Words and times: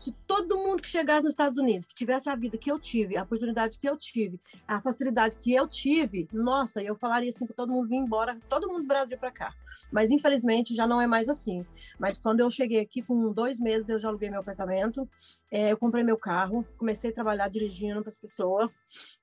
Se 0.00 0.12
todo 0.26 0.56
mundo 0.56 0.80
que 0.80 0.88
chegasse 0.88 1.24
nos 1.24 1.34
Estados 1.34 1.58
Unidos 1.58 1.86
tivesse 1.94 2.30
a 2.30 2.34
vida 2.34 2.56
que 2.56 2.72
eu 2.72 2.78
tive, 2.78 3.18
a 3.18 3.22
oportunidade 3.22 3.78
que 3.78 3.86
eu 3.86 3.98
tive, 3.98 4.40
a 4.66 4.80
facilidade 4.80 5.36
que 5.36 5.52
eu 5.52 5.68
tive, 5.68 6.26
nossa, 6.32 6.82
eu 6.82 6.96
falaria 6.96 7.28
assim 7.28 7.44
para 7.44 7.54
todo 7.54 7.70
mundo 7.70 7.86
vir 7.86 7.96
embora, 7.96 8.34
todo 8.48 8.66
mundo 8.66 8.80
do 8.80 8.86
Brasil 8.86 9.18
para 9.18 9.30
cá. 9.30 9.54
Mas 9.92 10.10
infelizmente 10.10 10.74
já 10.74 10.86
não 10.86 11.02
é 11.02 11.06
mais 11.06 11.28
assim. 11.28 11.66
Mas 11.98 12.16
quando 12.16 12.40
eu 12.40 12.50
cheguei 12.50 12.80
aqui 12.80 13.02
com 13.02 13.30
dois 13.30 13.60
meses, 13.60 13.90
eu 13.90 13.98
já 13.98 14.08
aluguei 14.08 14.30
meu 14.30 14.40
apartamento, 14.40 15.06
é, 15.50 15.70
eu 15.70 15.76
comprei 15.76 16.02
meu 16.02 16.16
carro, 16.16 16.66
comecei 16.78 17.10
a 17.10 17.12
trabalhar 17.12 17.50
dirigindo 17.50 18.00
para 18.00 18.08
as 18.08 18.18
pessoas 18.18 18.70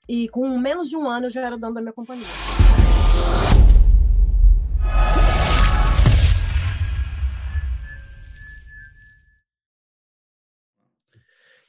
e 0.08 0.30
com 0.30 0.48
menos 0.60 0.88
de 0.88 0.96
um 0.96 1.10
ano 1.10 1.26
eu 1.26 1.32
já 1.32 1.42
era 1.42 1.58
dono 1.58 1.74
da 1.74 1.82
minha 1.82 1.94
companhia. 1.94 2.28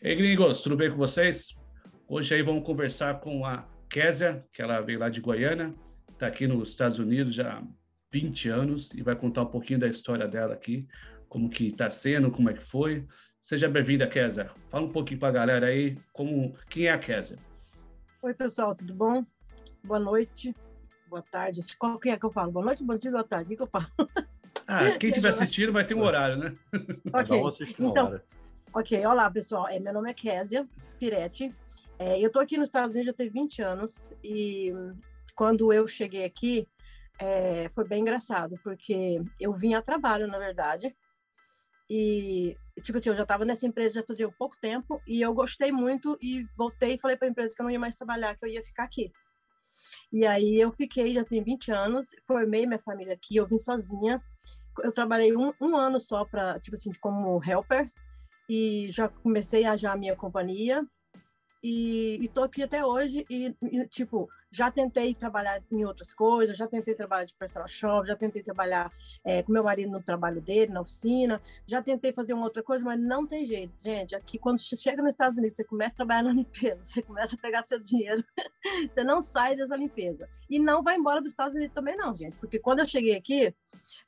Ei, 0.01 0.15
gringos, 0.15 0.61
tudo 0.61 0.77
bem 0.77 0.89
com 0.89 0.96
vocês? 0.96 1.59
Hoje 2.07 2.32
aí 2.32 2.41
vamos 2.41 2.64
conversar 2.64 3.18
com 3.18 3.45
a 3.45 3.67
Késia, 3.91 4.46
que 4.53 4.63
ela 4.63 4.81
veio 4.81 5.00
lá 5.00 5.09
de 5.09 5.21
Goiânia, 5.21 5.75
está 6.13 6.29
aqui 6.29 6.46
nos 6.46 6.68
Estados 6.68 7.00
Unidos 7.00 7.35
já 7.35 7.59
há 7.59 7.63
20 8.13 8.49
anos 8.49 8.93
e 8.95 9.03
vai 9.03 9.17
contar 9.17 9.43
um 9.43 9.46
pouquinho 9.46 9.81
da 9.81 9.89
história 9.89 10.29
dela 10.29 10.55
aqui, 10.55 10.86
como 11.29 11.50
que 11.50 11.67
está 11.67 11.91
sendo, 11.91 12.31
como 12.31 12.49
é 12.49 12.53
que 12.55 12.63
foi. 12.63 13.05
Seja 13.43 13.69
bem-vinda, 13.69 14.07
Késia. 14.07 14.49
Fala 14.69 14.86
um 14.86 14.93
pouquinho 14.93 15.19
para 15.19 15.31
a 15.31 15.32
galera 15.32 15.67
aí, 15.67 15.96
como, 16.13 16.55
quem 16.71 16.86
é 16.86 16.93
a 16.93 16.99
Késia? 16.99 17.36
Oi, 18.22 18.35
pessoal, 18.35 18.77
tudo 18.77 18.94
bom? 18.94 19.27
Boa 19.83 19.99
noite, 19.99 20.55
boa 21.08 21.22
tarde. 21.22 21.61
Qual 21.77 21.99
que 21.99 22.08
é 22.08 22.17
que 22.17 22.25
eu 22.25 22.30
falo? 22.30 22.53
Boa 22.53 22.67
noite, 22.67 22.85
bom 22.85 22.96
dia, 22.96 23.11
boa 23.11 23.25
tarde. 23.25 23.46
O 23.46 23.49
que, 23.49 23.57
que 23.57 23.63
eu 23.63 23.67
falo? 23.67 23.86
Ah, 24.64 24.93
quem 24.93 25.11
estiver 25.11 25.30
assistindo 25.30 25.72
vai 25.72 25.85
ter 25.85 25.94
um 25.94 26.03
horário, 26.03 26.36
né? 26.36 26.57
Ok, 27.13 27.36
então, 27.80 28.21
Ok, 28.71 29.04
olá 29.07 29.31
pessoal, 29.31 29.67
é, 29.67 29.81
meu 29.81 29.95
nome 29.95 30.11
é 30.11 30.14
Késia 30.14 30.68
Piretti, 30.99 31.54
é, 31.99 32.20
eu 32.20 32.27
estou 32.27 32.42
aqui 32.42 32.58
nos 32.58 32.69
Estados 32.69 32.94
Unidos 32.94 33.12
já 33.12 33.16
tem 33.16 33.30
20 33.30 33.62
anos 33.62 34.11
e 34.22 34.70
quando 35.34 35.72
eu 35.72 35.88
cheguei 35.88 36.22
aqui 36.22 36.69
é, 37.19 37.70
foi 37.70 37.89
bem 37.89 38.02
engraçado, 38.02 38.61
porque 38.62 39.22
eu 39.41 39.55
vim 39.55 39.72
a 39.72 39.80
trabalho, 39.80 40.28
na 40.28 40.39
verdade, 40.39 40.94
e 41.89 42.56
tipo 42.83 42.98
assim, 42.98 43.08
eu 43.08 43.16
já 43.16 43.22
estava 43.22 43.46
nessa 43.46 43.66
empresa 43.66 44.00
já 44.00 44.06
fazia 44.06 44.30
pouco 44.39 44.55
tempo 44.61 45.00
e 45.08 45.22
eu 45.22 45.33
gostei 45.33 45.72
muito 45.72 46.19
e 46.20 46.46
voltei 46.55 46.94
e 46.94 46.98
falei 46.98 47.16
para 47.16 47.27
a 47.27 47.30
empresa 47.30 47.55
que 47.55 47.62
eu 47.62 47.64
não 47.64 47.70
ia 47.70 47.80
mais 47.80 47.96
trabalhar, 47.96 48.36
que 48.36 48.44
eu 48.44 48.50
ia 48.50 48.62
ficar 48.62 48.84
aqui. 48.84 49.11
E 50.12 50.27
aí 50.27 50.61
eu 50.61 50.70
fiquei, 50.72 51.14
já 51.14 51.24
tem 51.24 51.42
20 51.42 51.72
anos, 51.72 52.11
formei 52.27 52.66
minha 52.66 52.78
família 52.78 53.14
aqui, 53.14 53.34
eu 53.36 53.46
vim 53.46 53.58
sozinha, 53.58 54.22
eu 54.80 54.92
trabalhei 54.92 55.34
um, 55.34 55.55
um 55.58 55.74
ano 55.74 55.98
só 55.98 56.27
para, 56.27 56.61
tipo 56.61 56.77
assim, 56.77 56.91
como 57.00 57.42
helper, 57.42 57.91
e 58.48 58.88
já 58.91 59.08
comecei 59.08 59.64
a 59.64 59.77
já 59.77 59.92
a 59.92 59.96
minha 59.96 60.16
companhia. 60.16 60.86
E 61.62 62.20
estou 62.22 62.44
aqui 62.44 62.62
até 62.62 62.84
hoje 62.84 63.27
e, 63.28 63.52
e, 63.62 63.86
tipo 63.88 64.28
já 64.50 64.70
tentei 64.70 65.12
trabalhar 65.12 65.60
em 65.72 65.84
outras 65.84 66.14
coisas 66.14 66.56
já 66.56 66.68
tentei 66.68 66.94
trabalhar 66.94 67.24
de 67.24 67.34
personal 67.34 67.66
shop 67.66 68.06
já 68.06 68.14
tentei 68.14 68.42
trabalhar 68.44 68.92
é, 69.24 69.42
com 69.42 69.52
meu 69.52 69.64
marido 69.64 69.90
no 69.90 70.00
trabalho 70.00 70.40
dele 70.40 70.72
na 70.72 70.80
oficina 70.80 71.42
já 71.66 71.82
tentei 71.82 72.12
fazer 72.12 72.32
uma 72.32 72.44
outra 72.44 72.62
coisa 72.62 72.84
mas 72.84 72.98
não 73.00 73.27
tem 73.27 73.44
jeito 73.44 73.74
gente. 73.82 74.14
Aqui 74.14 74.38
quando 74.38 74.60
você 74.60 74.77
chega 74.77 75.02
nos 75.02 75.14
Estados 75.14 75.36
Unidos 75.36 75.56
você 75.56 75.64
começa 75.64 75.94
a 75.94 75.96
trabalhar 75.96 76.22
na 76.22 76.33
limpeza 76.33 76.78
você 76.80 77.02
começa 77.02 77.34
a 77.34 77.38
pegar 77.38 77.64
seu 77.64 77.80
dinheiro 77.80 78.24
você 78.88 79.02
não 79.02 79.20
sai 79.20 79.56
dessa 79.56 79.74
limpeza. 79.74 80.28
E 80.48 80.60
não 80.60 80.80
vai 80.80 80.96
embora 80.96 81.20
dos 81.20 81.30
Estados 81.30 81.56
Unidos 81.56 81.74
também 81.74 81.96
não 81.96 82.14
gente 82.14 82.38
porque 82.38 82.60
quando 82.60 82.78
eu 82.78 82.86
cheguei 82.86 83.16
aqui 83.16 83.52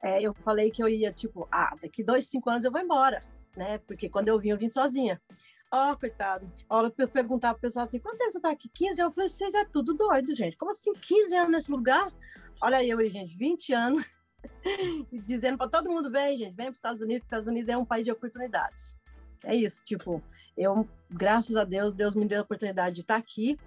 é, 0.04 0.22
eu 0.22 0.32
falei 0.34 0.70
que 0.70 0.80
eu 0.80 0.88
ia 0.88 1.12
tipo 1.12 1.48
ah 1.50 1.76
daqui 1.82 2.04
dois 2.04 2.28
cinco 2.28 2.48
anos 2.48 2.62
eu 2.62 2.70
vou 2.70 2.80
embora 2.80 3.20
né? 3.56 3.78
Porque 3.78 4.08
quando 4.08 4.28
eu 4.28 4.38
vim, 4.38 4.50
eu 4.50 4.58
vim 4.58 4.68
sozinha. 4.68 5.20
Ó, 5.72 5.92
oh, 5.92 5.96
coitado. 5.96 6.50
Ó, 6.68 6.90
eu 6.98 7.08
perguntava 7.08 7.54
pro 7.54 7.62
pessoal 7.62 7.84
assim, 7.84 8.00
quanto 8.00 8.18
tempo 8.18 8.32
você 8.32 8.40
tá 8.40 8.50
aqui? 8.50 8.68
15 8.68 8.88
anos. 8.88 8.98
Eu 8.98 9.12
falei, 9.12 9.28
vocês 9.28 9.54
é 9.54 9.64
tudo 9.64 9.94
doido, 9.94 10.34
gente. 10.34 10.56
Como 10.56 10.70
assim 10.70 10.92
15 10.92 11.36
anos 11.36 11.50
nesse 11.52 11.70
lugar? 11.70 12.12
Olha 12.60 12.84
eu 12.84 12.98
aí, 12.98 13.08
gente, 13.08 13.36
20 13.36 13.72
anos. 13.72 14.04
dizendo 15.26 15.58
para 15.58 15.68
todo 15.68 15.90
mundo, 15.90 16.10
vem, 16.10 16.36
gente, 16.36 16.54
vem 16.54 16.66
para 16.66 16.72
os 16.72 16.78
Estados 16.78 17.00
Unidos, 17.00 17.24
Estados 17.24 17.46
Unidos 17.46 17.68
é 17.68 17.76
um 17.76 17.84
país 17.84 18.04
de 18.04 18.12
oportunidades. 18.12 18.96
É 19.44 19.54
isso, 19.54 19.82
tipo, 19.84 20.22
eu, 20.56 20.86
graças 21.10 21.56
a 21.56 21.64
Deus, 21.64 21.94
Deus 21.94 22.14
me 22.14 22.26
deu 22.26 22.40
a 22.40 22.42
oportunidade 22.42 22.96
de 22.96 23.00
estar 23.02 23.16
aqui 23.16 23.58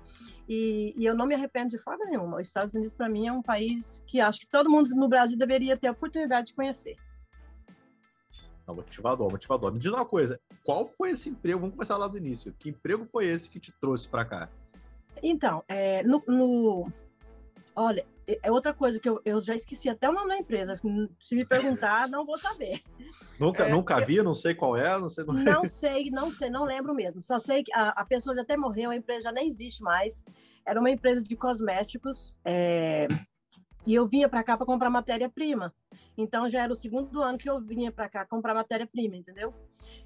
e, 0.47 0.93
e 0.95 1.05
eu 1.05 1.15
não 1.15 1.25
me 1.25 1.35
arrependo 1.35 1.69
de 1.69 1.77
forma 1.77 2.05
nenhuma. 2.05 2.39
Os 2.39 2.47
Estados 2.47 2.73
Unidos, 2.73 2.93
para 2.93 3.09
mim, 3.09 3.27
é 3.27 3.31
um 3.31 3.41
país 3.41 4.03
que 4.05 4.19
acho 4.19 4.41
que 4.41 4.47
todo 4.47 4.69
mundo 4.69 4.89
no 4.95 5.07
Brasil 5.07 5.37
deveria 5.37 5.77
ter 5.77 5.87
a 5.87 5.91
oportunidade 5.91 6.47
de 6.47 6.53
conhecer. 6.53 6.95
Não, 8.67 8.75
motivador, 8.75 9.29
motivador. 9.29 9.71
Me 9.71 9.79
diz 9.79 9.91
uma 9.91 10.05
coisa, 10.05 10.39
qual 10.63 10.87
foi 10.87 11.11
esse 11.11 11.29
emprego? 11.29 11.59
Vamos 11.59 11.75
começar 11.75 11.97
lá 11.97 12.07
do 12.07 12.17
início. 12.17 12.53
Que 12.57 12.69
emprego 12.69 13.05
foi 13.05 13.27
esse 13.27 13.49
que 13.49 13.59
te 13.59 13.71
trouxe 13.73 14.07
para 14.07 14.25
cá? 14.25 14.49
Então, 15.21 15.63
é, 15.67 16.03
no, 16.03 16.23
no, 16.27 16.87
olha, 17.75 18.05
é, 18.27 18.39
é 18.43 18.51
outra 18.51 18.73
coisa 18.73 18.99
que 18.99 19.07
eu, 19.07 19.21
eu 19.25 19.41
já 19.41 19.55
esqueci 19.55 19.89
até 19.89 20.09
o 20.09 20.13
nome 20.13 20.29
da 20.29 20.37
empresa. 20.37 20.79
Se 21.19 21.35
me 21.35 21.45
perguntar, 21.45 22.07
não 22.07 22.25
vou 22.25 22.37
saber. 22.37 22.81
Nunca, 23.39 23.65
é, 23.65 23.71
nunca 23.71 23.99
vi, 23.99 24.21
não 24.23 24.33
sei 24.33 24.55
qual 24.55 24.77
é, 24.77 24.97
não 24.97 25.09
sei. 25.09 25.23
Não, 25.25 25.33
não 25.33 25.65
sei, 25.65 26.09
não 26.09 26.31
sei, 26.31 26.49
não 26.49 26.63
lembro 26.63 26.93
mesmo. 26.93 27.21
Só 27.21 27.37
sei 27.37 27.63
que 27.63 27.73
a, 27.73 27.89
a 27.89 28.05
pessoa 28.05 28.35
já 28.35 28.41
até 28.41 28.55
morreu, 28.55 28.91
a 28.91 28.95
empresa 28.95 29.25
já 29.25 29.31
nem 29.31 29.47
existe 29.47 29.83
mais. 29.83 30.23
Era 30.65 30.79
uma 30.79 30.89
empresa 30.89 31.21
de 31.21 31.35
cosméticos. 31.35 32.37
É, 32.45 33.07
e 33.85 33.93
eu 33.93 34.07
vinha 34.07 34.29
para 34.29 34.43
cá 34.43 34.57
para 34.57 34.65
comprar 34.65 34.89
matéria-prima. 34.89 35.73
Então 36.17 36.49
já 36.49 36.61
era 36.61 36.71
o 36.71 36.75
segundo 36.75 37.21
ano 37.21 37.37
que 37.37 37.49
eu 37.49 37.59
vinha 37.59 37.91
para 37.91 38.07
cá 38.07 38.25
comprar 38.25 38.53
matéria-prima, 38.53 39.15
entendeu? 39.15 39.53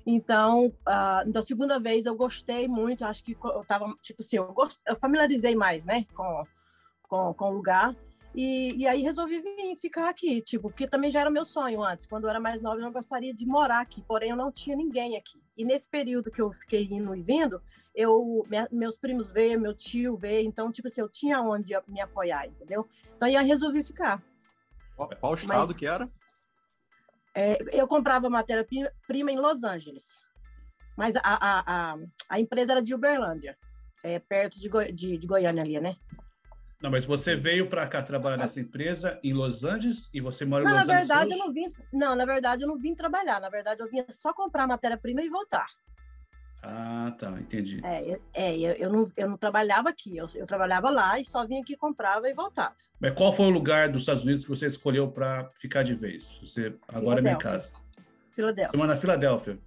Então, 0.06 0.68
uh, 0.68 1.32
da 1.32 1.42
segunda 1.42 1.80
vez 1.80 2.06
eu 2.06 2.16
gostei 2.16 2.68
muito, 2.68 3.06
acho 3.06 3.24
que 3.24 3.38
eu 3.44 3.66
tava, 3.68 3.94
tipo 4.02 4.22
assim, 4.22 4.38
eu, 4.38 4.52
gost... 4.54 4.82
eu 4.88 4.96
familiarizei 4.96 5.56
mais, 5.56 5.84
né, 5.84 6.06
com, 6.16 6.44
com, 7.04 7.34
com 7.34 7.46
o 7.46 7.54
lugar. 7.54 7.96
E, 8.34 8.76
e 8.76 8.88
aí 8.88 9.02
resolvi 9.02 9.42
vir 9.42 9.76
ficar 9.78 10.10
aqui, 10.10 10.42
tipo, 10.42 10.70
porque 10.70 10.88
também 10.88 11.10
já 11.10 11.22
era 11.22 11.30
meu 11.30 11.46
sonho 11.46 11.84
antes. 11.84 12.06
Quando 12.06 12.26
eu 12.26 12.30
era 12.30 12.40
mais 12.40 12.62
nova, 12.62 12.80
eu 12.80 12.92
gostaria 12.92 13.34
de 13.34 13.46
morar 13.46 13.82
aqui, 13.82 14.04
porém 14.04 14.30
eu 14.30 14.36
não 14.36 14.52
tinha 14.52 14.76
ninguém 14.76 15.18
aqui. 15.18 15.42
E 15.57 15.66
nesse 15.66 15.90
período 15.90 16.29
que 16.29 16.41
eu 16.41 16.51
fiquei 16.51 16.84
indo 16.84 17.16
e 17.16 17.22
vindo, 17.22 17.62
eu, 17.95 18.44
minha, 18.47 18.68
meus 18.72 18.97
primos 18.97 19.31
veio, 19.31 19.59
meu 19.59 19.73
tio 19.73 20.16
veio, 20.16 20.47
então, 20.47 20.72
tipo 20.72 20.88
assim, 20.88 21.01
eu 21.01 21.09
tinha 21.09 21.41
onde 21.41 21.73
me 21.88 22.00
apoiar, 22.00 22.45
entendeu? 22.45 22.88
Então, 23.16 23.28
eu 23.28 23.44
resolvi 23.44 23.84
ficar. 23.84 24.22
Qual, 24.95 25.09
qual 25.19 25.34
estado 25.34 25.69
Mas, 25.69 25.78
que 25.78 25.88
era? 25.88 26.07
É, 27.35 27.57
eu 27.72 27.88
comprava 27.88 28.29
matéria-prima 28.29 29.31
em 29.31 29.38
Los 29.38 29.63
Angeles. 29.63 30.22
Mas 30.95 31.16
a, 31.16 31.22
a, 31.23 31.63
a, 31.94 31.97
a, 32.29 32.39
empresa 32.39 32.74
era 32.74 32.81
de 32.81 32.94
Uberlândia, 32.94 33.57
é, 34.03 34.19
perto 34.19 34.59
de, 34.59 34.69
de, 34.94 35.18
de 35.18 35.28
Goiânia 35.28 35.63
ali, 35.63 35.79
né? 35.79 35.95
Não, 36.82 36.92
mas 36.92 37.06
você 37.06 37.36
veio 37.36 37.68
para 37.68 37.88
cá 37.88 38.04
trabalhar 38.04 38.38
nessa 38.38 38.60
empresa 38.60 39.20
em 39.24 39.34
Los 39.34 39.64
Angeles 39.64 40.10
e 40.14 40.22
você 40.22 40.46
mora 40.46 40.64
em 40.64 40.68
não, 40.68 40.74
Los 40.74 40.82
Angeles? 40.84 41.08
Na 41.08 41.16
verdade, 41.16 41.32
eu 41.32 41.38
não 41.38 41.54
vim. 41.54 41.74
Não, 41.92 42.16
na 42.16 42.26
verdade, 42.26 42.64
eu 42.64 42.68
não 42.68 42.78
vim 42.78 42.94
trabalhar. 42.94 43.42
Na 43.42 43.50
verdade, 43.50 43.82
eu 43.82 43.90
vim 43.90 44.04
só 44.10 44.32
comprar 44.32 44.68
matéria-prima 44.68 45.24
e 45.24 45.30
voltar. 45.30 45.66
Ah, 46.62 47.16
tá, 47.18 47.32
entendi. 47.40 47.82
É, 47.84 48.18
é 48.34 48.58
eu, 48.58 48.74
eu, 48.74 48.92
não, 48.92 49.12
eu 49.16 49.30
não 49.30 49.38
trabalhava 49.38 49.90
aqui, 49.90 50.18
eu, 50.18 50.28
eu 50.36 50.46
trabalhava 50.46 50.90
lá 50.90 51.20
e 51.20 51.26
só 51.26 51.46
vinha 51.46 51.62
aqui, 51.62 51.78
comprava 51.78 52.30
e 52.30 52.34
voltava. 52.34 52.76
Mas 53.00 53.14
qual 53.14 53.32
foi 53.32 53.46
o 53.46 53.52
lugar 53.52 53.90
dos 53.90 54.04
Estados 54.04 54.24
Unidos 54.24 54.44
que 54.44 54.50
você 54.50 54.68
escolheu 54.68 55.10
para 55.10 55.50
ficar 55.60 55.84
de 55.84 55.96
vez? 55.96 56.30
Você 56.42 56.76
agora 56.88 57.20
é 57.20 57.22
minha 57.22 57.38
casa. 57.38 57.72
Filadélfia. 58.32 58.78
Mora 58.78 58.94
na 58.94 59.00
Filadélfia. 59.00 59.58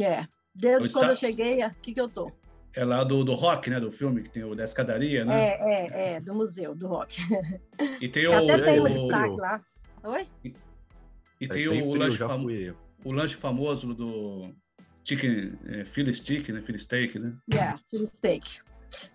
É. 0.00 0.26
Desde 0.54 0.92
quando 0.92 1.10
eu 1.10 1.16
cheguei, 1.16 1.60
aqui 1.60 1.92
que 1.92 2.00
eu 2.00 2.08
tô. 2.08 2.30
É 2.76 2.84
lá 2.84 3.04
do, 3.04 3.24
do 3.24 3.34
rock, 3.34 3.70
né? 3.70 3.78
Do 3.78 3.92
filme, 3.92 4.22
que 4.22 4.28
tem 4.28 4.44
o 4.44 4.54
da 4.54 4.64
escadaria, 4.64 5.24
né? 5.24 5.34
É, 5.34 5.58
é, 5.60 6.14
é, 6.14 6.20
do 6.20 6.34
museu, 6.34 6.74
do 6.74 6.88
rock. 6.88 7.20
E 8.00 8.08
tem 8.08 8.26
o. 8.28 8.32
Até 8.32 8.58
tem 8.58 8.80
um 8.80 8.84
destaque 8.84 9.36
lá. 9.36 9.62
Oi? 10.02 10.26
E, 10.44 10.52
e 11.40 11.48
tem 11.48 11.68
o, 11.68 11.88
o, 11.88 11.94
lanche 11.94 12.18
famo... 12.18 12.48
o 13.04 13.12
lanche 13.12 13.36
famoso 13.36 13.94
do 13.94 14.52
chicken, 15.04 15.58
é, 15.66 15.84
Philly 15.84 16.12
stick, 16.12 16.48
né? 16.48 16.60
Philly 16.60 16.78
steak, 16.78 17.18
né? 17.18 17.36
Yeah, 17.52 17.78
Philly 17.90 18.06
steak. 18.06 18.60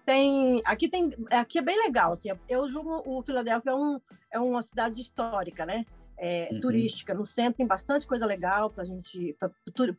Tem, 0.06 0.62
aqui 0.66 0.90
tem, 0.90 1.14
aqui 1.32 1.58
é 1.58 1.62
bem 1.62 1.78
legal, 1.78 2.12
assim, 2.12 2.30
eu 2.50 2.68
julgo 2.68 3.02
o 3.06 3.22
Filadélfia 3.22 3.72
é, 3.72 3.76
um, 3.76 4.00
é 4.34 4.40
uma 4.40 4.62
cidade 4.62 5.00
histórica, 5.00 5.66
né? 5.66 5.86
É, 6.20 6.50
uhum. 6.52 6.60
turística. 6.60 7.14
No 7.14 7.26
centro 7.26 7.58
tem 7.58 7.66
bastante 7.68 8.06
coisa 8.06 8.26
legal 8.26 8.70
para 8.70 8.84
a 8.84 8.86
gente, 8.86 9.36
para 9.40 9.52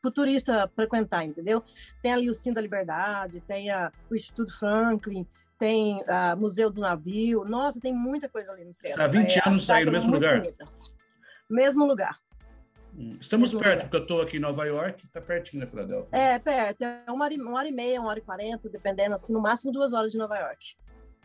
o 0.05 0.11
turista 0.11 0.71
frequentar, 0.75 1.25
entendeu? 1.25 1.63
Tem 2.03 2.13
ali 2.13 2.29
o 2.29 2.35
Sim 2.35 2.53
da 2.53 2.61
Liberdade, 2.61 3.41
tem 3.41 3.71
a, 3.71 3.91
o 4.11 4.15
Instituto 4.15 4.57
Franklin, 4.57 5.27
tem 5.59 6.03
o 6.35 6.37
Museu 6.37 6.71
do 6.71 6.81
Navio. 6.81 7.45
Nossa, 7.45 7.81
tem 7.81 7.95
muita 7.95 8.29
coisa 8.29 8.53
ali 8.53 8.65
no 8.65 8.73
centro. 8.73 9.03
Há 9.03 9.07
20 9.07 9.37
é, 9.37 9.43
anos 9.49 9.71
aí 9.71 9.85
no 9.85 9.93
mesmo 9.93 10.13
lugar? 10.13 10.41
Bonita. 10.41 10.69
Mesmo 11.49 11.87
lugar. 11.87 12.19
Hum, 12.97 13.17
estamos 13.21 13.53
mesmo 13.53 13.61
perto, 13.61 13.73
lugar. 13.73 13.85
porque 13.85 13.97
eu 13.97 14.03
estou 14.03 14.23
aqui 14.23 14.37
em 14.37 14.41
Nova 14.41 14.65
York, 14.65 15.07
está 15.07 15.21
pertinho 15.21 15.65
da 15.65 15.71
Filadélfia. 15.71 16.17
É, 16.17 16.39
perto. 16.39 16.83
É 16.83 17.05
uma 17.09 17.25
hora, 17.25 17.35
uma 17.35 17.59
hora 17.59 17.69
e 17.69 17.73
meia, 17.73 18.01
uma 18.01 18.11
hora 18.11 18.19
e 18.19 18.23
quarenta, 18.23 18.69
dependendo, 18.69 19.15
assim, 19.15 19.33
no 19.33 19.41
máximo 19.41 19.73
duas 19.73 19.93
horas 19.93 20.13
de 20.13 20.19
Nova 20.19 20.37
York. 20.37 20.77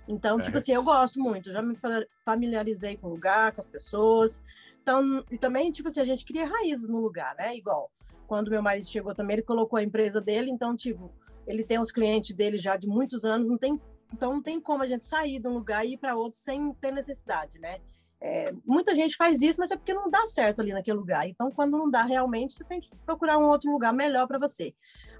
Então, 0.08 0.40
é. 0.40 0.44
tipo 0.44 0.58
assim, 0.58 0.74
eu 0.74 0.84
gosto 0.84 1.20
muito, 1.20 1.52
já 1.52 1.62
me 1.62 1.76
familiarizei 2.24 2.98
com 2.98 3.08
o 3.08 3.12
lugar, 3.12 3.52
com 3.52 3.62
as 3.62 3.68
pessoas. 3.68 4.42
Então, 4.86 5.26
e 5.32 5.38
também, 5.40 5.72
tipo 5.72 5.88
assim, 5.88 6.00
a 6.00 6.06
gente 6.06 6.24
cria 6.24 6.46
raízes 6.46 6.88
no 6.88 7.00
lugar, 7.00 7.34
né? 7.36 7.58
Igual, 7.58 7.92
quando 8.28 8.52
meu 8.52 8.62
marido 8.62 8.86
chegou 8.86 9.16
também, 9.16 9.38
ele 9.38 9.42
colocou 9.42 9.80
a 9.80 9.84
empresa 9.84 10.22
dele, 10.22 10.52
então, 10.52 10.76
tipo, 10.76 11.12
ele 11.48 11.64
tem 11.64 11.80
os 11.80 11.92
clientes 11.92 12.36
dele 12.36 12.56
já 12.56 12.78
de 12.78 12.88
muitos 12.88 13.26
anos, 13.26 13.50
não 13.50 13.58
tem, 13.58 13.82
então 14.14 14.34
não 14.34 14.44
tem 14.44 14.62
como 14.62 14.84
a 14.84 14.86
gente 14.86 15.04
sair 15.04 15.40
de 15.40 15.48
um 15.48 15.56
lugar 15.56 15.84
e 15.84 15.94
ir 15.94 15.98
para 15.98 16.16
outro 16.16 16.38
sem 16.38 16.72
ter 16.76 16.92
necessidade, 16.92 17.58
né? 17.58 17.80
É, 18.22 18.54
muita 18.64 18.94
gente 18.94 19.16
faz 19.16 19.42
isso, 19.42 19.60
mas 19.60 19.72
é 19.72 19.76
porque 19.76 19.92
não 19.92 20.08
dá 20.08 20.28
certo 20.28 20.62
ali 20.62 20.72
naquele 20.72 20.98
lugar. 20.98 21.28
Então, 21.28 21.50
quando 21.50 21.80
não 21.80 21.90
dá 21.90 22.04
realmente, 22.04 22.54
você 22.54 22.64
tem 22.64 22.80
que 22.80 22.96
procurar 23.08 23.40
um 23.40 23.46
outro 23.46 23.72
lugar 23.72 23.92
melhor 23.92 24.28
para 24.28 24.38
você. 24.38 24.72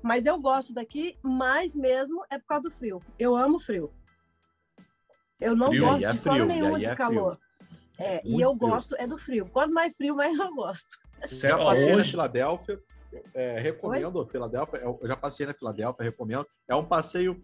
Mas 0.04 0.28
eu 0.28 0.40
gosto 0.40 0.76
daqui, 0.76 1.18
mais 1.24 1.76
mesmo 1.76 2.24
é 2.30 2.38
por 2.38 2.46
causa 2.46 2.70
do 2.70 2.72
frio. 2.72 3.02
Eu 3.18 3.36
amo 3.36 3.58
frio. 3.58 3.92
Eu 5.40 5.56
não 5.56 5.70
Frio, 5.70 5.86
gosto 5.86 6.06
é 6.06 6.12
de 6.12 6.20
forma 6.20 6.46
frio, 6.46 6.52
e 6.52 6.54
nenhuma 6.54 6.80
de 6.80 6.86
é 6.86 6.96
calor. 6.96 7.40
É, 8.00 8.22
e 8.26 8.32
Muito 8.32 8.42
eu 8.44 8.50
frio. 8.58 8.70
gosto 8.70 8.96
é 8.98 9.08
do 9.08 9.18
frio. 9.18 9.46
Quanto 9.52 9.74
mais 9.74 9.94
frio, 9.96 10.16
mais 10.16 10.38
eu 10.38 10.54
gosto. 10.56 10.88
Já 11.32 11.58
Ó, 11.58 11.66
passei 11.66 11.92
na 11.92 11.98
hoje, 11.98 12.12
Filadélfia, 12.12 12.80
é, 13.34 13.60
recomendo 13.60 14.26
Filadélfia, 14.28 14.80
eu 14.80 15.00
eu 15.02 15.08
já 15.08 15.16
passei 15.16 15.46
na 15.46 15.54
Filadélfia, 15.54 16.04
recomendo. 16.04 16.46
É 16.68 16.76
um 16.76 16.84
passeio 16.84 17.42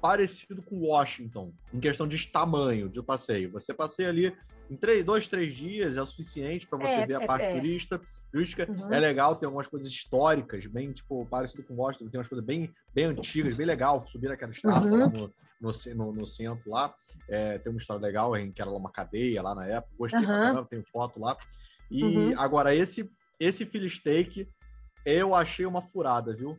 parecido 0.00 0.60
com 0.62 0.80
Washington, 0.80 1.52
em 1.72 1.78
questão 1.78 2.08
de 2.08 2.26
tamanho 2.26 2.88
de 2.88 3.00
passeio. 3.02 3.52
Você 3.52 3.72
passeia 3.72 4.08
ali 4.08 4.36
em 4.68 4.76
três, 4.76 5.04
dois, 5.04 5.28
três 5.28 5.54
dias, 5.54 5.96
é 5.96 6.02
o 6.02 6.06
suficiente 6.06 6.66
para 6.66 6.78
você 6.78 6.94
É, 6.94 7.06
ver 7.06 7.16
a 7.18 7.22
é, 7.22 7.26
parte 7.26 7.44
é. 7.46 7.54
turista, 7.54 8.00
turística. 8.32 8.68
Uhum. 8.68 8.92
É 8.92 8.98
legal, 8.98 9.36
tem 9.36 9.46
algumas 9.46 9.68
coisas 9.68 9.86
históricas, 9.88 10.66
bem, 10.66 10.90
tipo, 10.90 11.24
parecido 11.26 11.62
com 11.62 11.74
Washington, 11.76 12.08
tem 12.10 12.18
umas 12.18 12.26
coisas 12.28 12.44
bem, 12.44 12.72
bem 12.92 13.04
antigas, 13.04 13.54
bem 13.56 13.66
legal, 13.66 14.00
subir 14.00 14.28
naquela 14.28 14.50
estátua 14.50 14.90
Uhum. 14.90 15.08
no, 15.10 15.34
no, 15.62 15.70
no- 15.94 16.12
no 16.12 16.26
centro 16.26 16.68
lá. 16.70 16.92
É, 17.28 17.58
tem 17.58 17.72
uma 17.72 17.78
história 17.78 18.02
legal 18.02 18.36
em 18.36 18.50
que 18.52 18.60
era 18.60 18.70
uma 18.70 18.90
cadeia 18.90 19.40
lá 19.40 19.54
na 19.54 19.66
época. 19.66 19.94
Gostei 19.96 20.20
pra 20.20 20.30
Aham. 20.34 20.40
caramba, 20.42 20.68
tem 20.68 20.82
foto 20.82 21.20
lá. 21.20 21.36
E 21.90 22.02
Uhum. 22.02 22.34
agora, 22.40 22.74
esse, 22.74 23.10
esse 23.38 23.64
Philly 23.64 23.88
Steak, 23.88 24.48
eu 25.06 25.34
achei 25.34 25.64
uma 25.64 25.80
furada, 25.80 26.34
viu? 26.34 26.58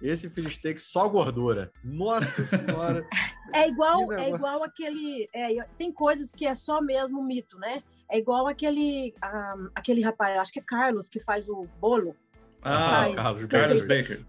Esse 0.00 0.28
Philly 0.28 0.50
Steak 0.50 0.80
só 0.80 1.08
gordura. 1.08 1.72
Nossa 1.82 2.44
senhora. 2.44 3.06
É 3.54 3.68
igual, 3.68 4.12
é 4.12 4.28
igual 4.30 4.62
aquele. 4.64 5.28
é, 5.34 5.62
tem 5.78 5.92
coisas 5.92 6.30
que 6.32 6.46
é 6.46 6.54
só 6.54 6.80
mesmo 6.80 7.22
mito, 7.22 7.58
né? 7.58 7.82
É 8.10 8.18
igual 8.18 8.46
aquele, 8.46 9.14
ah, 9.22 9.54
aquele 9.74 10.02
rapaz, 10.02 10.36
acho 10.38 10.52
que 10.52 10.58
é 10.58 10.62
Carlos, 10.62 11.08
que 11.08 11.20
faz 11.20 11.48
o 11.48 11.66
bolo. 11.80 12.14
ah, 12.62 12.90
Faz. 12.90 13.14
Carlos 13.14 13.44
Carlos 13.46 13.82
Baker. 13.82 14.26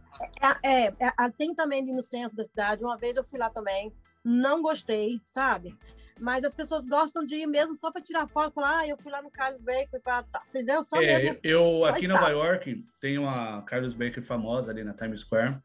É, 0.64 0.86
é, 0.86 0.94
é, 1.00 1.30
tem 1.38 1.56
também 1.56 1.82
ali 1.82 1.92
no 1.92 2.04
centro 2.04 2.38
da 2.38 2.44
cidade. 2.44 2.84
Uma 2.84 2.96
vez 2.98 3.18
eu 3.18 3.24
fui 3.24 3.40
lá 3.40 3.50
também, 3.50 3.92
não 4.24 4.62
gostei, 4.62 5.22
sabe? 5.26 5.76
Mas 6.20 6.44
as 6.44 6.54
pessoas 6.54 6.86
gostam 6.86 7.26
de 7.26 7.38
ir 7.38 7.48
mesmo 7.48 7.74
só 7.74 7.92
para 7.92 8.02
tirar 8.02 8.28
foto, 8.28 8.54
falar, 8.54 8.80
ah, 8.80 8.88
eu 8.88 8.98
fui 8.98 9.12
lá 9.12 9.22
no 9.22 9.32
Carlos 9.32 9.62
Baker, 9.62 10.00
pra... 10.02 10.24
tá, 10.24 10.42
entendeu? 10.48 10.84
Só 10.84 11.02
É, 11.02 11.20
mesmo. 11.20 11.40
eu 11.44 11.86
aqui 11.86 12.06
em 12.06 12.08
Nova. 12.08 12.30
York 12.30 12.86
tem 13.00 13.18
uma 13.18 13.62
Carlos 13.64 13.94
Baker 13.94 14.24
famosa 14.24 14.72
ali 14.72 14.84
na 14.84 14.94
Times 14.94 15.22
Square 15.22 15.60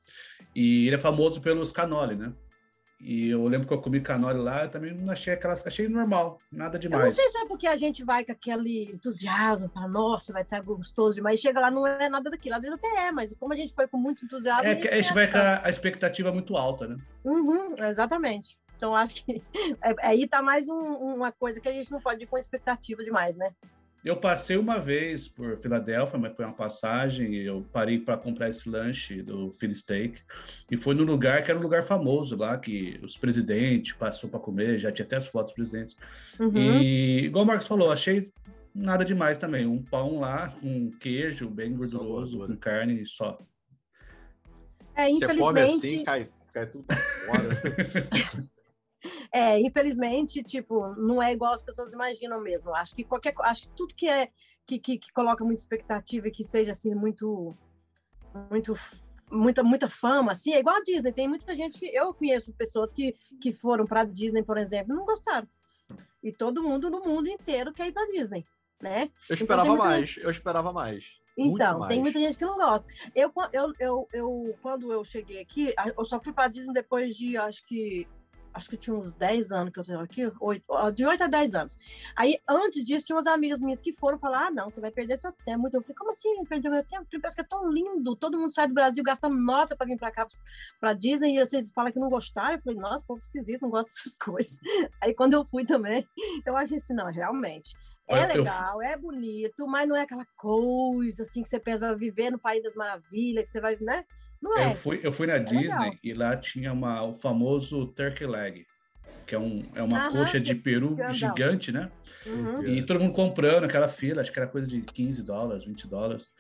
e 0.55 0.87
ele 0.87 0.96
é 0.96 0.99
famoso 0.99 1.40
pelos 1.40 1.70
canoli, 1.70 2.16
né? 2.16 2.32
E 3.00 3.29
eu 3.31 3.47
lembro 3.47 3.67
que 3.69 3.73
eu 3.73 3.81
comi 3.81 4.00
canoli 4.00 4.39
lá, 4.39 4.65
eu 4.65 4.71
também 4.71 4.93
não 4.93 5.12
achei 5.12 5.33
aquelas, 5.33 5.65
achei 5.65 5.89
normal, 5.89 6.41
nada 6.50 6.77
Eu 6.79 6.91
não 6.91 6.99
demais. 6.99 7.15
sei 7.15 7.29
se 7.29 7.39
é 7.39 7.47
porque 7.47 7.67
a 7.67 7.77
gente 7.77 8.03
vai 8.05 8.25
com 8.25 8.33
aquele 8.33 8.91
entusiasmo, 8.93 9.69
fala, 9.69 9.87
nossa, 9.87 10.33
vai 10.33 10.43
estar 10.43 10.61
gostoso 10.62 11.15
demais. 11.17 11.39
Chega 11.39 11.61
lá, 11.61 11.71
não 11.71 11.87
é 11.87 12.09
nada 12.09 12.29
daquilo. 12.29 12.56
Às 12.56 12.62
vezes 12.62 12.77
até 12.77 13.06
é, 13.06 13.12
mas 13.12 13.33
como 13.39 13.53
a 13.53 13.56
gente 13.56 13.73
foi 13.73 13.87
com 13.87 13.97
muito 13.97 14.25
entusiasmo. 14.25 14.65
É 14.69 14.75
que 14.75 14.89
a 14.89 14.97
gente 14.97 15.11
é, 15.11 15.15
vai 15.15 15.31
com 15.31 15.39
a, 15.39 15.61
a 15.65 15.71
expectativa 15.71 16.33
muito 16.33 16.56
alta, 16.56 16.89
né? 16.89 16.97
Uhum, 17.25 17.75
exatamente. 17.85 18.59
Então, 18.77 18.95
acho 18.97 19.25
que 19.25 19.43
é- 19.83 19.94
aí 20.06 20.27
tá 20.27 20.43
mais 20.43 20.69
um- 20.69 20.75
uma 21.15 21.31
coisa 21.31 21.61
que 21.61 21.69
a 21.69 21.73
gente 21.73 21.91
não 21.93 22.01
pode 22.01 22.25
ir 22.25 22.27
com 22.27 22.37
expectativa 22.37 23.03
demais, 23.05 23.37
né? 23.37 23.53
Eu 24.08 24.16
passei 24.16 24.56
uma 24.56 24.78
vez 24.78 25.28
por 25.28 25.58
Filadélfia, 25.58 26.19
mas 26.19 26.34
foi 26.34 26.46
uma 26.46 26.55
passagem. 26.55 27.34
Eu 27.34 27.62
parei 27.70 27.99
para 27.99 28.16
comprar 28.16 28.49
esse 28.49 28.66
lanche 28.66 29.20
do 29.20 29.52
Philly 29.52 29.75
Steak 29.75 30.22
e 30.70 30.78
foi 30.78 30.94
num 30.94 31.05
lugar 31.05 31.43
que 31.43 31.50
era 31.50 31.60
um 31.60 31.62
lugar 31.62 31.82
famoso 31.82 32.34
lá, 32.34 32.56
que 32.56 32.99
os 33.02 33.19
presidentes 33.19 33.93
passou 33.93 34.31
para 34.31 34.40
comer, 34.40 34.78
já 34.78 34.90
tinha 34.90 35.05
até 35.05 35.16
as 35.16 35.26
fotos 35.26 35.52
dos 35.52 35.56
presidentes. 35.56 35.94
Uhum. 36.40 36.56
E 36.56 37.26
igual 37.26 37.44
o 37.44 37.46
Marcos 37.46 37.66
falou, 37.66 37.93
achei 37.93 38.32
nada 38.75 39.05
demais 39.05 39.37
também. 39.37 39.66
Um 39.66 39.82
pão 39.82 40.20
lá 40.20 40.49
com 40.58 40.90
queijo 40.93 41.46
bem 41.50 41.76
gorduroso, 41.76 42.46
com 42.46 42.56
carne 42.56 43.02
e 43.02 43.05
só. 43.05 43.37
É, 44.96 45.10
Você 45.10 45.26
come 45.37 45.60
infelizmente, 45.60 45.87
assim, 45.87 46.05
cai, 46.05 46.28
cai 46.55 46.66
tudo 46.66 46.87
fora. 47.26 48.49
é, 49.33 49.61
infelizmente, 49.61 50.43
tipo, 50.43 50.95
não 50.95 51.23
é 51.23 51.33
igual 51.33 51.55
as 51.55 51.63
pessoas 51.63 51.93
imaginam 51.93 52.41
mesmo. 52.41 52.75
Acho 52.75 52.95
que 52.95 53.05
qualquer, 53.05 53.35
acho 53.41 53.63
que 53.63 53.75
tudo 53.77 53.95
que 53.95 54.09
é 54.09 54.31
que, 54.67 54.79
que, 54.79 54.99
que 54.99 55.13
coloca 55.13 55.45
muita 55.45 55.63
expectativa 55.63 56.29
e 56.29 56.31
que 56.31 56.45
seja 56.45 56.73
assim 56.73 56.95
muito, 56.95 57.57
muito, 58.51 58.75
muita, 59.31 59.63
muita 59.63 59.89
fama, 59.89 60.33
assim, 60.33 60.53
é 60.53 60.61
igual 60.61 60.77
a 60.77 60.83
Disney. 60.83 61.13
Tem 61.13 61.27
muita 61.27 61.55
gente 61.55 61.79
que 61.79 61.87
eu 61.87 62.13
conheço 62.13 62.53
pessoas 62.53 62.93
que, 62.93 63.15
que 63.41 63.53
foram 63.53 63.87
para 63.87 64.05
Disney, 64.05 64.43
por 64.43 64.59
exemplo, 64.59 64.93
e 64.93 64.97
não 64.97 65.07
gostaram. 65.07 65.49
E 66.23 66.33
todo 66.33 66.63
mundo 66.63 66.91
no 66.91 67.01
mundo 67.01 67.29
inteiro 67.29 67.73
quer 67.73 67.89
ir 67.89 67.93
para 67.93 68.07
Disney, 68.07 68.45
né? 68.83 69.11
Eu 69.29 69.35
esperava 69.35 69.69
muita 69.69 69.85
mais, 69.85 70.17
eu 70.19 70.31
esperava 70.31 70.73
mais. 70.73 71.19
Então, 71.39 71.87
tem 71.87 72.01
muita 72.01 72.19
gente 72.19 72.37
que 72.37 72.45
não 72.45 72.57
gosta. 72.57 72.87
Eu, 73.15 73.33
eu, 73.53 73.73
eu, 73.79 74.09
eu, 74.13 74.59
quando 74.61 74.93
eu 74.93 75.05
cheguei 75.05 75.41
aqui, 75.41 75.73
eu 75.97 76.05
só 76.05 76.21
fui 76.21 76.33
para 76.33 76.49
Disney 76.49 76.73
depois 76.73 77.17
de, 77.17 77.37
acho 77.37 77.65
que, 77.65 78.09
acho 78.58 78.69
que 78.69 78.76
tinha 78.76 78.94
uns 78.94 79.14
10 79.14 79.50
anos 79.52 79.72
que 79.72 79.81
eu 79.81 79.84
tô 79.84 79.99
aqui, 79.99 80.31
oito- 80.40 80.64
ó, 80.69 80.90
de 80.90 81.05
8 81.06 81.22
a 81.25 81.26
10 81.26 81.55
anos. 81.55 81.78
Aí, 82.14 82.38
antes 82.49 82.84
disso, 82.84 83.06
tinha 83.06 83.16
umas 83.16 83.26
amigas 83.26 83.60
minhas 83.62 83.81
que 83.81 83.93
foram 83.94 84.19
falar, 84.19 84.49
ah, 84.49 84.50
não, 84.50 84.69
você 84.69 84.81
vai 84.81 84.90
perder 84.90 85.16
seu 85.16 85.32
tempo. 85.32 85.66
Eu 85.69 85.81
falei, 85.81 85.96
como 85.96 86.10
assim, 86.10 86.44
perder 86.44 86.69
meu 86.69 86.84
tempo? 86.84 87.06
Parece 87.20 87.37
que 87.37 87.40
é 87.43 87.44
tão 87.44 87.70
lindo, 87.70 88.14
todo 88.16 88.37
mundo 88.37 88.50
sai 88.50 88.69
do 88.69 88.75
Brasil 88.75 89.02
gastando 89.02 89.37
nota 89.37 89.75
para 89.76 89.87
vir 89.87 89.96
para 89.96 90.10
cá, 90.10 90.26
para 90.81 90.93
Disney, 90.93 91.37
e 91.38 91.46
vocês 91.46 91.70
falam 91.75 91.90
que 91.93 91.99
não 91.99 92.10
gostaram. 92.10 92.55
Eu 92.55 92.60
falei, 92.62 92.78
nossa, 92.78 93.05
povo 93.06 93.19
esquisito, 93.20 93.62
não 93.62 93.70
gosto 93.70 93.90
dessas 93.90 94.16
coisas. 94.19 94.58
Aí, 95.00 95.14
quando 95.14 95.34
eu 95.34 95.44
fui 95.46 95.64
também, 95.64 96.06
eu 96.44 96.56
achei 96.56 96.76
assim, 96.78 96.94
não, 96.94 97.06
realmente, 97.06 97.75
é 98.08 98.26
legal, 98.38 98.82
é 98.82 98.96
bonito, 98.96 99.66
mas 99.66 99.88
não 99.88 99.94
é 99.94 100.02
aquela 100.02 100.26
coisa 100.37 101.22
assim 101.22 101.43
que 101.43 101.49
você 101.49 101.60
pensa, 101.60 101.87
vai 101.88 101.96
viver 101.96 102.31
no 102.31 102.38
País 102.38 102.62
das 102.62 102.75
Maravilhas, 102.75 103.44
que 103.44 103.50
você 103.50 103.60
vai, 103.60 103.76
né? 103.81 104.05
É. 104.56 104.67
Eu 104.67 104.73
fui, 104.73 105.00
eu 105.02 105.12
fui 105.12 105.26
na 105.26 105.38
Disney 105.38 105.67
legal. 105.67 105.94
e 106.02 106.14
lá 106.14 106.37
tinha 106.37 106.73
uma, 106.73 107.02
o 107.02 107.14
famoso 107.14 107.87
turkey 107.88 108.26
leg, 108.26 108.67
que 109.26 109.35
é, 109.35 109.38
um, 109.38 109.62
é 109.75 109.82
uma 109.82 109.99
Aham, 109.99 110.11
coxa 110.12 110.40
de 110.40 110.55
que- 110.55 110.61
peru 110.62 110.94
grandão. 110.94 111.14
gigante, 111.14 111.73
né? 111.73 111.90
Uhum, 112.26 112.64
E 112.64 112.82
todo 112.82 113.00
mundo 113.00 113.12
comprando 113.14 113.64
aquela 113.64 113.88
fila, 113.88 114.20
acho 114.20 114.32
que 114.32 114.38
era 114.38 114.49
coisa 114.49 114.69
de 114.69 114.81
15 114.82 115.23
dólares, 115.23 115.64
20 115.64 115.87
dólares. 115.88 116.31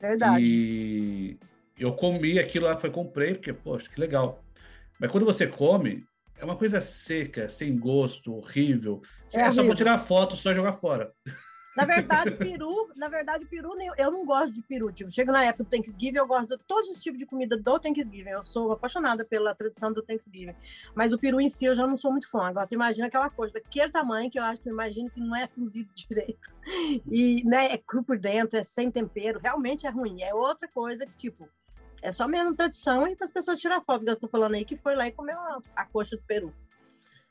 verdade. 0.00 0.42
E 0.44 1.38
eu 1.78 1.92
comi 1.94 2.38
aquilo 2.38 2.66
lá, 2.66 2.78
foi 2.78 2.90
comprei, 2.90 3.34
porque, 3.34 3.52
poxa, 3.52 3.88
que 3.88 4.00
legal. 4.00 4.44
Mas 5.00 5.10
quando 5.12 5.24
você 5.24 5.46
come, 5.46 6.04
é 6.38 6.44
uma 6.44 6.56
coisa 6.56 6.80
seca, 6.80 7.48
sem 7.48 7.76
gosto, 7.78 8.32
horrível. 8.34 9.00
É 9.32 9.38
É, 9.38 9.42
só 9.44 9.46
horrível. 9.48 9.66
para 9.66 9.76
tirar 9.76 9.98
foto, 9.98 10.36
só 10.36 10.52
jogar 10.54 10.72
fora. 10.74 11.12
Na 11.78 11.84
verdade, 11.84 12.32
peru, 12.32 12.90
na 12.96 13.06
verdade, 13.06 13.44
peru, 13.44 13.70
eu 13.96 14.10
não 14.10 14.26
gosto 14.26 14.52
de 14.52 14.60
peru. 14.62 14.90
Tipo, 14.90 15.12
chega 15.12 15.30
na 15.30 15.44
época 15.44 15.62
do 15.62 15.70
Thanksgiving, 15.70 16.18
eu 16.18 16.26
gosto 16.26 16.56
de 16.56 16.64
todos 16.64 16.88
os 16.88 17.00
tipos 17.00 17.20
de 17.20 17.24
comida 17.24 17.56
do 17.56 17.78
Thanksgiving. 17.78 18.30
Eu 18.30 18.44
sou 18.44 18.72
apaixonada 18.72 19.24
pela 19.24 19.54
tradição 19.54 19.92
do 19.92 20.02
Thanksgiving. 20.02 20.56
Mas 20.92 21.12
o 21.12 21.18
peru 21.18 21.40
em 21.40 21.48
si 21.48 21.66
eu 21.66 21.76
já 21.76 21.86
não 21.86 21.96
sou 21.96 22.10
muito 22.10 22.28
fã. 22.28 22.48
Agora, 22.48 22.66
você 22.66 22.74
imagina 22.74 23.06
aquela 23.06 23.30
coisa 23.30 23.54
daquele 23.54 23.92
tamanho 23.92 24.28
que 24.28 24.40
eu 24.40 24.42
acho 24.42 24.60
que 24.60 24.68
eu 24.68 24.72
imagino 24.72 25.08
que 25.08 25.20
não 25.20 25.36
é 25.36 25.46
cozido 25.46 25.88
direito. 25.94 26.52
E, 27.08 27.44
né, 27.44 27.72
é 27.72 27.78
cru 27.78 28.02
por 28.02 28.18
dentro, 28.18 28.58
é 28.58 28.64
sem 28.64 28.90
tempero. 28.90 29.38
Realmente 29.38 29.86
é 29.86 29.90
ruim. 29.90 30.20
É 30.20 30.34
outra 30.34 30.66
coisa 30.66 31.06
que, 31.06 31.14
tipo, 31.14 31.48
é 32.02 32.10
só 32.10 32.26
mesmo 32.26 32.56
tradição 32.56 33.06
e 33.06 33.14
para 33.14 33.24
as 33.24 33.30
pessoas 33.30 33.60
tirar 33.60 33.80
foto, 33.82 34.04
eu 34.04 34.14
estou 34.14 34.28
falando 34.28 34.56
aí, 34.56 34.64
que 34.64 34.76
foi 34.76 34.96
lá 34.96 35.06
e 35.06 35.12
comeu 35.12 35.38
a, 35.38 35.60
a 35.76 35.86
coxa 35.86 36.16
do 36.16 36.22
peru. 36.24 36.52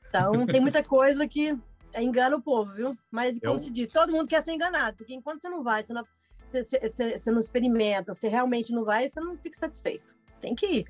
Então, 0.07 0.45
tem 0.45 0.61
muita 0.61 0.81
coisa 0.81 1.27
que 1.27 1.53
engana 2.01 2.35
o 2.35 2.41
povo, 2.41 2.71
viu? 2.73 2.97
Mas, 3.11 3.39
como 3.39 3.53
Eu- 3.53 3.59
se 3.59 3.69
diz, 3.69 3.87
todo 3.87 4.11
mundo 4.11 4.27
quer 4.27 4.41
ser 4.41 4.53
enganado, 4.53 4.97
porque 4.97 5.13
enquanto 5.13 5.41
você 5.41 5.49
não 5.49 5.63
vai, 5.63 5.85
você 5.85 5.93
não, 5.93 6.03
você, 6.45 6.63
você- 6.63 6.79
você- 6.89 7.17
você 7.17 7.31
não 7.31 7.39
experimenta, 7.39 8.13
você 8.13 8.27
realmente 8.27 8.71
não 8.73 8.83
vai, 8.85 9.07
você 9.09 9.19
não 9.19 9.37
fica 9.37 9.57
satisfeito. 9.57 10.15
Tem 10.39 10.55
que 10.55 10.65
ir. 10.65 10.85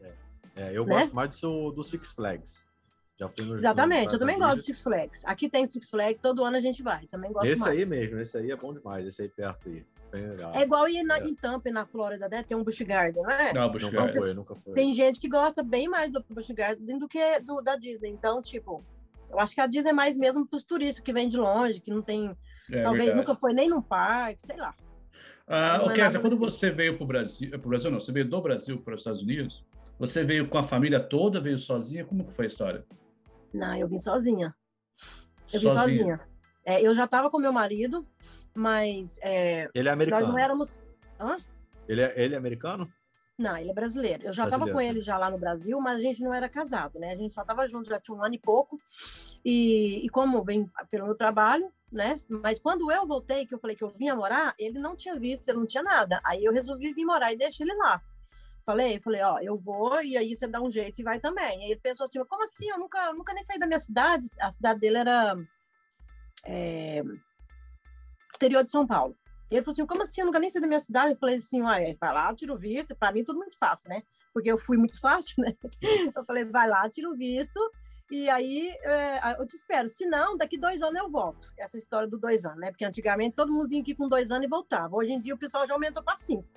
É, 0.55 0.71
eu 0.75 0.85
Né? 0.85 0.93
gosto 1.01 1.15
mais 1.15 1.39
do, 1.41 1.71
do 1.71 1.83
Six 1.83 2.11
Flags. 2.11 2.65
Já 3.19 3.27
fui 3.29 3.45
no 3.45 3.55
Exatamente, 3.55 4.07
eu 4.07 4.13
no- 4.13 4.19
também 4.19 4.37
na 4.37 4.45
gosto 4.45 4.57
de 4.57 4.65
Disney. 4.67 4.73
Six 4.75 4.83
Flags. 4.83 5.25
Aqui 5.25 5.49
tem 5.49 5.65
Six 5.65 5.89
Flags, 5.89 6.21
todo 6.21 6.43
ano 6.45 6.57
a 6.57 6.59
gente 6.61 6.83
vai, 6.83 7.07
também 7.07 7.31
gosto 7.31 7.47
Esse 7.47 7.59
mais. 7.61 7.79
aí 7.79 7.85
mesmo, 7.85 8.19
esse 8.19 8.37
aí 8.37 8.51
é 8.51 8.55
bom 8.55 8.71
demais, 8.73 9.07
esse 9.07 9.23
aí 9.23 9.29
perto 9.29 9.69
aí. 9.69 9.83
Bem 10.11 10.27
legal. 10.27 10.53
É 10.53 10.61
igual 10.61 10.87
ir 10.87 11.03
na, 11.03 11.17
É. 11.17 11.23
em 11.27 11.33
Tampa, 11.35 11.69
na 11.71 11.85
Flórida, 11.85 12.29
né? 12.29 12.41
Tem 12.43 12.55
um 12.55 12.63
Busch 12.63 12.79
Garden, 12.81 13.21
não 13.23 13.31
é? 13.31 13.53
Não, 13.53 13.69
Busch 13.71 13.83
nunca 13.83 13.97
Gardens. 13.97 14.21
foi, 14.21 14.33
nunca 14.33 14.55
foi. 14.55 14.73
Tem 14.73 14.93
gente 14.93 15.19
que 15.19 15.27
gosta 15.27 15.61
bem 15.63 15.87
mais 15.89 16.11
do 16.11 16.23
Busch 16.29 16.49
Garden 16.51 16.97
do 16.99 17.07
que 17.09 17.39
do, 17.41 17.61
da 17.61 17.75
Disney. 17.75 18.09
Então, 18.11 18.41
tipo, 18.41 18.81
eu 19.29 19.39
acho 19.39 19.53
que 19.55 19.61
a 19.61 19.67
Disney 19.67 19.89
é 19.91 19.93
mais 19.93 20.15
mesmo 20.17 20.45
para 20.47 20.57
os 20.57 20.63
turistas 20.63 21.03
que 21.03 21.13
vêm 21.13 21.27
de 21.29 21.37
longe, 21.37 21.79
que 21.81 21.91
não 21.91 22.01
tem, 22.01 22.35
É 22.71 22.81
talvez 22.83 23.05
verdade. 23.05 23.27
nunca 23.27 23.39
foi 23.39 23.53
nem 23.53 23.69
num 23.69 23.81
parque, 23.81 24.45
sei 24.45 24.57
lá. 24.57 24.73
Ah, 25.47 25.81
ô, 25.85 25.91
é 25.91 25.93
Kézia, 25.93 26.03
nada 26.03 26.19
quando 26.19 26.37
você 26.37 26.69
veio 26.69 26.95
para 26.97 27.03
o 27.03 27.07
Brasil, 27.07 27.49
para 27.49 27.59
o 27.59 27.69
Brasil 27.69 27.89
não, 27.91 27.99
você 27.99 28.11
veio 28.11 28.27
do 28.29 28.41
Brasil 28.41 28.81
para 28.81 28.95
os 28.95 29.01
Estados 29.01 29.21
Unidos, 29.21 29.65
você 29.97 30.23
veio 30.23 30.47
com 30.49 30.57
a 30.57 30.63
família 30.63 30.99
toda, 30.99 31.39
veio 31.39 31.57
sozinha? 31.57 32.03
Como 32.05 32.25
que 32.25 32.33
foi 32.33 32.45
a 32.45 32.47
história? 32.47 32.85
Não, 33.53 33.73
eu 33.75 33.87
vim 33.87 33.97
sozinha. 33.97 34.49
Eu 35.53 35.59
vim 35.61 35.69
sozinha. 35.69 36.19
É, 36.65 36.81
eu 36.81 36.93
já 36.93 37.05
estava 37.05 37.29
com 37.31 37.39
meu 37.39 37.53
marido, 37.53 38.05
mas 38.53 39.17
é, 39.21 39.69
Ele 39.73 39.87
é 39.87 39.91
nós 39.91 39.93
americano. 39.93 40.27
não 40.27 40.37
éramos. 40.37 40.77
Ele, 41.87 42.01
é, 42.01 42.13
ele 42.21 42.35
é 42.35 42.37
americano? 42.37 42.91
Não, 43.37 43.55
ele 43.55 43.69
é 43.69 43.73
brasileiro. 43.73 44.25
Eu 44.25 44.33
já 44.33 44.45
estava 44.45 44.67
com 44.67 44.81
ele 44.81 44.99
já 44.99 45.15
lá 45.17 45.29
no 45.29 45.37
Brasil, 45.37 45.79
mas 45.79 45.97
a 45.97 46.01
gente 46.01 46.23
não 46.23 46.33
era 46.33 46.49
casado, 46.49 46.97
né? 46.97 47.13
A 47.13 47.15
gente 47.15 47.31
só 47.31 47.41
estava 47.41 47.67
junto, 47.67 47.87
já 47.87 47.99
tinha 47.99 48.17
um 48.17 48.23
ano 48.23 48.33
e 48.33 48.39
pouco. 48.39 48.79
E, 49.45 50.03
e 50.03 50.09
como 50.09 50.43
vem 50.43 50.67
pelo 50.89 51.05
meu 51.05 51.15
trabalho, 51.15 51.71
né? 51.91 52.19
Mas 52.27 52.59
quando 52.59 52.91
eu 52.91 53.05
voltei, 53.05 53.45
que 53.45 53.53
eu 53.53 53.59
falei 53.59 53.75
que 53.75 53.83
eu 53.83 53.89
vinha 53.89 54.15
morar, 54.15 54.55
ele 54.57 54.79
não 54.79 54.95
tinha 54.95 55.15
visto, 55.19 55.47
ele 55.47 55.59
não 55.59 55.67
tinha 55.67 55.83
nada. 55.83 56.19
Aí 56.23 56.43
eu 56.43 56.51
resolvi 56.51 56.93
vir 56.93 57.05
morar 57.05 57.31
e 57.31 57.37
deixei 57.37 57.63
ele 57.63 57.75
lá. 57.75 58.01
Falei, 58.65 58.99
falei, 58.99 59.21
ó, 59.21 59.39
eu 59.39 59.55
vou 59.55 60.01
e 60.01 60.17
aí 60.17 60.35
você 60.35 60.47
dá 60.47 60.59
um 60.59 60.69
jeito 60.69 60.99
e 60.99 61.03
vai 61.03 61.19
também. 61.19 61.63
Aí 61.63 61.71
ele 61.71 61.79
pensou 61.79 62.05
assim, 62.05 62.21
como 62.25 62.43
assim? 62.43 62.67
Eu 62.69 62.79
nunca, 62.79 63.13
nunca 63.13 63.33
nem 63.33 63.43
saí 63.43 63.59
da 63.59 63.67
minha 63.67 63.79
cidade. 63.79 64.27
A 64.41 64.51
cidade 64.51 64.79
dele 64.79 64.97
era 64.97 65.37
é, 66.43 67.03
interior 68.35 68.63
de 68.63 68.71
São 68.71 68.85
Paulo. 68.85 69.15
Ele 69.49 69.61
falou 69.61 69.73
assim, 69.73 69.85
como 69.85 70.03
assim? 70.03 70.21
Eu 70.21 70.27
nunca 70.27 70.39
nem 70.39 70.49
saí 70.49 70.61
da 70.61 70.67
minha 70.67 70.79
cidade. 70.79 71.13
Eu 71.13 71.17
falei 71.17 71.37
assim, 71.37 71.61
vai 71.61 72.13
lá, 72.13 72.33
tira 72.35 72.53
o 72.53 72.57
visto. 72.57 72.95
Para 72.95 73.11
mim, 73.11 73.23
tudo 73.23 73.39
muito 73.39 73.57
fácil, 73.57 73.89
né? 73.89 74.03
Porque 74.33 74.51
eu 74.51 74.57
fui 74.57 74.77
muito 74.77 74.99
fácil, 75.01 75.43
né? 75.43 75.55
Eu 76.15 76.25
falei, 76.25 76.45
vai 76.45 76.67
lá, 76.67 76.89
tira 76.89 77.09
o 77.09 77.15
visto 77.15 77.59
e 78.09 78.29
aí 78.29 78.69
é, 78.83 79.35
eu 79.39 79.45
te 79.45 79.55
espero. 79.55 79.89
Se 79.89 80.05
não, 80.05 80.37
daqui 80.37 80.57
dois 80.57 80.81
anos 80.81 80.99
eu 80.99 81.09
volto. 81.09 81.51
Essa 81.57 81.77
história 81.77 82.07
do 82.07 82.17
dois 82.17 82.45
anos, 82.45 82.59
né? 82.59 82.71
Porque 82.71 82.85
antigamente 82.85 83.35
todo 83.35 83.51
mundo 83.51 83.67
vinha 83.67 83.81
aqui 83.81 83.93
com 83.93 84.07
dois 84.07 84.31
anos 84.31 84.45
e 84.45 84.49
voltava. 84.49 84.95
Hoje 84.95 85.11
em 85.11 85.21
dia 85.21 85.33
o 85.33 85.37
pessoal 85.37 85.67
já 85.67 85.73
aumentou 85.73 86.01
para 86.01 86.17
cinco. 86.17 86.47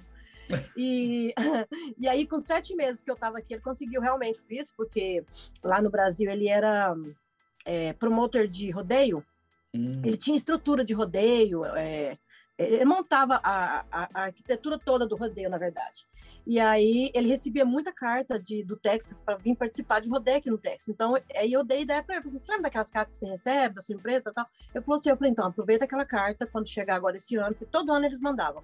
E, 0.76 1.34
e 1.98 2.08
aí, 2.08 2.26
com 2.26 2.38
sete 2.38 2.74
meses 2.74 3.02
que 3.02 3.10
eu 3.10 3.14
estava 3.14 3.38
aqui, 3.38 3.54
ele 3.54 3.62
conseguiu 3.62 4.00
realmente 4.00 4.40
isso, 4.50 4.72
porque 4.76 5.24
lá 5.62 5.80
no 5.82 5.90
Brasil 5.90 6.30
ele 6.30 6.48
era 6.48 6.94
é, 7.64 7.92
promotor 7.94 8.46
de 8.46 8.70
rodeio. 8.70 9.24
Hum. 9.74 10.02
Ele 10.04 10.16
tinha 10.16 10.36
estrutura 10.36 10.84
de 10.84 10.94
rodeio, 10.94 11.64
é, 11.64 12.18
ele 12.60 12.84
montava 12.84 13.40
a, 13.42 13.84
a, 13.90 14.08
a, 14.12 14.22
arquitetura 14.24 14.78
toda 14.78 15.06
do 15.06 15.16
rodeio, 15.16 15.48
na 15.48 15.56
verdade. 15.56 16.06
E 16.46 16.60
aí 16.60 17.10
ele 17.14 17.28
recebia 17.28 17.64
muita 17.64 17.92
carta 17.92 18.38
de, 18.38 18.62
do 18.62 18.76
Texas 18.76 19.20
para 19.20 19.36
vir 19.36 19.56
participar 19.56 20.00
de 20.00 20.10
rodeio 20.10 20.38
aqui 20.38 20.50
no 20.50 20.58
Texas. 20.58 20.88
Então, 20.88 21.14
aí 21.34 21.52
eu 21.52 21.64
dei 21.64 21.82
ideia 21.82 22.02
para 22.02 22.16
ele, 22.16 22.28
você 22.28 22.50
lembra 22.50 22.64
daquelas 22.64 22.90
cartas 22.90 23.12
que 23.12 23.18
você 23.18 23.30
recebe 23.30 23.74
da 23.74 23.82
sua 23.82 23.94
empresa 23.94 24.30
e 24.30 24.32
tal? 24.32 24.46
Eu 24.74 24.82
falei 24.82 24.96
assim, 24.96 25.10
eu 25.10 25.16
falei, 25.16 25.32
então, 25.32 25.46
aproveita 25.46 25.84
aquela 25.84 26.04
carta 26.04 26.46
quando 26.46 26.68
chegar 26.68 26.96
agora 26.96 27.16
esse 27.16 27.34
ano, 27.36 27.54
porque 27.54 27.66
todo 27.66 27.92
ano 27.92 28.04
eles 28.04 28.20
mandavam. 28.20 28.62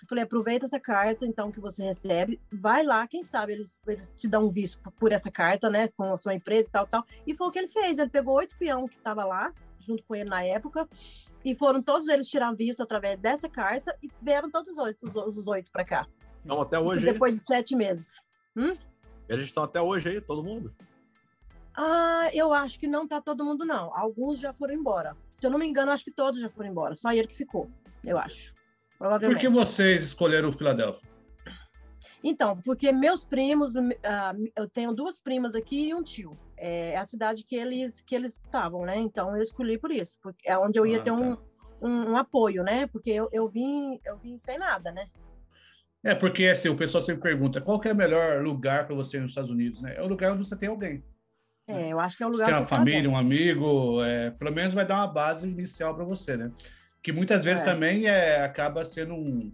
Eu 0.00 0.08
falei, 0.08 0.24
aproveita 0.24 0.66
essa 0.66 0.80
carta, 0.80 1.26
então, 1.26 1.52
que 1.52 1.60
você 1.60 1.82
recebe, 1.82 2.40
vai 2.50 2.84
lá, 2.84 3.06
quem 3.06 3.22
sabe 3.22 3.52
eles, 3.52 3.86
eles 3.86 4.12
te 4.14 4.28
dão 4.28 4.46
um 4.46 4.50
visto 4.50 4.78
por 4.98 5.12
essa 5.12 5.30
carta, 5.30 5.68
né, 5.68 5.88
com 5.88 6.12
a 6.12 6.18
sua 6.18 6.34
empresa 6.34 6.68
e 6.68 6.72
tal, 6.72 6.86
tal. 6.86 7.04
E 7.26 7.34
foi 7.34 7.48
o 7.48 7.50
que 7.50 7.58
ele 7.58 7.68
fez, 7.68 7.98
ele 7.98 8.10
pegou 8.10 8.34
oito 8.34 8.56
peão 8.56 8.86
que 8.86 8.96
estava 8.96 9.24
lá, 9.24 9.52
junto 9.86 10.02
com 10.04 10.14
ele 10.14 10.28
na 10.28 10.42
época, 10.42 10.88
e 11.44 11.54
foram 11.54 11.82
todos 11.82 12.08
eles 12.08 12.26
tirar 12.28 12.52
visto 12.54 12.82
através 12.82 13.18
dessa 13.20 13.48
carta 13.48 13.96
e 14.02 14.10
vieram 14.20 14.50
todos 14.50 14.70
os 14.70 14.78
oito, 14.78 15.06
os, 15.06 15.16
os 15.16 15.46
oito 15.46 15.70
para 15.70 15.84
cá. 15.84 16.06
Não, 16.44 16.60
até 16.60 16.78
hoje. 16.78 17.04
Depois 17.04 17.34
de 17.34 17.40
sete 17.40 17.74
meses. 17.74 18.20
Hum? 18.56 18.76
Eles 19.28 19.44
estão 19.44 19.62
até 19.62 19.80
hoje 19.80 20.08
aí, 20.08 20.20
todo 20.20 20.42
mundo? 20.42 20.70
Ah, 21.76 22.30
eu 22.32 22.54
acho 22.54 22.78
que 22.78 22.86
não 22.86 23.06
tá 23.06 23.20
todo 23.20 23.44
mundo, 23.44 23.64
não. 23.64 23.94
Alguns 23.94 24.40
já 24.40 24.52
foram 24.52 24.74
embora. 24.74 25.16
Se 25.32 25.46
eu 25.46 25.50
não 25.50 25.58
me 25.58 25.66
engano, 25.66 25.92
acho 25.92 26.04
que 26.04 26.12
todos 26.12 26.40
já 26.40 26.48
foram 26.48 26.70
embora. 26.70 26.94
Só 26.94 27.12
ele 27.12 27.28
que 27.28 27.36
ficou, 27.36 27.70
eu 28.02 28.16
acho. 28.18 28.54
Provavelmente. 28.98 29.40
Por 29.44 29.52
que 29.52 29.58
vocês 29.58 30.02
escolheram 30.02 30.48
o 30.48 30.52
Filadélfia? 30.52 31.06
Então, 32.24 32.60
porque 32.62 32.90
meus 32.92 33.24
primos, 33.24 33.76
uh, 33.76 33.92
eu 34.56 34.68
tenho 34.68 34.94
duas 34.94 35.20
primas 35.20 35.54
aqui 35.54 35.88
e 35.88 35.94
um 35.94 36.02
tio. 36.02 36.30
É 36.58 36.96
a 36.96 37.04
cidade 37.04 37.44
que 37.44 37.54
eles 37.54 38.00
que 38.00 38.14
eles 38.14 38.38
estavam, 38.42 38.84
né? 38.84 38.96
Então 38.96 39.36
eu 39.36 39.42
escolhi 39.42 39.78
por 39.78 39.90
isso, 39.90 40.18
porque 40.22 40.48
é 40.48 40.56
onde 40.58 40.78
eu 40.78 40.86
ia 40.86 40.98
ah, 41.00 41.02
ter 41.02 41.10
um, 41.10 41.36
tá. 41.36 41.42
um, 41.82 42.12
um, 42.12 42.16
apoio, 42.16 42.62
né? 42.62 42.86
Porque 42.86 43.10
eu, 43.10 43.28
eu 43.32 43.48
vim 43.48 44.00
eu 44.04 44.16
vim 44.18 44.38
sem 44.38 44.58
nada, 44.58 44.90
né? 44.90 45.06
É 46.02 46.14
porque 46.14 46.46
assim 46.46 46.68
o 46.68 46.76
pessoal 46.76 47.02
sempre 47.02 47.22
pergunta 47.22 47.60
qual 47.60 47.80
é 47.84 47.92
o 47.92 47.96
melhor 47.96 48.42
lugar 48.42 48.86
para 48.86 48.94
você 48.94 49.18
nos 49.18 49.32
Estados 49.32 49.50
Unidos, 49.50 49.82
né? 49.82 49.94
É 49.96 50.02
o 50.02 50.06
lugar 50.06 50.32
onde 50.32 50.46
você 50.46 50.56
tem 50.56 50.68
alguém. 50.68 51.04
É, 51.68 51.88
eu 51.88 51.98
acho 51.98 52.16
que 52.16 52.22
é 52.22 52.26
o 52.26 52.30
lugar. 52.30 52.46
Você 52.46 52.52
tem 52.52 52.60
uma 52.60 52.66
família, 52.66 53.10
um 53.10 53.16
amigo, 53.16 54.02
é, 54.04 54.30
pelo 54.30 54.52
menos 54.52 54.72
vai 54.72 54.86
dar 54.86 54.96
uma 54.96 55.08
base 55.08 55.46
inicial 55.46 55.94
para 55.94 56.04
você, 56.04 56.36
né? 56.36 56.52
Que 57.02 57.12
muitas 57.12 57.44
vezes 57.44 57.62
é. 57.62 57.64
também 57.64 58.06
é, 58.06 58.40
acaba 58.40 58.84
sendo 58.84 59.14
um 59.14 59.52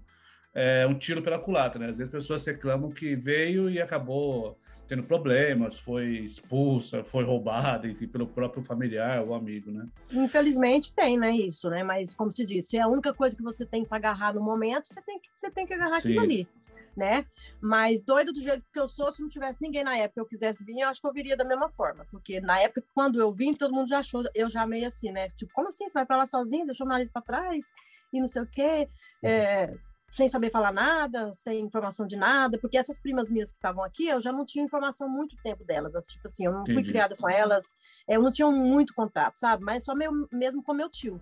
é, 0.55 0.87
um 0.87 0.95
tiro 0.95 1.23
pela 1.23 1.39
culatra, 1.39 1.81
né? 1.81 1.91
Às 1.91 1.99
vezes 1.99 2.15
as 2.15 2.21
pessoas 2.23 2.45
reclamam 2.45 2.91
que 2.91 3.17
veio 3.17 3.71
e 3.71 3.81
acabou 3.81 4.59
tendo 4.87 5.03
problemas, 5.05 5.79
foi 5.79 6.19
expulsa, 6.19 7.03
foi 7.05 7.25
roubada, 7.25 7.89
enfim, 7.89 8.07
pelo 8.07 8.27
próprio 8.27 8.63
familiar 8.63 9.23
ou 9.27 9.35
amigo, 9.35 9.71
né? 9.71 9.87
Infelizmente 10.13 10.95
tem, 10.95 11.17
né, 11.19 11.31
isso, 11.33 11.71
né? 11.71 11.83
Mas 11.83 12.15
como 12.15 12.31
se 12.31 12.45
disse, 12.45 12.77
é 12.77 12.81
a 12.81 12.89
única 12.89 13.15
coisa 13.15 13.37
que 13.37 13.43
você 13.43 13.65
tem 13.65 13.85
para 13.85 13.97
agarrar 13.97 14.35
no 14.35 14.43
momento, 14.43 14.87
você 14.87 15.01
tem 15.03 15.19
que, 15.19 15.29
você 15.35 15.51
tem 15.51 15.67
que 15.67 15.75
agarrar 15.75 16.01
Sim. 16.01 16.09
aquilo 16.09 16.21
ali, 16.21 16.49
né? 16.97 17.25
Mas 17.61 18.03
doido 18.03 18.33
do 18.33 18.41
jeito 18.41 18.65
que 18.73 18.79
eu 18.79 18.89
sou, 18.89 19.11
se 19.11 19.23
não 19.23 19.29
tivesse 19.29 19.59
ninguém 19.63 19.85
na 19.85 19.97
época 19.97 20.15
que 20.15 20.21
eu 20.21 20.27
quisesse 20.27 20.65
vir, 20.65 20.81
eu 20.81 20.89
acho 20.89 21.01
que 21.01 21.07
eu 21.07 21.13
viria 21.13 21.37
da 21.37 21.45
mesma 21.45 21.71
forma, 21.71 22.07
porque 22.11 22.41
na 22.41 22.61
época 22.61 22.85
quando 22.95 23.21
eu 23.21 23.33
vim, 23.33 23.55
todo 23.55 23.75
mundo 23.75 23.89
já 23.89 24.01
achou, 24.01 24.25
eu 24.35 24.51
já 24.51 24.67
meio 24.67 24.87
assim, 24.87 25.11
né? 25.11 25.31
Tipo, 25.31 25.53
como 25.55 25.69
assim? 25.69 25.89
Você 25.89 25.95
vai 25.95 26.07
para 26.07 26.19
lá 26.19 26.27
sozinho, 26.27 26.67
deixou 26.67 26.87
o 26.87 26.89
marido 26.89 27.11
para 27.13 27.23
trás? 27.23 27.67
E 28.13 28.21
não 28.21 28.29
sei 28.29 28.43
o 28.43 28.47
quê. 28.47 28.89
É, 29.23 29.75
sem 30.13 30.29
saber 30.29 30.51
falar 30.51 30.73
nada, 30.73 31.33
sem 31.33 31.61
informação 31.61 32.07
de 32.07 32.17
nada, 32.17 32.59
porque 32.59 32.77
essas 32.77 33.01
primas 33.01 33.31
minhas 33.31 33.51
que 33.51 33.57
estavam 33.57 33.83
aqui, 33.83 34.07
eu 34.09 34.21
já 34.21 34.31
não 34.31 34.45
tinha 34.45 34.65
informação 34.65 35.09
muito 35.09 35.35
tempo 35.43 35.65
delas, 35.65 35.97
assim, 35.97 36.13
tipo 36.13 36.27
assim, 36.27 36.45
eu 36.45 36.53
não 36.53 36.61
Entendi. 36.61 36.75
fui 36.75 36.85
criada 36.85 37.17
com 37.17 37.29
elas, 37.29 37.65
eu 38.07 38.21
não 38.21 38.31
tinha 38.31 38.51
muito 38.51 38.93
contato, 38.95 39.37
sabe? 39.37 39.65
Mas 39.65 39.85
só 39.85 39.95
meu, 39.95 40.13
mesmo 40.31 40.63
com 40.63 40.75
meu 40.75 40.91
tio. 40.91 41.21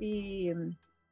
E 0.00 0.50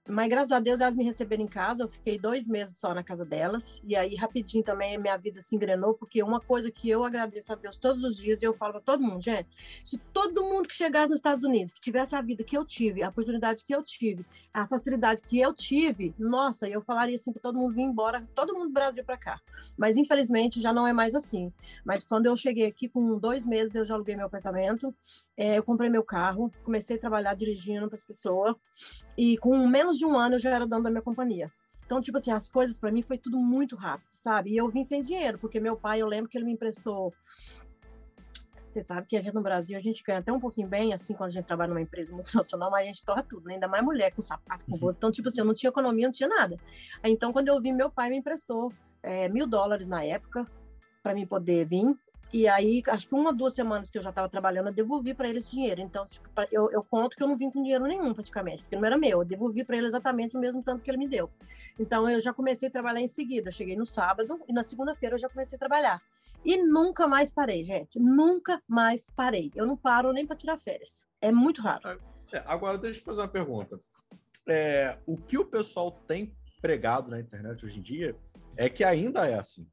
mas 0.09 0.29
graças 0.29 0.53
a 0.53 0.61
Deus 0.61 0.81
elas 0.81 0.97
me 0.97 1.05
receberam 1.05 1.43
em 1.43 1.49
casa, 1.49 1.85
eu 1.85 1.89
fiquei 1.89 2.19
dois 2.19 2.47
meses 2.47 2.79
só 2.79 2.93
na 2.93 3.03
casa 3.03 3.25
delas, 3.25 3.81
e 3.85 3.97
aí 3.97 4.15
rapidinho 4.15 4.63
também 4.63 4.99
minha 4.99 5.17
vida 5.17 5.41
se 5.41 5.57
engrenou, 5.57 5.95
porque 5.95 6.23
uma 6.23 6.41
coisa 6.41 6.71
que 6.71 6.91
eu 6.91 7.05
agradeço 7.05 7.53
a 7.53 7.57
Deus 7.57 7.77
todos 7.77 8.05
os 8.05 8.17
dias, 8.17 8.43
e 8.43 8.45
eu 8.45 8.53
falo 8.53 8.73
para 8.73 8.83
todo 8.83 9.03
mundo, 9.03 9.23
gente, 9.23 9.49
se 9.85 9.99
todo 10.13 10.43
mundo 10.43 10.69
que 10.69 10.75
chegasse 10.75 11.09
nos 11.09 11.19
Estados 11.19 11.43
Unidos 11.43 11.75
tivesse 11.81 12.15
a 12.15 12.21
vida 12.21 12.45
que 12.45 12.57
eu 12.57 12.65
tive, 12.65 13.03
a 13.03 13.09
oportunidade 13.09 13.65
que 13.65 13.75
eu 13.75 13.83
tive, 13.83 14.25
a 14.53 14.67
facilidade 14.67 15.23
que 15.23 15.39
eu 15.41 15.53
tive, 15.55 16.15
nossa, 16.19 16.69
eu 16.69 16.83
falaria 16.83 17.17
assim 17.17 17.33
para 17.33 17.43
todo 17.43 17.59
mundo 17.59 17.75
vir 17.75 17.83
embora, 17.83 18.27
todo 18.35 18.55
mundo 18.55 18.69
do 18.69 18.73
Brasil 18.73 19.05
para 19.05 19.17
cá. 19.17 19.41
Mas 19.77 19.97
infelizmente 19.97 20.61
já 20.61 20.73
não 20.73 20.87
é 20.87 20.93
mais 20.93 21.15
assim. 21.15 21.53
Mas 21.85 22.05
quando 22.05 22.27
eu 22.27 22.37
cheguei 22.37 22.67
aqui, 22.67 22.89
com 22.89 23.19
dois 23.19 23.47
meses 23.47 23.75
eu 23.75 23.85
já 23.85 23.95
aluguei 23.95 24.17
meu 24.17 24.27
apartamento, 24.27 24.95
é, 25.37 25.59
eu 25.59 25.63
comprei 25.63 25.89
meu 25.89 26.03
carro, 26.03 26.51
comecei 26.63 26.97
a 26.97 27.01
trabalhar 27.01 27.35
dirigindo 27.35 27.89
para 27.89 27.97
as 27.97 28.05
pessoas, 28.05 28.55
e 29.17 29.37
com 29.39 29.67
menos 29.67 29.94
menos 29.95 29.99
de 29.99 30.07
um 30.07 30.19
ano 30.19 30.35
eu 30.35 30.39
já 30.39 30.51
era 30.51 30.67
dono 30.67 30.83
da 30.83 30.91
minha 30.91 31.03
companhia. 31.03 31.51
Então, 31.87 32.01
tipo 32.01 32.17
assim, 32.17 32.33
as 32.33 32.49
coisas 32.49 32.79
para 32.79 32.91
mim 32.91 33.03
foi 33.03 33.19
tudo 33.19 33.39
muito 33.39 33.77
rápido, 33.77 34.09
sabe? 34.15 34.51
E 34.51 34.57
eu 34.57 34.69
vim 34.69 34.83
sem 34.83 35.01
dinheiro, 35.01 35.39
porque 35.39 35.61
meu 35.61 35.77
pai, 35.77 36.01
eu 36.01 36.07
lembro 36.07 36.31
que 36.31 36.39
ele 36.39 36.47
me 36.47 36.53
emprestou. 36.53 37.13
Você 38.59 38.83
sabe 38.83 39.07
que 39.07 39.17
a 39.17 39.23
gente 39.23 39.35
no 39.35 39.43
Brasil, 39.43 39.79
a 39.79 39.81
gente 39.81 40.03
ganha 40.03 40.19
até 40.19 40.33
um 40.33 40.41
pouquinho 40.41 40.67
bem, 40.67 40.93
assim, 40.93 41.15
quando 41.15 41.29
a 41.29 41.33
gente 41.33 41.45
trabalha 41.45 41.69
numa 41.69 41.83
empresa 41.83 42.13
multinacional, 42.13 42.71
mas 42.71 42.85
a 42.85 42.87
gente 42.87 43.05
torra 43.05 43.23
tudo, 43.23 43.47
né? 43.47 43.55
Ainda 43.55 43.69
mais 43.69 43.85
mulher 43.85 44.13
com 44.13 44.23
sapato, 44.23 44.65
com 44.65 44.77
roupa. 44.77 44.97
Então, 44.97 45.13
tipo 45.13 45.29
assim, 45.29 45.41
eu 45.41 45.45
não 45.45 45.55
tinha 45.55 45.71
economia, 45.71 46.07
não 46.07 46.13
tinha 46.13 46.29
nada. 46.29 46.57
Então, 47.05 47.33
quando 47.33 47.49
eu 47.49 47.61
vim, 47.61 47.73
meu 47.73 47.91
pai 47.91 48.11
me 48.11 48.17
emprestou 48.17 48.73
é, 49.03 49.29
mil 49.29 49.47
dólares 49.47 49.87
na 49.87 50.03
época 50.03 50.47
para 51.03 51.15
mim 51.15 51.27
poder 51.27 51.67
vir. 51.67 51.95
E 52.35 52.49
aí, 52.49 52.83
acho 52.89 53.07
que 53.07 53.15
uma, 53.15 53.33
duas 53.33 53.55
semanas 53.55 53.89
que 53.89 53.97
eu 53.97 54.03
já 54.03 54.11
estava 54.11 54.29
trabalhando, 54.29 54.67
eu 54.67 54.73
devolvi 54.73 55.15
para 55.15 55.29
eles 55.29 55.49
dinheiro. 55.49 55.81
Então, 55.81 56.05
tipo, 56.05 56.29
eu, 56.51 56.69
eu 56.73 56.83
conto 56.83 57.17
que 57.17 57.23
eu 57.23 57.29
não 57.29 57.37
vim 57.37 57.49
com 57.49 57.63
dinheiro 57.63 57.87
nenhum, 57.87 58.13
praticamente, 58.13 58.65
porque 58.65 58.75
não 58.75 58.85
era 58.85 58.99
meu. 58.99 59.21
Eu 59.21 59.25
devolvi 59.25 59.63
para 59.63 59.77
ele 59.77 59.87
exatamente 59.87 60.37
o 60.37 60.41
mesmo 60.41 60.61
tanto 60.61 60.83
que 60.83 60.91
ele 60.91 60.99
me 60.99 61.07
deu. 61.07 61.31
Então, 61.79 62.11
eu 62.11 62.19
já 62.19 62.35
comecei 62.35 62.69
a 62.69 62.73
trabalhar 62.73 63.01
em 63.01 63.07
seguida. 63.07 63.51
Eu 63.51 63.53
cheguei 63.53 63.77
no 63.77 63.87
sábado 63.87 64.41
e 64.49 64.53
na 64.53 64.65
segunda-feira 64.65 65.15
eu 65.15 65.19
já 65.21 65.29
comecei 65.29 65.55
a 65.55 65.61
trabalhar. 65.61 66.03
E 66.45 66.57
nunca 66.57 67.07
mais 67.07 67.31
parei, 67.31 67.63
gente. 67.63 68.01
Nunca 68.01 68.61
mais 68.67 69.09
parei. 69.11 69.53
Eu 69.55 69.65
não 69.65 69.77
paro 69.77 70.13
nem 70.13 70.27
para 70.27 70.35
tirar 70.35 70.59
férias. 70.59 71.07
É 71.21 71.31
muito 71.31 71.63
raro. 71.63 72.01
É, 72.33 72.43
agora, 72.47 72.77
deixa 72.77 72.99
eu 72.99 73.05
fazer 73.05 73.21
uma 73.21 73.29
pergunta. 73.29 73.79
É, 74.49 74.99
o 75.07 75.17
que 75.17 75.39
o 75.39 75.45
pessoal 75.45 75.93
tem 76.09 76.35
pregado 76.61 77.09
na 77.13 77.21
internet 77.21 77.65
hoje 77.65 77.79
em 77.79 77.83
dia 77.83 78.17
é 78.57 78.69
que 78.69 78.83
ainda 78.83 79.25
é 79.25 79.39
assim. 79.39 79.65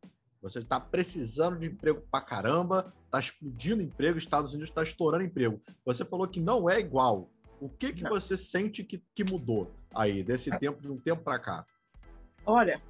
Você 0.41 0.57
está 0.57 0.79
precisando 0.79 1.59
de 1.59 1.67
emprego 1.67 2.01
pra 2.09 2.19
caramba, 2.19 2.91
está 3.05 3.19
explodindo 3.19 3.83
emprego, 3.83 4.17
Estados 4.17 4.51
Unidos 4.51 4.69
está 4.69 4.81
estourando 4.81 5.23
emprego. 5.23 5.61
Você 5.85 6.03
falou 6.03 6.27
que 6.27 6.39
não 6.39 6.67
é 6.67 6.79
igual. 6.79 7.29
O 7.59 7.69
que, 7.69 7.93
que 7.93 8.03
você 8.03 8.35
sente 8.35 8.83
que, 8.83 9.03
que 9.13 9.23
mudou 9.23 9.71
aí, 9.93 10.23
desse 10.23 10.49
tempo, 10.57 10.81
de 10.81 10.91
um 10.91 10.97
tempo 10.97 11.23
para 11.23 11.37
cá? 11.37 11.65
Olha, 12.43 12.81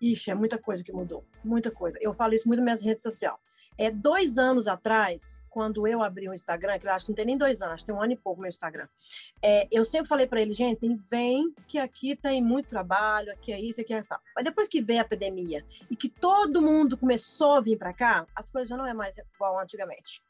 ixi, 0.00 0.30
é 0.30 0.34
muita 0.34 0.56
coisa 0.56 0.84
que 0.84 0.92
mudou. 0.92 1.26
Muita 1.42 1.72
coisa. 1.72 1.98
Eu 2.00 2.14
falo 2.14 2.34
isso 2.34 2.46
muito 2.46 2.60
nas 2.60 2.66
minhas 2.66 2.82
redes 2.82 3.02
sociais. 3.02 3.36
É 3.76 3.90
dois 3.90 4.38
anos 4.38 4.66
atrás, 4.68 5.38
quando 5.54 5.86
eu 5.86 6.02
abri 6.02 6.28
o 6.28 6.34
Instagram, 6.34 6.80
que 6.80 6.86
eu 6.86 6.90
acho 6.90 7.04
que 7.04 7.12
não 7.12 7.16
tem 7.16 7.26
nem 7.26 7.38
dois 7.38 7.62
anos, 7.62 7.84
tem 7.84 7.94
um 7.94 8.02
ano 8.02 8.12
e 8.12 8.16
pouco 8.16 8.40
meu 8.40 8.48
Instagram. 8.48 8.88
É, 9.40 9.68
eu 9.70 9.84
sempre 9.84 10.08
falei 10.08 10.26
para 10.26 10.40
ele, 10.40 10.52
gente, 10.52 10.84
vem 11.08 11.54
que 11.68 11.78
aqui 11.78 12.16
tem 12.16 12.42
muito 12.42 12.68
trabalho, 12.68 13.30
aqui 13.32 13.52
é 13.52 13.60
isso, 13.60 13.80
aqui 13.80 13.94
é 13.94 14.00
isso. 14.00 14.12
Mas 14.34 14.44
depois 14.44 14.66
que 14.66 14.82
veio 14.82 15.00
a 15.00 15.04
pandemia 15.04 15.64
e 15.88 15.94
que 15.94 16.08
todo 16.08 16.60
mundo 16.60 16.98
começou 16.98 17.52
a 17.54 17.60
vir 17.60 17.78
para 17.78 17.94
cá, 17.94 18.26
as 18.34 18.50
coisas 18.50 18.68
já 18.68 18.76
não 18.76 18.84
é 18.84 18.92
mais 18.92 19.16
igual 19.16 19.60
antigamente. 19.60 20.20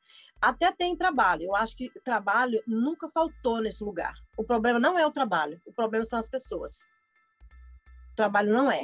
Até 0.42 0.70
tem 0.70 0.94
trabalho. 0.94 1.44
Eu 1.44 1.56
acho 1.56 1.74
que 1.74 1.90
trabalho 2.04 2.62
nunca 2.66 3.08
faltou 3.08 3.62
nesse 3.62 3.82
lugar. 3.82 4.12
O 4.36 4.44
problema 4.44 4.78
não 4.78 4.98
é 4.98 5.06
o 5.06 5.10
trabalho, 5.10 5.58
o 5.64 5.72
problema 5.72 6.04
são 6.04 6.18
as 6.18 6.28
pessoas. 6.28 6.82
O 8.12 8.14
trabalho 8.14 8.52
não 8.52 8.70
é. 8.70 8.82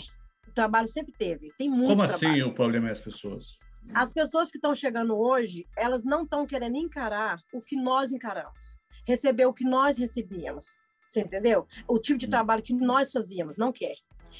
O 0.48 0.52
trabalho 0.52 0.88
sempre 0.88 1.12
teve. 1.12 1.52
Tem 1.58 1.68
muito 1.68 1.88
Como 1.88 2.02
assim 2.02 2.20
trabalho. 2.20 2.48
o 2.48 2.54
problema 2.54 2.88
é 2.88 2.92
as 2.92 3.00
pessoas? 3.02 3.59
As 3.94 4.12
pessoas 4.12 4.50
que 4.50 4.58
estão 4.58 4.74
chegando 4.74 5.18
hoje, 5.18 5.66
elas 5.76 6.04
não 6.04 6.22
estão 6.22 6.46
querendo 6.46 6.76
encarar 6.76 7.40
o 7.52 7.60
que 7.60 7.76
nós 7.76 8.12
encaramos, 8.12 8.78
receber 9.06 9.46
o 9.46 9.52
que 9.52 9.64
nós 9.64 9.96
recebíamos. 9.96 10.66
Você 11.08 11.22
entendeu? 11.22 11.66
O 11.88 11.98
tipo 11.98 12.18
de 12.18 12.28
trabalho 12.28 12.62
que 12.62 12.72
nós 12.72 13.10
fazíamos, 13.10 13.56
não 13.56 13.72
quer. 13.72 13.94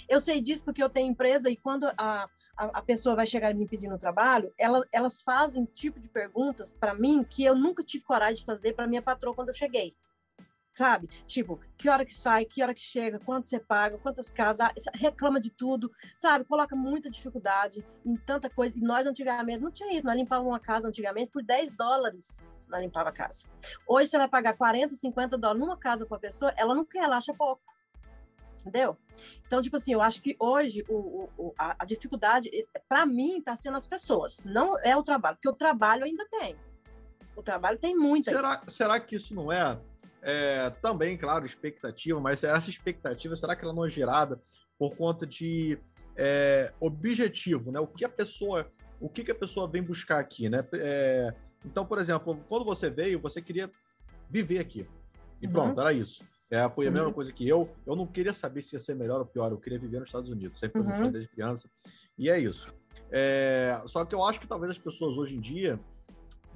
Eu 0.09 0.20
sei 0.20 0.40
disso 0.40 0.64
porque 0.64 0.82
eu 0.82 0.88
tenho 0.88 1.11
empresa 1.11 1.50
e 1.50 1.56
quando 1.56 1.87
a, 1.99 2.28
a, 2.56 2.64
a 2.64 2.82
pessoa 2.82 3.16
vai 3.16 3.26
chegar 3.26 3.52
me 3.54 3.66
pedindo 3.66 3.99
trabalho, 3.99 4.52
ela, 4.56 4.87
elas 4.92 5.20
fazem 5.20 5.64
tipo 5.64 5.99
de 5.99 6.09
perguntas 6.09 6.73
para 6.75 6.94
mim 6.94 7.25
que 7.28 7.44
eu 7.44 7.56
nunca 7.56 7.82
tive 7.82 8.04
coragem 8.04 8.37
de 8.37 8.44
fazer 8.44 8.75
para 8.75 8.87
minha 8.87 9.02
patroa 9.02 9.35
quando 9.35 9.49
eu 9.49 9.54
cheguei 9.54 9.97
sabe? 10.81 11.09
Tipo, 11.27 11.61
que 11.77 11.91
hora 11.91 12.07
que 12.07 12.15
sai, 12.15 12.47
que 12.47 12.63
hora 12.63 12.73
que 12.73 12.81
chega, 12.81 13.19
quanto 13.19 13.47
você 13.47 13.61
paga, 13.61 13.99
quantas 13.99 14.31
casas, 14.31 14.61
ah, 14.61 14.73
reclama 14.95 15.39
de 15.39 15.51
tudo, 15.51 15.93
sabe? 16.17 16.47
Coloca 16.47 16.75
muita 16.75 17.11
dificuldade 17.11 17.87
em 18.03 18.17
tanta 18.17 18.49
coisa. 18.49 18.79
E 18.79 18.81
nós 18.81 19.07
antigamente 19.07 19.63
não 19.63 19.71
tinha 19.71 19.95
isso, 19.95 20.07
nós 20.07 20.17
limpávamos 20.17 20.51
uma 20.51 20.59
casa 20.59 20.89
antigamente 20.89 21.31
por 21.31 21.43
10 21.43 21.73
dólares, 21.73 22.51
nós 22.67 22.81
limpava 22.81 23.11
a 23.11 23.13
casa. 23.13 23.45
Hoje 23.87 24.09
você 24.09 24.17
vai 24.17 24.27
pagar 24.27 24.57
40, 24.57 24.95
50 24.95 25.37
dólares 25.37 25.61
numa 25.61 25.77
casa 25.77 26.07
para 26.07 26.17
a 26.17 26.21
pessoa, 26.21 26.51
ela 26.57 26.75
não 26.75 26.87
quer, 26.87 27.05
ela 27.05 27.19
acha 27.19 27.35
pouco. 27.35 27.61
Entendeu? 28.61 28.97
Então, 29.47 29.61
tipo 29.61 29.77
assim, 29.77 29.93
eu 29.93 30.01
acho 30.01 30.23
que 30.23 30.35
hoje 30.39 30.83
o, 30.89 31.29
o 31.37 31.55
a, 31.59 31.77
a 31.79 31.85
dificuldade, 31.85 32.51
para 32.89 33.05
mim, 33.05 33.37
está 33.37 33.55
sendo 33.55 33.77
as 33.77 33.87
pessoas, 33.87 34.43
não 34.47 34.79
é 34.79 34.97
o 34.97 35.03
trabalho, 35.03 35.37
porque 35.37 35.49
o 35.49 35.55
trabalho 35.55 36.05
ainda 36.05 36.27
tem. 36.31 36.57
O 37.37 37.43
trabalho 37.43 37.79
tem 37.79 37.95
muita. 37.95 38.33
Será, 38.33 38.63
será 38.67 38.99
que 38.99 39.17
isso 39.17 39.35
não 39.35 39.53
é 39.53 39.79
é, 40.23 40.71
também, 40.83 41.17
claro, 41.17 41.47
expectativa, 41.47 42.21
mas 42.21 42.43
essa 42.45 42.71
expectativa, 42.71 43.37
será 43.37 43.57
que 43.57 43.65
ela 43.65 43.75
não 43.75 43.87
é 43.87 43.91
gerada 43.91 44.41
por 44.79 44.97
conta 44.97 45.27
de 45.27 45.79
é, 46.17 46.73
objetivo, 46.81 47.71
né? 47.71 47.81
O 47.81 47.87
que 47.87 48.05
a 48.05 48.09
pessoa, 48.09 48.71
o 49.00 49.09
que, 49.09 49.25
que 49.25 49.31
a 49.31 49.35
pessoa 49.35 49.69
vem 49.69 49.83
buscar 49.83 50.19
aqui, 50.19 50.49
né? 50.49 50.67
É, 50.75 51.35
então, 51.65 51.85
por 51.85 51.99
exemplo, 51.99 52.37
quando 52.49 52.65
você 52.65 52.91
veio, 52.91 53.21
você 53.21 53.41
queria 53.43 53.71
viver 54.29 54.59
aqui. 54.59 54.87
E 55.41 55.47
uhum. 55.47 55.53
pronto, 55.53 55.81
era 55.81 55.93
isso. 55.93 56.25
É, 56.50 56.69
foi 56.69 56.87
a 56.87 56.91
mesma 56.91 57.09
uhum. 57.09 57.12
coisa 57.12 57.33
que 57.33 57.49
eu. 57.49 57.71
Eu 57.87 57.95
não 57.95 58.07
queria 58.07 58.33
saber 58.33 58.62
se 58.62 58.75
ia 58.75 58.81
ser 58.81 58.95
melhor 58.95 59.21
ou 59.21 59.27
pior. 59.27 59.53
Eu 59.53 59.59
queria 59.59 59.79
viver 59.79 60.00
nos 60.00 60.09
Estados 60.09 60.29
Unidos. 60.29 60.59
Sempre 60.59 60.83
fui 60.83 60.93
uhum. 60.93 61.12
desde 61.12 61.31
criança. 61.31 61.71
E 62.19 62.29
é 62.29 62.39
isso. 62.39 62.67
É, 63.11 63.81
só 63.87 64.05
que 64.05 64.15
eu 64.15 64.25
acho 64.25 64.41
que 64.41 64.49
talvez 64.49 64.73
as 64.73 64.79
pessoas 64.79 65.17
hoje 65.17 65.37
em 65.37 65.41
dia 65.41 65.79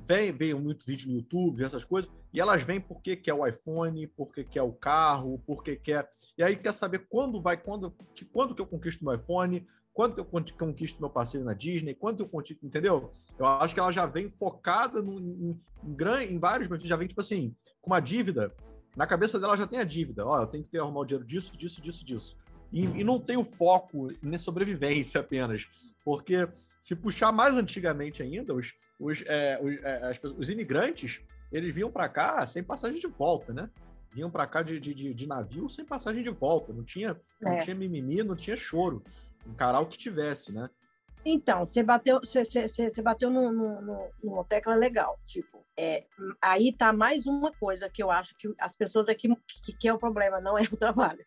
vem, 0.04 0.32
vem 0.32 0.54
muito 0.54 0.86
vídeo 0.86 1.08
no 1.08 1.16
YouTube, 1.16 1.64
essas 1.64 1.84
coisas, 1.84 2.10
e 2.32 2.40
elas 2.40 2.62
vêm 2.62 2.80
porque 2.80 3.16
quer 3.16 3.34
o 3.34 3.46
iPhone, 3.46 4.06
porque 4.08 4.44
quer 4.44 4.62
o 4.62 4.72
carro, 4.72 5.42
porque 5.46 5.76
quer. 5.76 6.10
E 6.36 6.42
aí 6.42 6.56
quer 6.56 6.72
saber 6.72 7.06
quando 7.08 7.40
vai, 7.40 7.56
quando 7.56 7.90
que, 8.14 8.24
quando 8.24 8.54
que 8.54 8.60
eu 8.60 8.66
conquisto 8.66 9.04
meu 9.04 9.14
iPhone, 9.14 9.66
quando 9.92 10.14
que 10.14 10.20
eu 10.20 10.46
conquisto 10.58 11.00
meu 11.00 11.08
passeio 11.08 11.44
na 11.44 11.54
Disney, 11.54 11.94
quando 11.94 12.20
eu 12.20 12.28
conquisto, 12.28 12.66
entendeu? 12.66 13.12
Eu 13.38 13.46
acho 13.46 13.72
que 13.72 13.80
ela 13.80 13.92
já 13.92 14.04
vem 14.04 14.28
focada 14.28 15.00
no, 15.00 15.18
em, 15.20 15.60
em, 15.82 16.34
em 16.34 16.38
vários 16.38 16.68
momentos, 16.68 16.88
já 16.88 16.96
vem, 16.96 17.08
tipo 17.08 17.20
assim, 17.20 17.54
com 17.80 17.90
uma 17.90 18.00
dívida. 18.00 18.52
Na 18.96 19.06
cabeça 19.06 19.38
dela 19.38 19.56
já 19.56 19.66
tem 19.66 19.78
a 19.78 19.84
dívida. 19.84 20.26
Ó, 20.26 20.40
eu 20.40 20.46
tenho 20.46 20.64
que 20.64 20.70
ter 20.70 20.78
arrumar 20.78 21.00
o 21.00 21.04
dinheiro 21.04 21.26
disso, 21.26 21.56
disso, 21.56 21.80
disso, 21.80 22.04
disso. 22.04 22.36
E, 22.72 22.82
e 22.82 23.04
não 23.04 23.20
tem 23.20 23.36
o 23.36 23.44
foco 23.44 24.08
na 24.20 24.38
sobrevivência 24.38 25.20
apenas. 25.20 25.68
Porque 26.04 26.48
se 26.84 26.94
puxar 26.94 27.32
mais 27.32 27.54
antigamente 27.54 28.22
ainda, 28.22 28.54
os, 28.54 28.74
os, 29.00 29.22
é, 29.26 29.58
os, 29.62 29.82
é, 29.82 30.10
as, 30.10 30.22
os 30.22 30.50
imigrantes, 30.50 31.22
eles 31.50 31.74
vinham 31.74 31.90
para 31.90 32.10
cá 32.10 32.44
sem 32.44 32.62
passagem 32.62 33.00
de 33.00 33.06
volta, 33.06 33.54
né? 33.54 33.70
Vinham 34.12 34.30
para 34.30 34.46
cá 34.46 34.60
de, 34.60 34.78
de, 34.78 35.14
de, 35.14 35.26
navio 35.26 35.66
sem 35.70 35.82
passagem 35.82 36.22
de 36.22 36.28
volta. 36.28 36.74
Não 36.74 36.84
tinha, 36.84 37.18
não 37.40 37.52
é. 37.52 37.60
tinha 37.62 37.74
mimimi, 37.74 38.22
não 38.22 38.36
tinha 38.36 38.54
choro. 38.54 39.02
Encarar 39.46 39.80
o 39.80 39.86
que 39.86 39.96
tivesse, 39.96 40.52
né? 40.52 40.68
Então, 41.24 41.64
você 41.64 41.82
bateu, 41.82 42.20
você, 42.20 42.44
você, 42.44 42.68
você 42.68 43.02
bateu 43.02 43.30
no, 43.30 43.50
no, 43.50 43.80
no, 43.80 44.10
numa 44.22 44.44
tecla 44.44 44.74
legal. 44.74 45.18
Tipo, 45.26 45.64
é, 45.76 46.04
aí 46.40 46.70
tá 46.70 46.92
mais 46.92 47.26
uma 47.26 47.50
coisa 47.52 47.88
que 47.88 48.02
eu 48.02 48.10
acho 48.10 48.36
que 48.36 48.52
as 48.58 48.76
pessoas 48.76 49.08
aqui 49.08 49.28
que, 49.64 49.72
que 49.72 49.88
é 49.88 49.92
o 49.92 49.98
problema, 49.98 50.40
não 50.40 50.58
é 50.58 50.62
o 50.62 50.76
trabalho. 50.76 51.24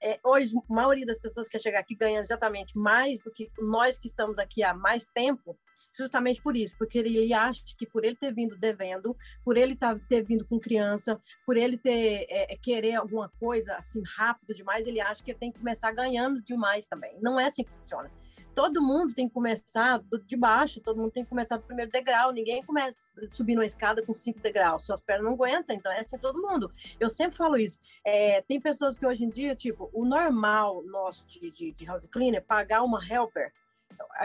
É, 0.00 0.20
hoje, 0.24 0.56
a 0.56 0.72
maioria 0.72 1.04
das 1.04 1.20
pessoas 1.20 1.48
que 1.48 1.52
quer 1.52 1.62
chegar 1.62 1.80
aqui 1.80 1.96
ganhando 1.96 2.22
exatamente 2.22 2.78
mais 2.78 3.20
do 3.20 3.30
que 3.32 3.50
nós 3.58 3.98
que 3.98 4.06
estamos 4.06 4.38
aqui 4.38 4.62
há 4.62 4.72
mais 4.72 5.04
tempo, 5.06 5.58
justamente 5.98 6.40
por 6.40 6.56
isso, 6.56 6.76
porque 6.78 6.98
ele 6.98 7.34
acha 7.34 7.62
que 7.76 7.86
por 7.86 8.04
ele 8.04 8.14
ter 8.14 8.32
vindo 8.32 8.56
devendo, 8.56 9.16
por 9.44 9.56
ele 9.56 9.74
tá, 9.74 9.98
ter 10.08 10.22
vindo 10.22 10.46
com 10.46 10.60
criança, 10.60 11.20
por 11.44 11.56
ele 11.56 11.76
ter 11.76 12.26
é, 12.30 12.54
é 12.54 12.56
querer 12.56 12.94
alguma 12.94 13.28
coisa 13.40 13.74
assim 13.74 14.00
rápido 14.16 14.54
demais, 14.54 14.86
ele 14.86 15.00
acha 15.00 15.22
que 15.24 15.32
ele 15.32 15.38
tem 15.38 15.50
que 15.50 15.58
começar 15.58 15.90
ganhando 15.90 16.40
demais 16.40 16.86
também. 16.86 17.18
Não 17.20 17.38
é 17.38 17.46
assim 17.46 17.64
que 17.64 17.72
funciona 17.72 18.08
todo 18.54 18.82
mundo 18.82 19.14
tem 19.14 19.28
que 19.28 19.34
começar 19.34 20.00
de 20.26 20.36
baixo, 20.36 20.80
todo 20.80 20.98
mundo 20.98 21.10
tem 21.10 21.24
que 21.24 21.28
começar 21.28 21.56
do 21.56 21.62
primeiro 21.62 21.90
degrau, 21.90 22.32
ninguém 22.32 22.62
começa 22.62 23.12
subindo 23.30 23.58
uma 23.58 23.66
escada 23.66 24.04
com 24.04 24.12
cinco 24.12 24.40
degraus, 24.40 24.84
suas 24.84 25.02
pernas 25.02 25.24
não 25.24 25.32
aguentam, 25.32 25.74
então 25.74 25.90
essa 25.92 26.16
é 26.16 26.18
todo 26.18 26.40
mundo. 26.40 26.72
Eu 26.98 27.08
sempre 27.08 27.36
falo 27.36 27.56
isso. 27.56 27.78
É, 28.04 28.42
tem 28.42 28.60
pessoas 28.60 28.98
que 28.98 29.06
hoje 29.06 29.24
em 29.24 29.28
dia, 29.28 29.54
tipo, 29.54 29.90
o 29.92 30.04
normal 30.04 30.82
nosso 30.84 31.26
de, 31.26 31.50
de, 31.50 31.72
de 31.72 31.84
house 31.84 32.06
cleaner, 32.06 32.44
pagar 32.44 32.82
uma 32.82 33.00
helper, 33.04 33.52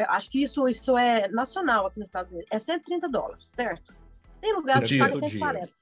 acho 0.09 0.29
que 0.29 0.41
isso, 0.41 0.67
isso 0.67 0.97
é 0.97 1.27
nacional 1.27 1.87
aqui 1.87 1.99
nos 1.99 2.09
Estados 2.09 2.31
Unidos, 2.31 2.49
é 2.51 2.59
130 2.59 3.09
dólares, 3.09 3.47
certo? 3.47 3.93
Tem 4.41 4.53
lugares 4.53 4.89
que 4.89 4.99
paga 4.99 5.19
140. 5.19 5.73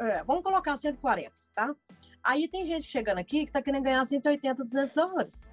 É, 0.00 0.24
vamos 0.24 0.42
colocar 0.42 0.76
140, 0.76 1.32
tá? 1.54 1.74
Aí 2.22 2.46
tem 2.46 2.64
gente 2.64 2.86
chegando 2.86 3.18
aqui 3.18 3.46
que 3.46 3.52
tá 3.52 3.60
querendo 3.60 3.82
ganhar 3.82 4.04
180, 4.04 4.62
200 4.62 4.92
dólares. 4.92 5.50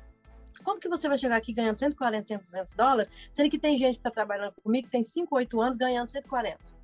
Como 0.64 0.80
que 0.80 0.90
você 0.90 1.08
vai 1.08 1.18
chegar 1.18 1.36
aqui 1.36 1.54
ganhando 1.54 1.76
140, 1.76 2.24
100, 2.24 2.38
200 2.40 2.74
dólares, 2.74 3.12
sendo 3.32 3.50
que 3.50 3.60
tem 3.60 3.78
gente 3.78 3.96
que 3.96 4.00
está 4.00 4.12
trabalhando 4.12 4.54
comigo 4.64 4.88
que 4.88 4.92
tem 4.92 5.04
5, 5.04 5.36
8 5.36 5.62
anos 5.62 5.78
ganhando 5.78 6.08
140? 6.08 6.79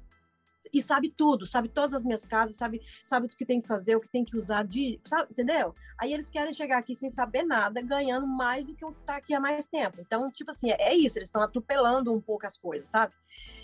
E 0.74 0.82
sabe 0.82 1.10
tudo, 1.10 1.46
sabe 1.46 1.70
todas 1.70 1.94
as 1.94 2.04
minhas 2.04 2.26
casas, 2.26 2.58
sabe, 2.58 2.82
sabe 3.04 3.28
o 3.28 3.30
que 3.30 3.46
tem 3.46 3.62
que 3.62 3.68
fazer, 3.68 3.96
o 3.96 4.02
que 4.02 4.08
tem 4.08 4.26
que 4.26 4.38
usar, 4.38 4.64
de, 4.64 5.00
sabe, 5.06 5.32
entendeu? 5.32 5.74
Aí 5.98 6.14
eles 6.14 6.30
querem 6.30 6.54
chegar 6.54 6.78
aqui 6.78 6.96
sem 6.96 7.10
saber 7.10 7.44
nada, 7.44 7.82
ganhando 7.82 8.28
mais 8.28 8.66
do 8.66 8.74
que 8.74 8.84
o 8.84 8.92
que 8.92 9.00
está 9.00 9.18
aqui 9.18 9.34
há 9.34 9.40
mais 9.40 9.68
tempo. 9.68 9.98
Então, 10.00 10.30
tipo 10.32 10.52
assim, 10.52 10.72
é, 10.72 10.78
é 10.80 10.96
isso, 10.96 11.18
eles 11.18 11.30
estão 11.30 11.42
atropelando 11.42 12.14
um 12.14 12.20
pouco 12.20 12.46
as 12.46 12.58
coisas, 12.58 12.90
sabe? 12.90 13.14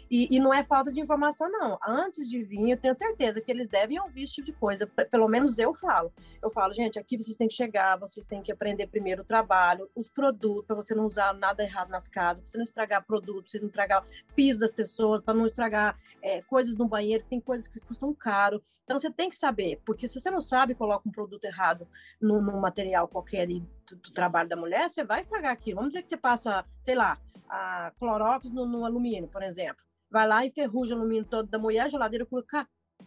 E, 0.09 0.27
e, 0.29 0.39
não 0.41 0.53
é 0.53 0.61
falta 0.61 0.91
de 0.91 0.99
informação, 0.99 1.49
não. 1.49 1.79
Antes 1.87 2.29
de 2.29 2.43
vir, 2.43 2.71
eu 2.71 2.77
tenho 2.77 2.93
certeza 2.93 3.39
que 3.39 3.49
eles 3.49 3.69
devem 3.69 3.97
ouvir 3.97 4.23
esse 4.23 4.33
tipo 4.33 4.47
de 4.47 4.51
coisa. 4.51 4.85
Pelo 4.85 5.25
menos 5.29 5.57
eu 5.57 5.73
falo. 5.73 6.11
Eu 6.43 6.51
falo, 6.51 6.73
gente, 6.73 6.99
aqui 6.99 7.15
vocês 7.15 7.37
têm 7.37 7.47
que 7.47 7.53
chegar, 7.53 7.97
vocês 7.97 8.25
têm 8.25 8.41
que 8.41 8.51
aprender 8.51 8.87
primeiro 8.87 9.21
o 9.21 9.25
trabalho, 9.25 9.89
os 9.95 10.09
produtos, 10.09 10.65
para 10.65 10.75
você 10.75 10.93
não 10.93 11.05
usar 11.05 11.33
nada 11.33 11.63
errado 11.63 11.89
nas 11.89 12.09
casas, 12.09 12.43
para 12.43 12.51
você 12.51 12.57
não 12.57 12.65
estragar 12.65 13.05
produtos, 13.05 13.51
para 13.51 13.51
você 13.51 13.59
não 13.59 13.67
estragar 13.67 14.05
piso 14.35 14.59
das 14.59 14.73
pessoas, 14.73 15.21
para 15.21 15.33
não 15.33 15.45
estragar 15.45 15.97
é, 16.21 16.41
coisas 16.41 16.75
no 16.75 16.89
banheiro, 16.91 17.25
tem 17.27 17.39
coisas 17.39 17.67
que 17.67 17.79
custam 17.79 18.13
caro. 18.13 18.61
Então 18.83 18.99
você 18.99 19.09
tem 19.09 19.29
que 19.29 19.35
saber, 19.35 19.81
porque 19.85 20.07
se 20.07 20.19
você 20.19 20.29
não 20.29 20.41
sabe, 20.41 20.75
coloca 20.75 21.07
um 21.07 21.11
produto 21.11 21.45
errado 21.45 21.87
no, 22.21 22.41
no 22.41 22.61
material 22.61 23.07
qualquer 23.07 23.47
do, 23.47 23.95
do, 23.95 24.13
trabalho 24.13 24.47
da 24.47 24.55
mulher, 24.55 24.89
você 24.89 25.03
vai 25.03 25.21
estragar 25.21 25.51
aquilo. 25.51 25.77
Vamos 25.77 25.89
dizer 25.89 26.03
que 26.03 26.09
você 26.09 26.17
passa, 26.17 26.63
sei 26.81 26.95
lá, 26.95 27.17
a 27.49 27.91
clorox 27.97 28.51
no, 28.51 28.65
no 28.65 28.85
alumínio, 28.85 29.27
por 29.27 29.41
exemplo 29.41 29.83
vai 30.11 30.27
lá 30.27 30.45
e 30.45 30.51
ferruja 30.51 30.93
o 30.93 30.97
alumínio 30.97 31.25
todo 31.25 31.47
da 31.47 31.57
mulher, 31.57 31.85
a 31.85 31.87
geladeira 31.87 32.27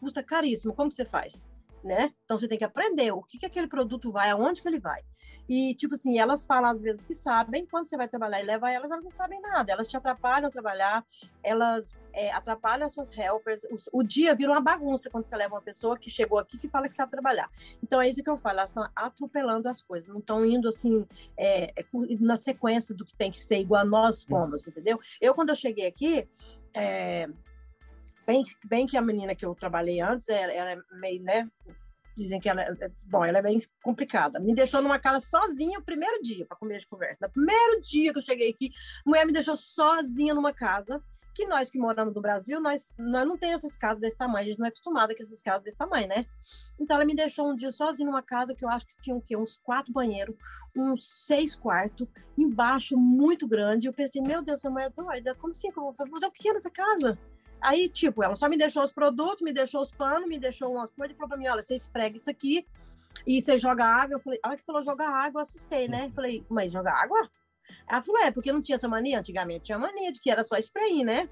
custa 0.01 0.23
caríssimo. 0.23 0.75
Como 0.75 0.91
você 0.91 1.05
faz? 1.05 1.47
Né? 1.85 2.15
Então 2.25 2.37
você 2.37 2.49
tem 2.49 2.57
que 2.57 2.65
aprender 2.65 3.13
o 3.13 3.23
que, 3.23 3.39
que 3.39 3.45
aquele 3.45 3.67
produto 3.67 4.11
vai, 4.11 4.31
aonde 4.31 4.63
que 4.63 4.69
ele 4.69 4.81
vai. 4.81 5.03
E, 5.49 5.75
tipo 5.75 5.95
assim, 5.95 6.19
elas 6.19 6.47
falam 6.47 6.71
às 6.71 6.81
vezes 6.81 7.05
que 7.05 7.15
sabem, 7.15 7.67
quando 7.67 7.87
você 7.87 7.97
vai 7.97 8.09
trabalhar 8.09 8.41
e 8.41 8.45
leva 8.45 8.71
elas, 8.71 8.91
elas 8.91 9.05
não 9.05 9.11
sabem 9.11 9.41
nada. 9.41 9.71
Elas 9.71 9.89
te 9.89 9.97
atrapalham 9.97 10.49
a 10.49 10.51
trabalhar, 10.51 11.05
elas 11.43 11.99
é, 12.13 12.33
atrapalham 12.33 12.87
as 12.87 12.95
suas 12.95 13.11
helpers. 13.17 13.65
O, 13.65 13.99
o, 13.99 14.03
dia 14.03 14.35
vira 14.35 14.53
uma 14.53 14.61
bagunça 14.61 15.11
quando 15.11 15.27
você 15.27 15.37
leva 15.37 15.55
uma 15.55 15.61
pessoa 15.61 15.99
que 15.99 16.09
chegou 16.09 16.39
aqui 16.39 16.57
que 16.57 16.69
fala 16.69 16.89
que 16.89 16.95
sabe 16.95 17.13
trabalhar. 17.13 17.51
Então 17.83 18.01
é 18.01 18.09
isso 18.09 18.23
que 18.23 18.31
eu 18.31 18.39
falo, 18.39 18.61
elas 18.61 18.71
estão 18.71 18.89
atropelando 18.97 19.69
as 19.69 19.83
coisas, 19.83 20.09
não 20.09 20.21
estão 20.21 20.45
indo 20.47 20.69
assim 20.69 21.07
é, 21.37 21.73
é 21.79 21.85
na 22.21 22.37
sequência 22.37 22.95
do 22.95 23.05
que 23.05 23.15
tem 23.15 23.31
que 23.31 23.41
ser, 23.41 23.59
igual 23.59 23.83
a 23.83 23.85
nós 23.85 24.25
fomos, 24.25 24.67
entendeu? 24.67 24.99
Eu, 25.21 25.35
quando 25.35 25.51
eu 25.51 25.55
cheguei 25.55 25.87
aqui, 25.87 26.27
é, 26.73 27.29
bem, 28.27 28.43
bem 28.65 28.87
que 28.87 28.97
a 28.97 29.03
menina 29.03 29.35
que 29.35 29.45
eu 29.45 29.55
trabalhei 29.55 30.01
antes, 30.01 30.29
ela, 30.29 30.53
ela 30.53 30.71
é 30.73 30.79
meio, 31.01 31.23
né? 31.23 31.49
Dizem 32.17 32.41
que 32.41 32.49
ela 32.49 32.63
é, 32.63 32.69
é, 32.81 32.91
bom, 33.07 33.25
ela 33.25 33.39
é 33.39 33.43
bem 33.43 33.61
complicada. 33.83 34.39
Me 34.39 34.55
deixou 34.55 34.81
numa 34.81 34.99
casa 34.99 35.21
sozinha 35.21 35.79
o 35.79 35.85
primeiro 35.85 36.23
dia 36.23 36.47
para 36.47 36.57
comer 36.57 36.79
de 36.79 36.87
conversa. 36.87 37.27
No 37.27 37.33
primeiro 37.33 37.81
dia 37.83 38.13
que 38.13 38.19
eu 38.19 38.23
cheguei 38.23 38.51
aqui, 38.51 38.71
a 39.05 39.09
mulher 39.09 39.27
me 39.27 39.33
deixou 39.33 39.57
sozinha 39.57 40.33
numa 40.33 40.53
casa 40.53 41.03
que 41.35 41.47
nós 41.47 41.69
que 41.69 41.79
moramos 41.79 42.15
no 42.15 42.21
Brasil, 42.21 42.61
nós, 42.61 42.95
nós 42.97 43.27
não 43.27 43.37
temos 43.37 43.57
essas 43.57 43.77
casas 43.77 44.01
desse 44.01 44.17
tamanho, 44.17 44.45
a 44.45 44.49
gente 44.49 44.59
não 44.59 44.67
é 44.67 44.69
acostumado 44.69 45.15
com 45.17 45.23
essas 45.23 45.43
casas 45.43 45.65
desse 45.65 45.77
tamanho, 45.77 46.07
né? 46.07 46.25
Então 46.79 46.95
ela 46.95 47.05
me 47.05 47.15
deixou 47.15 47.51
um 47.51 47.57
dia 47.57 47.73
sozinha 47.73 48.07
numa 48.07 48.23
casa 48.23 48.55
que 48.55 48.65
eu 48.65 48.69
acho 48.69 48.87
que 48.87 48.97
tinha 49.03 49.17
o 49.17 49.21
quê? 49.21 49.37
Uns 49.37 49.57
quatro 49.57 49.93
banheiros, 49.93 50.37
uns 50.77 51.05
seis 51.27 51.57
quartos, 51.57 52.07
embaixo 52.39 52.97
muito 52.97 53.49
grande. 53.49 53.89
Eu 53.89 53.93
pensei, 53.93 54.23
meu 54.23 54.43
Deus, 54.43 54.61
essa 54.61 54.71
mulher 54.71 54.87
é 54.87 54.91
doida, 54.91 55.35
como 55.35 55.51
assim? 55.51 55.69
Eu 55.69 55.75
vou 55.75 55.93
fazer 55.93 56.27
o 56.27 56.31
que 56.31 56.53
nessa 56.53 56.71
casa? 56.71 57.19
Aí, 57.65 57.89
tipo, 57.89 58.23
ela 58.23 58.37
só 58.37 58.47
me 58.47 58.59
deixou 58.59 58.85
os 58.85 58.93
produtos, 58.93 59.41
me 59.41 59.51
deixou 59.51 59.81
os 59.81 59.91
panos, 59.91 60.29
me 60.29 60.39
deixou 60.39 60.71
umas 60.71 60.93
coisas 60.93 61.15
e 61.15 61.17
falou 61.17 61.31
pra 61.31 61.39
mim, 61.39 61.49
olha, 61.49 61.63
você 61.63 61.75
esfrega 61.75 62.15
isso 62.15 62.31
aqui 62.31 62.67
e 63.27 63.41
você 63.41 63.57
joga 63.57 63.87
água. 63.87 64.17
Eu 64.17 64.21
falei, 64.21 64.39
a 64.43 64.49
hora 64.49 64.57
que 64.59 64.65
falou 64.67 64.83
jogar 64.83 65.09
água, 65.09 65.39
eu 65.39 65.43
assustei, 65.43 65.89
né? 65.89 66.09
Eu 66.09 66.11
falei, 66.13 66.45
mas 66.51 66.71
jogar 66.71 66.93
água? 66.93 67.27
Ela 67.89 68.03
falou, 68.03 68.21
é, 68.21 68.31
porque 68.31 68.53
não 68.53 68.61
tinha 68.61 68.77
essa 68.77 68.87
mania, 68.87 69.19
antigamente 69.19 69.65
tinha 69.65 69.79
mania 69.79 70.13
de 70.13 70.21
que 70.21 70.31
era 70.31 70.45
só 70.45 70.59
spray, 70.59 71.05
né? 71.05 71.27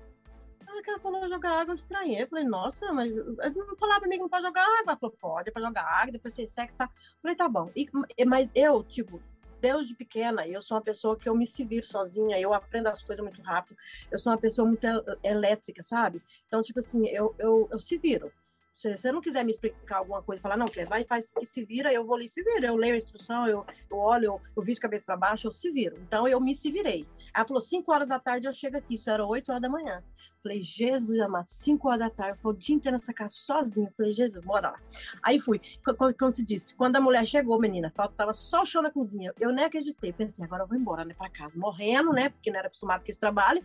Aí 0.67 0.83
ela 0.87 0.99
falou, 1.01 1.29
jogar 1.29 1.61
água, 1.61 1.73
eu 1.73 1.77
estranhei. 1.77 2.23
Eu 2.23 2.29
falei, 2.29 2.45
nossa, 2.45 2.91
mas 2.95 3.15
não 3.15 3.77
falava 3.77 4.01
pra 4.01 4.09
mim 4.09 4.17
que 4.17 4.23
não 4.23 4.31
pode 4.31 4.47
jogar 4.47 4.63
água. 4.63 4.85
Ela 4.87 4.97
falou, 4.97 5.17
pode, 5.21 5.51
é 5.51 5.53
pra 5.53 5.61
jogar 5.61 5.83
água, 5.83 6.13
depois 6.13 6.33
você 6.33 6.49
seca, 6.49 6.73
tá? 6.79 6.85
Eu 6.85 7.21
falei, 7.21 7.37
tá 7.37 7.47
bom. 7.47 7.71
E, 7.77 8.25
mas 8.25 8.51
eu, 8.55 8.83
tipo, 8.83 9.21
desde 9.63 9.95
pequena, 9.95 10.47
eu 10.47 10.61
sou 10.61 10.77
uma 10.77 10.83
pessoa 10.83 11.17
que 11.17 11.29
eu 11.29 11.37
me 11.37 11.47
se 11.47 11.65
vir 11.65 11.85
sozinha, 11.85 12.39
eu 12.39 12.53
aprendo 12.53 12.89
as 12.89 13.01
coisas 13.01 13.25
muito 13.25 13.41
rápido, 13.41 13.79
eu 14.11 14.19
sou 14.19 14.33
uma 14.33 14.39
pessoa 14.39 14.67
muito 14.67 14.85
elétrica, 15.23 15.85
sabe? 15.85 16.21
Então, 16.49 16.61
tipo 16.63 16.81
assim, 16.81 17.07
eu, 17.07 17.33
eu, 17.39 17.69
eu 17.71 17.79
se 17.79 17.97
viro. 17.97 18.33
Se 18.75 18.97
você 18.97 19.13
não 19.13 19.21
quiser 19.21 19.45
me 19.45 19.53
explicar 19.53 19.99
alguma 19.99 20.23
coisa, 20.23 20.43
falar, 20.43 20.57
não, 20.57 20.67
Cleber, 20.67 20.89
vai, 20.89 21.05
faz 21.05 21.33
e 21.41 21.45
se 21.45 21.63
vira, 21.65 21.93
eu 21.93 22.05
vou 22.05 22.17
ali 22.17 22.27
se 22.27 22.43
vira. 22.43 22.67
Eu 22.67 22.75
leio 22.75 22.95
a 22.95 22.97
instrução, 22.97 23.47
eu, 23.47 23.65
eu 23.89 23.99
olho, 23.99 24.25
eu, 24.25 24.41
eu 24.57 24.63
vi 24.63 24.73
de 24.73 24.81
cabeça 24.81 25.05
para 25.05 25.17
baixo, 25.17 25.47
eu 25.47 25.53
se 25.53 25.71
viro. 25.71 25.97
Então, 26.01 26.27
eu 26.27 26.41
me 26.41 26.55
se 26.55 26.71
virei. 26.71 27.07
Ela 27.35 27.47
falou, 27.47 27.61
5 27.61 27.93
horas 27.93 28.09
da 28.09 28.19
tarde 28.19 28.49
eu 28.49 28.53
chego 28.53 28.79
aqui, 28.79 28.95
isso 28.95 29.11
era 29.11 29.25
8 29.25 29.51
horas 29.51 29.63
da 29.63 29.69
manhã. 29.69 30.03
Falei, 30.43 30.61
Jesus 30.61 31.21
amado, 31.21 31.47
5 31.47 31.87
horas 31.89 32.01
da 32.01 32.11
tarde, 32.11 32.39
eu 32.43 32.51
o 32.51 32.53
dia 32.53 32.75
inteiro 32.75 32.95
nessa 32.97 33.13
casa 33.13 33.33
sozinha. 33.37 33.89
Falei, 33.97 34.13
Jesus, 34.13 34.45
bora 34.45 34.71
lá. 34.71 34.81
Aí 35.23 35.39
fui. 35.39 35.61
Como, 35.85 36.13
como, 36.15 36.33
se 36.33 36.45
disse, 36.45 36.75
quando 36.75 36.97
a 36.97 37.01
mulher 37.01 37.25
chegou, 37.25 37.61
menina, 37.61 37.93
faltava 37.95 38.33
só 38.33 38.63
o 38.63 38.67
chão 38.67 38.83
na 38.83 38.91
cozinha. 38.91 39.33
Eu 39.39 39.53
nem 39.53 39.65
acreditei. 39.65 40.13
Pensei, 40.13 40.45
agora 40.45 40.65
eu 40.65 40.67
vou 40.67 40.77
embora, 40.77 41.05
né, 41.05 41.15
para 41.15 41.31
casa. 41.31 41.57
Morrendo, 41.57 42.13
né, 42.13 42.31
porque 42.31 42.51
não 42.51 42.59
era 42.59 42.67
acostumado 42.67 43.05
com 43.05 43.11
esse 43.11 43.21
trabalho. 43.21 43.65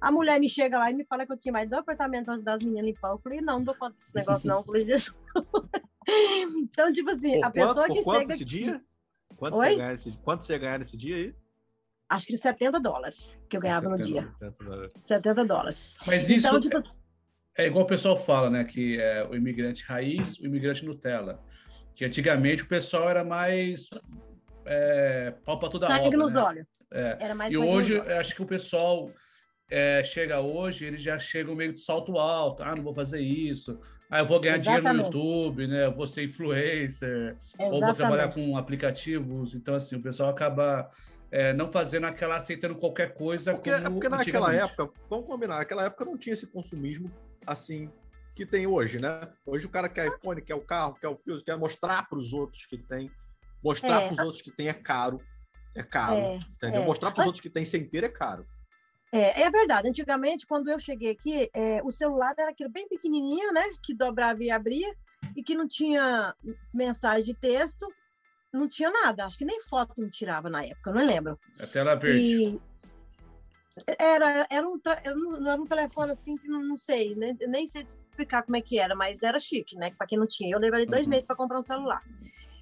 A 0.00 0.10
mulher 0.10 0.40
me 0.40 0.48
chega 0.48 0.78
lá 0.78 0.90
e 0.90 0.94
me 0.94 1.04
fala 1.04 1.26
que 1.26 1.32
eu 1.32 1.36
tinha 1.36 1.52
mais 1.52 1.68
dois 1.68 1.82
apartamentos 1.82 2.42
das 2.42 2.62
meninas 2.62 2.86
limpar. 2.86 3.10
Eu 3.10 3.18
falei, 3.18 3.42
não, 3.42 3.58
não 3.58 3.64
dou 3.64 3.74
conta 3.74 3.94
desse 3.98 4.14
negócio, 4.14 4.48
não. 4.48 4.58
Eu 4.58 4.64
falei, 4.64 4.86
Jesus. 4.86 5.14
então, 6.56 6.90
tipo 6.90 7.10
assim, 7.10 7.34
por 7.34 7.44
a 7.44 7.50
pessoa 7.50 7.86
quanto, 7.86 7.92
que 7.92 8.02
quanto 8.02 8.20
chega. 8.20 8.34
Esse 8.34 8.44
dia? 8.44 8.84
Quanto, 9.36 9.56
você 9.56 9.74
ganha 9.74 9.92
esse, 9.92 10.12
quanto 10.18 10.44
você 10.44 10.58
ganha 10.58 10.78
nesse 10.78 10.96
dia 10.96 11.16
aí? 11.16 11.34
Acho 12.08 12.26
que 12.26 12.36
70 12.36 12.80
dólares 12.80 13.38
que 13.48 13.56
eu 13.56 13.60
ganhava 13.60 13.90
70, 13.90 13.96
no 13.96 14.04
dia. 14.04 14.34
70 14.38 14.64
dólares. 14.64 14.92
70 14.96 15.44
dólares. 15.44 15.82
Mas 16.06 16.28
isso 16.28 16.46
então, 16.46 16.60
tipo... 16.60 16.78
é, 16.78 17.64
é, 17.64 17.66
igual 17.66 17.84
o 17.84 17.88
pessoal 17.88 18.16
fala, 18.16 18.50
né? 18.50 18.64
Que 18.64 19.00
é 19.00 19.26
o 19.28 19.34
imigrante 19.34 19.84
raiz, 19.84 20.38
o 20.38 20.46
imigrante 20.46 20.84
Nutella. 20.84 21.40
Que 21.94 22.04
antigamente 22.04 22.62
o 22.62 22.66
pessoal 22.66 23.08
era 23.08 23.24
mais 23.24 23.88
é, 24.64 25.34
pau 25.44 25.58
para 25.58 25.68
toda 25.68 25.86
Sangue 25.86 26.08
obra. 26.08 26.18
nos 26.18 26.34
né? 26.34 26.42
olhos. 26.42 26.66
É. 26.92 27.16
Era 27.20 27.34
mais 27.34 27.52
e 27.52 27.56
hoje, 27.56 27.98
acho 28.00 28.34
que 28.34 28.42
o 28.42 28.46
pessoal 28.46 29.10
é, 29.70 30.02
chega 30.04 30.40
hoje, 30.40 30.84
eles 30.84 31.02
já 31.02 31.18
chegam 31.18 31.54
meio 31.54 31.72
de 31.72 31.80
salto 31.80 32.18
alto. 32.18 32.62
Ah, 32.62 32.74
não 32.76 32.82
vou 32.82 32.94
fazer 32.94 33.20
isso. 33.20 33.80
Ah, 34.10 34.20
eu 34.20 34.26
vou 34.26 34.38
ganhar 34.38 34.58
Exatamente. 34.58 34.82
dinheiro 34.82 34.98
no 34.98 35.04
YouTube, 35.04 35.66
né? 35.66 35.86
Eu 35.86 35.94
vou 35.94 36.06
ser 36.06 36.24
influencer. 36.24 37.36
Exatamente. 37.36 37.74
Ou 37.74 37.80
vou 37.80 37.94
trabalhar 37.94 38.32
com 38.32 38.56
aplicativos. 38.56 39.54
Então, 39.54 39.74
assim, 39.74 39.96
o 39.96 40.02
pessoal 40.02 40.30
acaba 40.30 40.90
é, 41.34 41.52
não 41.52 41.70
fazendo 41.70 42.06
aquela, 42.06 42.36
aceitando 42.36 42.76
qualquer 42.76 43.12
coisa. 43.12 43.54
Porque, 43.54 43.68
é 43.68 43.90
porque 43.90 44.08
naquela 44.08 44.54
época, 44.54 44.88
vamos 45.10 45.26
combinar, 45.26 45.58
naquela 45.58 45.84
época 45.84 46.04
não 46.04 46.16
tinha 46.16 46.32
esse 46.32 46.46
consumismo 46.46 47.10
assim 47.44 47.90
que 48.36 48.46
tem 48.46 48.68
hoje, 48.68 49.00
né? 49.00 49.28
Hoje 49.44 49.66
o 49.66 49.68
cara 49.68 49.88
quer 49.88 50.06
iPhone, 50.06 50.40
quer 50.40 50.54
o 50.54 50.60
carro, 50.60 50.94
quer 50.94 51.08
o 51.08 51.16
fio, 51.16 51.42
quer 51.42 51.56
mostrar 51.56 52.08
para 52.08 52.18
os 52.18 52.32
outros 52.32 52.64
que 52.66 52.78
tem. 52.78 53.10
Mostrar 53.64 54.02
é. 54.02 54.06
para 54.06 54.12
os 54.12 54.18
outros 54.20 54.42
que 54.42 54.52
tem 54.52 54.68
é 54.68 54.72
caro. 54.72 55.20
É 55.74 55.82
caro. 55.82 56.14
É, 56.14 56.36
entendeu? 56.36 56.82
É. 56.82 56.86
Mostrar 56.86 57.10
para 57.10 57.22
os 57.22 57.26
outros 57.26 57.42
que 57.42 57.50
tem 57.50 57.64
sem 57.64 57.84
ter 57.84 58.04
é 58.04 58.08
caro. 58.08 58.46
É, 59.10 59.42
é 59.42 59.50
verdade. 59.50 59.88
Antigamente, 59.88 60.46
quando 60.46 60.68
eu 60.68 60.78
cheguei 60.78 61.10
aqui, 61.10 61.50
é, 61.52 61.82
o 61.82 61.90
celular 61.90 62.32
era 62.38 62.50
aquele 62.52 62.70
bem 62.70 62.88
pequenininho, 62.88 63.52
né? 63.52 63.62
Que 63.82 63.92
dobrava 63.92 64.44
e 64.44 64.52
abria 64.52 64.94
e 65.34 65.42
que 65.42 65.56
não 65.56 65.66
tinha 65.66 66.32
mensagem 66.72 67.24
de 67.24 67.34
texto 67.34 67.92
não 68.54 68.68
tinha 68.68 68.90
nada. 68.90 69.24
Acho 69.24 69.38
que 69.38 69.44
nem 69.44 69.60
foto 69.62 70.00
não 70.00 70.08
tirava 70.08 70.48
na 70.48 70.64
época, 70.64 70.92
não 70.92 71.04
lembro. 71.04 71.38
A 71.58 71.66
tela 71.66 71.94
verde. 71.94 72.24
E 72.24 72.60
era, 73.98 74.46
era, 74.48 74.68
um, 74.68 74.80
era 74.84 75.60
um 75.60 75.66
telefone 75.66 76.12
assim 76.12 76.36
que 76.36 76.46
não, 76.46 76.62
não 76.62 76.76
sei, 76.76 77.14
nem, 77.16 77.36
nem 77.48 77.66
sei 77.66 77.82
explicar 77.82 78.44
como 78.44 78.56
é 78.56 78.60
que 78.60 78.78
era, 78.78 78.94
mas 78.94 79.22
era 79.22 79.40
chique, 79.40 79.76
né? 79.76 79.90
Para 79.98 80.06
quem 80.06 80.18
não 80.18 80.26
tinha. 80.26 80.54
Eu 80.54 80.60
levei 80.60 80.86
dois 80.86 81.06
uhum. 81.06 81.10
meses 81.10 81.26
para 81.26 81.36
comprar 81.36 81.58
um 81.58 81.62
celular. 81.62 82.02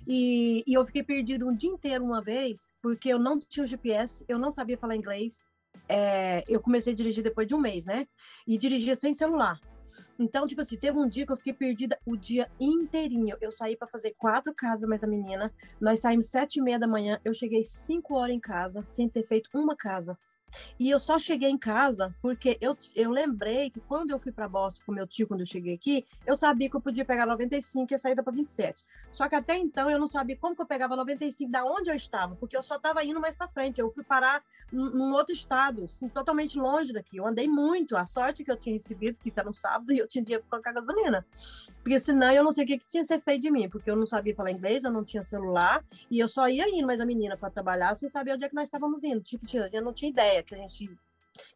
E, 0.07 0.65
e, 0.67 0.75
eu 0.75 0.85
fiquei 0.85 1.03
perdido 1.03 1.47
um 1.47 1.55
dia 1.55 1.71
inteiro 1.71 2.05
uma 2.05 2.23
vez, 2.23 2.73
porque 2.83 3.11
eu 3.11 3.19
não 3.19 3.39
tinha 3.39 3.63
o 3.63 3.67
GPS, 3.67 4.25
eu 4.27 4.39
não 4.39 4.51
sabia 4.51 4.79
falar 4.79 4.97
inglês. 4.97 5.49
É, 5.89 6.43
eu 6.49 6.61
comecei 6.61 6.93
a 6.93 6.97
dirigir 6.97 7.23
depois 7.23 7.47
de 7.47 7.55
um 7.55 7.61
mês, 7.61 7.85
né? 7.85 8.07
E 8.47 8.57
dirigia 8.57 8.97
sem 8.97 9.13
celular. 9.13 9.61
Então, 10.19 10.47
tipo 10.47 10.61
assim, 10.61 10.77
teve 10.77 10.99
um 10.99 11.09
dia 11.09 11.27
que 11.27 11.33
eu 11.33 11.37
fiquei 11.37 11.53
perdida 11.53 11.99
o 12.07 12.17
dia 12.17 12.51
inteirinho. 12.61 13.37
Eu 13.41 13.51
saí 13.51 13.77
para 13.77 13.89
fazer 13.89 14.15
quatro 14.19 14.55
casas 14.55 14.89
mais 14.89 15.03
a 15.03 15.07
menina. 15.07 15.53
Nós 15.81 16.01
saímos 16.01 16.27
sete 16.27 16.57
e 16.57 16.63
meia 16.63 16.79
da 16.79 16.87
manhã. 16.87 17.21
Eu 17.25 17.33
cheguei 17.33 17.65
cinco 17.65 18.15
horas 18.15 18.35
em 18.35 18.41
casa, 18.41 18.87
sem 18.91 19.09
ter 19.09 19.27
feito 19.27 19.49
uma 19.55 19.77
casa. 19.77 20.17
E 20.79 20.91
eu 20.91 20.99
só 20.99 21.19
cheguei 21.19 21.49
em 21.49 21.59
casa 21.59 22.15
porque 22.21 22.59
eu, 22.61 22.77
eu 22.95 23.11
lembrei 23.11 23.71
que 23.71 23.81
quando 23.81 24.11
eu 24.11 24.19
fui 24.19 24.33
para 24.33 24.49
Boston 24.49 24.83
com 24.87 24.93
meu 24.93 25.07
tio, 25.07 25.27
quando 25.27 25.41
eu 25.41 25.47
cheguei 25.47 25.75
aqui, 25.75 26.07
eu 26.27 26.37
sabia 26.37 26.69
que 26.69 26.77
eu 26.77 26.81
podia 26.81 27.05
pegar 27.05 27.27
95 27.27 27.93
e 27.93 27.95
a 27.95 27.99
saída 27.99 28.23
para 28.23 28.33
27. 28.33 28.85
Só 29.11 29.29
que 29.29 29.35
até 29.35 29.57
então 29.57 29.91
eu 29.91 29.99
não 29.99 30.07
sabia 30.07 30.37
como 30.37 30.55
que 30.55 30.63
eu 30.63 30.67
pegava 30.67 30.97
95, 30.97 31.51
da 31.51 31.65
onde 31.65 31.91
eu 31.91 31.95
estava, 31.95 32.35
porque 32.37 32.57
eu 32.57 32.63
só 32.63 32.77
estava 32.77 33.05
indo 33.05 33.21
mais 33.21 33.37
para 33.37 33.49
frente. 33.49 33.81
Eu 33.81 33.91
fui 33.91 34.03
parar 34.03 34.43
num 34.73 35.13
outro 35.13 35.35
estado, 35.35 35.85
assim, 35.85 36.09
totalmente 36.09 36.59
longe 36.59 36.93
daqui. 36.93 37.19
Eu 37.19 37.27
andei 37.27 37.47
muito. 37.47 37.97
A 37.97 38.07
sorte 38.07 38.45
que 38.45 38.51
eu 38.51 38.57
tinha 38.57 38.75
recebido, 38.75 39.19
que 39.19 39.29
isso 39.29 39.39
era 39.39 39.49
um 39.49 39.53
sábado, 39.53 39.93
e 39.93 39.99
eu 39.99 40.09
tinha 40.09 40.25
dinheiro 40.25 40.43
para 40.49 40.63
colocar 40.63 40.73
gasolina. 40.73 41.27
Porque 41.83 41.99
senão 42.01 42.31
eu 42.31 42.43
não 42.43 42.53
sei 42.53 42.65
o 42.65 42.67
que, 42.67 42.79
que 42.79 42.89
tinha 42.89 43.05
ser 43.05 43.21
feito 43.21 43.43
de 43.43 43.51
mim, 43.51 43.69
porque 43.69 43.91
eu 43.91 43.97
não 43.97 44.07
sabia 44.07 44.35
falar 44.35 44.51
inglês, 44.51 44.85
eu 44.85 44.91
não 44.91 45.05
tinha 45.05 45.23
celular, 45.23 45.85
e 46.11 46.19
eu 46.19 46.29
só 46.29 46.49
ia 46.49 46.69
indo 46.69 46.87
mais 46.87 47.01
a 47.01 47.07
menina 47.07 47.37
para 47.37 47.51
trabalhar 47.51 47.95
sem 47.95 48.09
saber 48.09 48.33
onde 48.33 48.45
é 48.45 48.49
que 48.49 48.55
nós 48.55 48.65
estávamos 48.65 49.05
indo. 49.05 49.21
Tipo, 49.21 49.45
eu 49.73 49.83
não 49.83 49.93
tinha 49.93 50.11
ideia 50.11 50.42
que 50.43 50.55
a 50.55 50.59
gente 50.59 50.89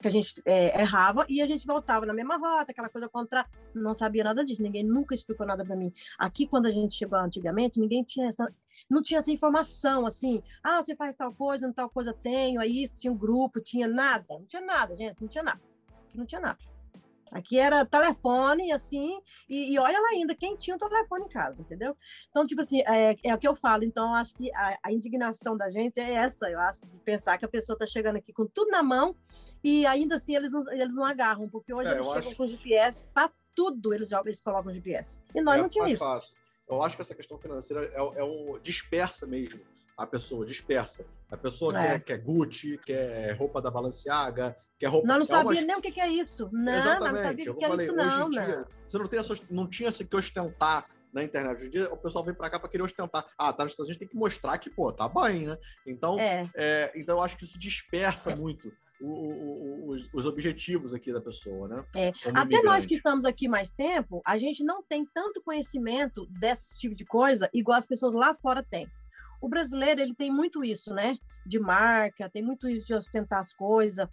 que 0.01 0.09
a 0.09 0.11
gente 0.11 0.43
é, 0.45 0.81
errava 0.81 1.27
e 1.29 1.43
a 1.43 1.47
gente 1.47 1.67
voltava 1.67 2.07
na 2.07 2.15
mesma 2.15 2.37
rota, 2.37 2.73
aquela 2.73 2.89
coisa 2.89 3.09
contra. 3.09 3.47
Não 3.75 3.93
sabia 3.93 4.25
nada 4.25 4.45
disso, 4.45 4.63
ninguém 4.63 4.83
nunca 4.83 5.15
explicou 5.15 5.47
nada 5.47 5.65
para 5.65 5.77
mim. 5.77 5.93
Aqui, 6.19 6.47
quando 6.47 6.67
a 6.67 6.71
gente 6.71 6.95
chegou 6.95 7.19
antigamente, 7.19 7.81
ninguém 7.81 8.03
tinha 8.03 8.29
essa. 8.29 8.51
Não 8.89 9.03
tinha 9.03 9.19
essa 9.19 9.31
informação 9.31 10.07
assim, 10.07 10.43
ah, 10.63 10.81
você 10.83 10.95
faz 10.95 11.15
tal 11.15 11.35
coisa, 11.35 11.73
tal 11.73 11.91
coisa 11.91 12.15
tenho, 12.15 12.61
aí 12.61 12.85
tinha 12.89 13.13
um 13.13 13.17
grupo, 13.17 13.61
tinha 13.61 13.89
nada, 13.89 14.27
não 14.31 14.47
tinha 14.47 14.63
nada, 14.63 14.95
gente, 14.95 15.21
não 15.21 15.29
tinha 15.29 15.45
nada. 15.45 15.61
Não 16.15 16.25
tinha 16.25 16.41
nada. 16.41 16.59
Aqui 17.31 17.59
era 17.59 17.85
telefone, 17.85 18.73
assim, 18.73 19.21
e, 19.49 19.75
e, 19.75 19.79
olha 19.79 20.01
lá 20.01 20.09
ainda, 20.11 20.35
quem 20.35 20.57
tinha 20.57 20.77
o 20.77 20.79
telefone 20.79 21.25
em 21.25 21.29
casa, 21.29 21.61
entendeu? 21.61 21.97
Então, 22.31 22.47
tipo 22.47 22.61
assim, 22.61 22.83
é, 22.83 23.17
é 23.23 23.35
o 23.35 23.39
que 23.39 23.49
eu 23.49 23.57
falo. 23.57 23.85
Então, 23.85 24.15
acho 24.15 24.35
que 24.35 24.53
a, 24.55 24.79
a, 24.83 24.93
indignação 24.93 25.57
da 25.57 25.71
gente 25.71 25.99
é 25.99 26.13
essa, 26.13 26.49
eu 26.49 26.61
acho, 26.61 26.83
de 26.83 26.99
pensar 26.99 27.37
que 27.39 27.45
a 27.45 27.49
pessoa 27.49 27.75
está 27.75 27.87
chegando 27.87 28.17
aqui 28.17 28.33
com 28.33 28.47
tudo 28.47 28.71
na 28.71 28.83
mão 28.83 29.17
e 29.63 29.85
ainda 29.87 30.15
assim 30.15 30.37
eles 30.37 30.53
não, 30.53 30.61
eles 30.73 30.95
não 30.95 31.05
agarram, 31.05 31.49
porque 31.49 31.73
hoje 31.73 31.91
é, 31.91 31.95
eles 31.95 32.07
chegam 32.07 32.29
acho... 32.29 32.37
com 32.37 32.47
GPS 32.47 33.07
para 33.13 33.31
tudo, 33.55 33.93
eles, 33.93 34.11
eles 34.13 34.41
colocam 34.41 34.73
GPS. 34.73 35.21
E 35.35 35.41
nós 35.41 35.59
é 35.59 35.63
não 35.63 35.69
tínhamos 35.69 35.95
isso. 35.95 36.05
Fácil. 36.05 36.37
Eu 36.69 36.83
acho 36.83 36.97
que 36.97 37.03
essa 37.03 37.15
questão 37.15 37.39
financeira 37.39 37.85
é, 37.87 38.21
é 38.21 38.25
um 38.25 38.59
dispersa 38.61 39.27
mesmo 39.27 39.61
a 39.97 40.07
pessoa, 40.07 40.45
dispersa. 40.45 41.07
A 41.31 41.37
pessoa 41.37 41.79
é. 41.79 41.87
quer, 41.87 42.05
quer 42.05 42.19
Gucci, 42.19 42.79
quer 42.85 43.33
roupa 43.37 43.63
da 43.63 43.71
Balenciaga, 43.71 44.57
quer 44.79 44.87
roupa... 44.87 45.09
Não, 45.09 45.19
não 45.19 45.25
sabia 45.25 45.63
nem 45.63 45.77
o 45.77 45.81
que, 45.81 46.01
é 46.01 46.09
isso. 46.09 46.49
Não, 46.53 46.73
Exatamente. 46.73 47.13
não 47.13 47.23
sabia 47.23 47.53
o 47.53 47.57
que, 47.57 47.65
é 47.65 47.75
isso, 47.75 47.97
não. 47.97 48.31
Dia, 48.31 48.67
você 48.89 48.99
não, 48.99 49.07
tem 49.07 49.19
essa, 49.19 49.35
não 49.51 49.67
tinha 49.67 49.91
que 49.91 50.17
ostentar 50.17 50.87
na 51.13 51.25
internet. 51.25 51.57
Hoje 51.57 51.67
em 51.67 51.71
dia, 51.71 51.93
o 51.93 51.97
pessoal 51.97 52.25
vem 52.25 52.35
para 52.35 52.51
cá 52.51 52.61
para 52.61 52.69
querer 52.69 52.83
ostentar. 52.83 53.27
Ah, 53.39 53.53
tá 53.53 53.65
nos 53.65 53.73
Estados 53.73 53.89
Unidos, 53.89 53.99
tem 53.99 54.09
que 54.09 54.17
mostrar 54.17 54.59
que, 54.59 54.69
pô, 54.69 54.93
tá 54.93 55.09
bem, 55.09 55.47
né? 55.47 55.59
Então, 55.87 56.19
é. 56.21 56.49
É, 56.55 56.93
então 56.95 57.17
eu 57.17 57.23
acho 57.23 57.37
que 57.37 57.45
isso 57.45 57.59
dispersa 57.59 58.37
muito 58.37 58.71
o, 59.01 59.07
o, 59.07 59.89
os, 59.91 60.09
os, 60.13 60.27
objetivos 60.27 60.95
aqui 60.95 61.13
da 61.13 61.21
pessoa, 61.21 61.69
né? 61.69 61.85
É. 61.95 62.09
Até 62.09 62.29
imigrante. 62.29 62.65
nós 62.65 62.87
que 62.87 62.95
estamos 62.95 63.25
aqui 63.25 63.49
mais 63.49 63.71
tempo, 63.71 64.23
a 64.25 64.39
gente 64.39 64.63
não 64.63 64.83
tem 64.83 65.07
tanto 65.07 65.43
conhecimento 65.43 66.27
desse 66.27 66.79
tipo 66.79 66.95
de 66.95 67.05
coisa 67.05 67.49
igual 67.53 67.79
as 67.79 67.87
pessoas 67.87 68.13
lá 68.13 68.35
fora 68.35 68.63
têm. 68.63 68.89
O 69.41 69.49
brasileiro, 69.49 70.01
ele 70.01 70.15
tem 70.15 70.31
muito 70.31 70.65
isso, 70.65 70.93
né? 70.93 71.17
De 71.45 71.59
marca, 71.59 72.29
tem 72.29 72.43
muito 72.43 72.69
isso 72.69 72.85
de 72.85 72.95
ostentar 72.95 73.39
as 73.39 73.53
coisas. 73.53 74.09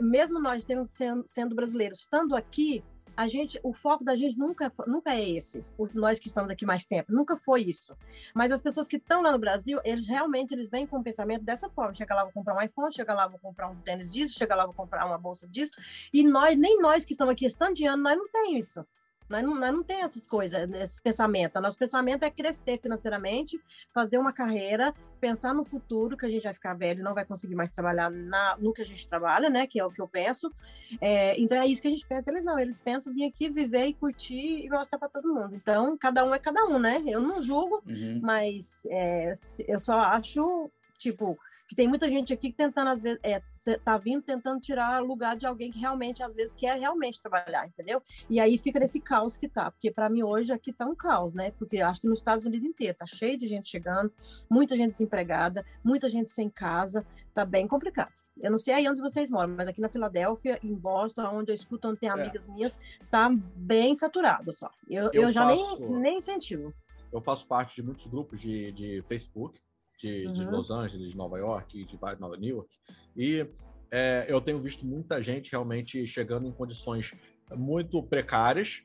Mesmo 0.00 0.40
nós 0.40 0.64
temos 0.64 0.90
sendo, 0.90 1.24
sendo 1.26 1.54
brasileiros, 1.54 2.00
estando 2.00 2.34
aqui, 2.34 2.82
a 3.18 3.26
gente, 3.26 3.58
o 3.64 3.72
foco 3.72 4.04
da 4.04 4.14
gente 4.14 4.38
nunca, 4.38 4.72
nunca 4.86 5.12
é 5.12 5.28
esse. 5.28 5.64
Nós 5.92 6.20
que 6.20 6.28
estamos 6.28 6.52
aqui 6.52 6.64
mais 6.64 6.86
tempo, 6.86 7.12
nunca 7.12 7.36
foi 7.36 7.62
isso. 7.62 7.96
Mas 8.32 8.52
as 8.52 8.62
pessoas 8.62 8.86
que 8.86 8.96
estão 8.96 9.20
lá 9.22 9.32
no 9.32 9.38
Brasil, 9.40 9.80
eles 9.82 10.06
realmente 10.06 10.54
eles 10.54 10.70
vêm 10.70 10.86
com 10.86 10.98
o 10.98 11.02
pensamento 11.02 11.42
dessa 11.42 11.68
forma. 11.68 11.92
Chega 11.92 12.14
lá, 12.14 12.22
vou 12.22 12.32
comprar 12.32 12.54
um 12.54 12.62
iPhone, 12.62 12.94
chega 12.94 13.12
lá, 13.12 13.26
vou 13.26 13.40
comprar 13.40 13.68
um 13.68 13.74
tênis 13.80 14.12
disso, 14.12 14.38
chega 14.38 14.54
lá, 14.54 14.64
vou 14.64 14.72
comprar 14.72 15.04
uma 15.04 15.18
bolsa 15.18 15.48
disso. 15.48 15.72
E 16.12 16.22
nós, 16.22 16.56
nem 16.56 16.80
nós 16.80 17.04
que 17.04 17.10
estamos 17.10 17.32
aqui 17.32 17.44
estando 17.44 17.76
nós 17.96 18.16
não 18.16 18.28
tem 18.28 18.56
isso. 18.56 18.86
Nós 19.28 19.44
não, 19.44 19.54
nós 19.54 19.72
não 19.72 19.82
tem 19.82 20.02
essas 20.02 20.26
coisas, 20.26 20.70
esse 20.72 21.02
pensamento. 21.02 21.60
Nosso 21.60 21.78
pensamento 21.78 22.22
é 22.22 22.30
crescer 22.30 22.78
financeiramente, 22.80 23.60
fazer 23.92 24.18
uma 24.18 24.32
carreira, 24.32 24.94
pensar 25.20 25.54
no 25.54 25.64
futuro, 25.64 26.16
que 26.16 26.24
a 26.24 26.28
gente 26.28 26.44
vai 26.44 26.54
ficar 26.54 26.74
velho 26.74 27.00
e 27.00 27.02
não 27.02 27.14
vai 27.14 27.24
conseguir 27.24 27.54
mais 27.54 27.72
trabalhar 27.72 28.10
na, 28.10 28.56
no 28.58 28.72
que 28.72 28.82
a 28.82 28.84
gente 28.84 29.08
trabalha, 29.08 29.50
né? 29.50 29.66
Que 29.66 29.80
é 29.80 29.84
o 29.84 29.90
que 29.90 30.00
eu 30.00 30.08
penso. 30.08 30.52
É, 31.00 31.38
então 31.40 31.58
é 31.58 31.66
isso 31.66 31.82
que 31.82 31.88
a 31.88 31.90
gente 31.90 32.06
pensa. 32.06 32.30
Eles 32.30 32.44
não, 32.44 32.58
eles 32.58 32.80
pensam 32.80 33.12
vir 33.12 33.26
aqui, 33.26 33.50
viver 33.50 33.86
e 33.86 33.94
curtir 33.94 34.64
e 34.64 34.68
mostrar 34.70 34.98
para 34.98 35.08
todo 35.08 35.34
mundo. 35.34 35.54
Então, 35.54 35.96
cada 35.98 36.24
um 36.24 36.34
é 36.34 36.38
cada 36.38 36.64
um, 36.64 36.78
né? 36.78 37.02
Eu 37.06 37.20
não 37.20 37.42
julgo, 37.42 37.82
uhum. 37.86 38.20
mas 38.22 38.86
é, 38.86 39.34
eu 39.66 39.78
só 39.78 39.98
acho, 39.98 40.70
tipo, 40.98 41.38
que 41.68 41.76
tem 41.76 41.86
muita 41.86 42.08
gente 42.08 42.32
aqui 42.32 42.50
tentando, 42.50 42.88
às 42.88 43.02
vezes, 43.02 43.20
é, 43.22 43.42
tá 43.76 43.98
vindo 43.98 44.22
tentando 44.22 44.60
tirar 44.60 45.02
lugar 45.02 45.36
de 45.36 45.46
alguém 45.46 45.70
que 45.70 45.78
realmente, 45.78 46.22
às 46.22 46.34
vezes, 46.34 46.54
quer 46.54 46.78
realmente 46.78 47.20
trabalhar, 47.20 47.66
entendeu? 47.66 48.02
E 48.30 48.40
aí 48.40 48.56
fica 48.58 48.78
nesse 48.78 49.00
caos 49.00 49.36
que 49.36 49.48
tá, 49.48 49.70
porque 49.70 49.90
para 49.90 50.08
mim 50.08 50.22
hoje 50.22 50.52
aqui 50.52 50.72
tá 50.72 50.86
um 50.86 50.94
caos, 50.94 51.34
né? 51.34 51.50
Porque 51.58 51.80
acho 51.80 52.00
que 52.00 52.06
nos 52.06 52.20
Estados 52.20 52.44
Unidos 52.44 52.66
inteiro 52.66 52.96
tá 52.96 53.06
cheio 53.06 53.36
de 53.36 53.46
gente 53.48 53.68
chegando, 53.68 54.12
muita 54.48 54.76
gente 54.76 54.92
desempregada, 54.92 55.64
muita 55.84 56.08
gente 56.08 56.30
sem 56.30 56.48
casa, 56.48 57.04
tá 57.34 57.44
bem 57.44 57.66
complicado. 57.66 58.12
Eu 58.40 58.50
não 58.50 58.58
sei 58.58 58.74
aí 58.74 58.88
onde 58.88 59.00
vocês 59.00 59.30
moram, 59.30 59.54
mas 59.54 59.68
aqui 59.68 59.80
na 59.80 59.88
Filadélfia, 59.88 60.58
em 60.62 60.74
Boston, 60.74 61.22
onde 61.32 61.50
eu 61.50 61.54
escuto, 61.54 61.88
onde 61.88 62.00
tem 62.00 62.08
é. 62.08 62.12
amigas 62.12 62.48
é. 62.48 62.52
minhas, 62.52 62.78
tá 63.10 63.30
bem 63.56 63.94
saturado 63.94 64.52
só. 64.52 64.70
Eu, 64.88 65.04
eu, 65.12 65.22
eu 65.22 65.32
já 65.32 65.48
faço, 65.48 65.80
nem, 65.80 66.00
nem 66.00 66.18
incentivo. 66.18 66.72
Eu 67.12 67.20
faço 67.20 67.46
parte 67.46 67.76
de 67.76 67.82
muitos 67.82 68.06
grupos 68.06 68.40
de, 68.40 68.72
de 68.72 69.02
Facebook, 69.02 69.60
de, 69.98 70.26
uhum. 70.26 70.32
de 70.32 70.44
Los 70.46 70.70
Angeles, 70.70 71.10
de 71.10 71.16
Nova 71.16 71.38
York, 71.38 71.84
de 71.84 71.98
Nova 72.20 72.36
York, 72.40 72.68
e 73.16 73.46
é, 73.90 74.26
eu 74.28 74.40
tenho 74.40 74.60
visto 74.60 74.86
muita 74.86 75.22
gente 75.22 75.50
realmente 75.50 76.06
chegando 76.06 76.46
em 76.46 76.52
condições 76.52 77.14
muito 77.54 78.02
precárias. 78.02 78.82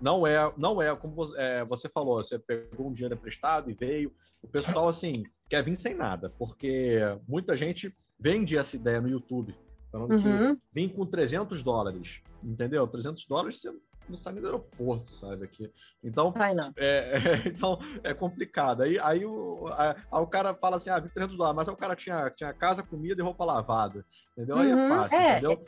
Não 0.00 0.26
é, 0.26 0.52
não 0.56 0.80
é 0.80 0.94
como 0.94 1.14
você, 1.14 1.38
é, 1.38 1.64
você 1.64 1.88
falou, 1.88 2.22
você 2.22 2.38
pegou 2.38 2.88
um 2.88 2.92
dinheiro 2.92 3.14
emprestado 3.14 3.70
e 3.70 3.74
veio. 3.74 4.12
O 4.42 4.48
pessoal, 4.48 4.88
assim, 4.88 5.24
quer 5.48 5.62
vir 5.62 5.76
sem 5.76 5.94
nada, 5.94 6.30
porque 6.38 6.98
muita 7.26 7.56
gente 7.56 7.94
vende 8.18 8.56
essa 8.56 8.76
ideia 8.76 9.00
no 9.00 9.08
YouTube, 9.08 9.54
falando 9.90 10.12
uhum. 10.12 10.54
que 10.54 10.62
vem 10.72 10.88
com 10.88 11.06
300 11.06 11.62
dólares, 11.62 12.20
entendeu? 12.42 12.86
300 12.86 13.26
dólares 13.26 13.60
você 13.60 13.72
não 14.08 14.16
sai 14.16 14.32
nem 14.32 14.42
do 14.42 14.48
aeroporto, 14.48 15.12
sabe? 15.18 15.44
Aqui. 15.44 15.70
Então, 16.02 16.32
Ai, 16.36 16.54
é, 16.76 16.86
é, 16.86 17.42
então 17.48 17.78
é 18.02 18.12
complicado. 18.12 18.82
Aí, 18.82 18.98
aí, 18.98 19.24
o, 19.24 19.66
aí, 19.76 19.94
o 20.10 20.26
cara 20.26 20.54
fala 20.54 20.76
assim: 20.76 20.90
ah, 20.90 21.00
300 21.00 21.36
dólares, 21.36 21.56
mas 21.56 21.68
o 21.68 21.76
cara 21.76 21.96
tinha, 21.96 22.30
tinha 22.30 22.52
casa, 22.52 22.82
comida 22.82 23.20
e 23.20 23.24
roupa 23.24 23.44
lavada. 23.44 24.04
Entendeu? 24.32 24.56
Aí 24.56 24.70
é 24.70 24.74
uhum, 24.74 24.80
é 24.80 24.88
fácil, 24.88 25.16
é, 25.16 25.32
entendeu? 25.32 25.66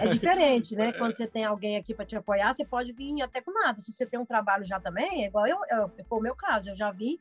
É, 0.00 0.08
diferente, 0.08 0.76
né? 0.76 0.92
Quando 0.98 1.16
você 1.16 1.26
tem 1.26 1.44
alguém 1.44 1.76
aqui 1.76 1.94
para 1.94 2.04
te 2.04 2.14
apoiar, 2.14 2.52
você 2.52 2.64
pode 2.64 2.92
vir 2.92 3.22
até 3.22 3.40
com 3.40 3.52
nada. 3.52 3.80
Se 3.80 3.92
você 3.92 4.04
tem 4.04 4.20
um 4.20 4.26
trabalho 4.26 4.64
já 4.64 4.78
também, 4.78 5.24
é 5.24 5.28
igual 5.28 5.46
eu, 5.46 5.58
eu 5.70 5.90
foi 6.06 6.18
o 6.18 6.22
meu 6.22 6.34
caso. 6.34 6.70
Eu 6.70 6.76
já 6.76 6.90
vim, 6.90 7.18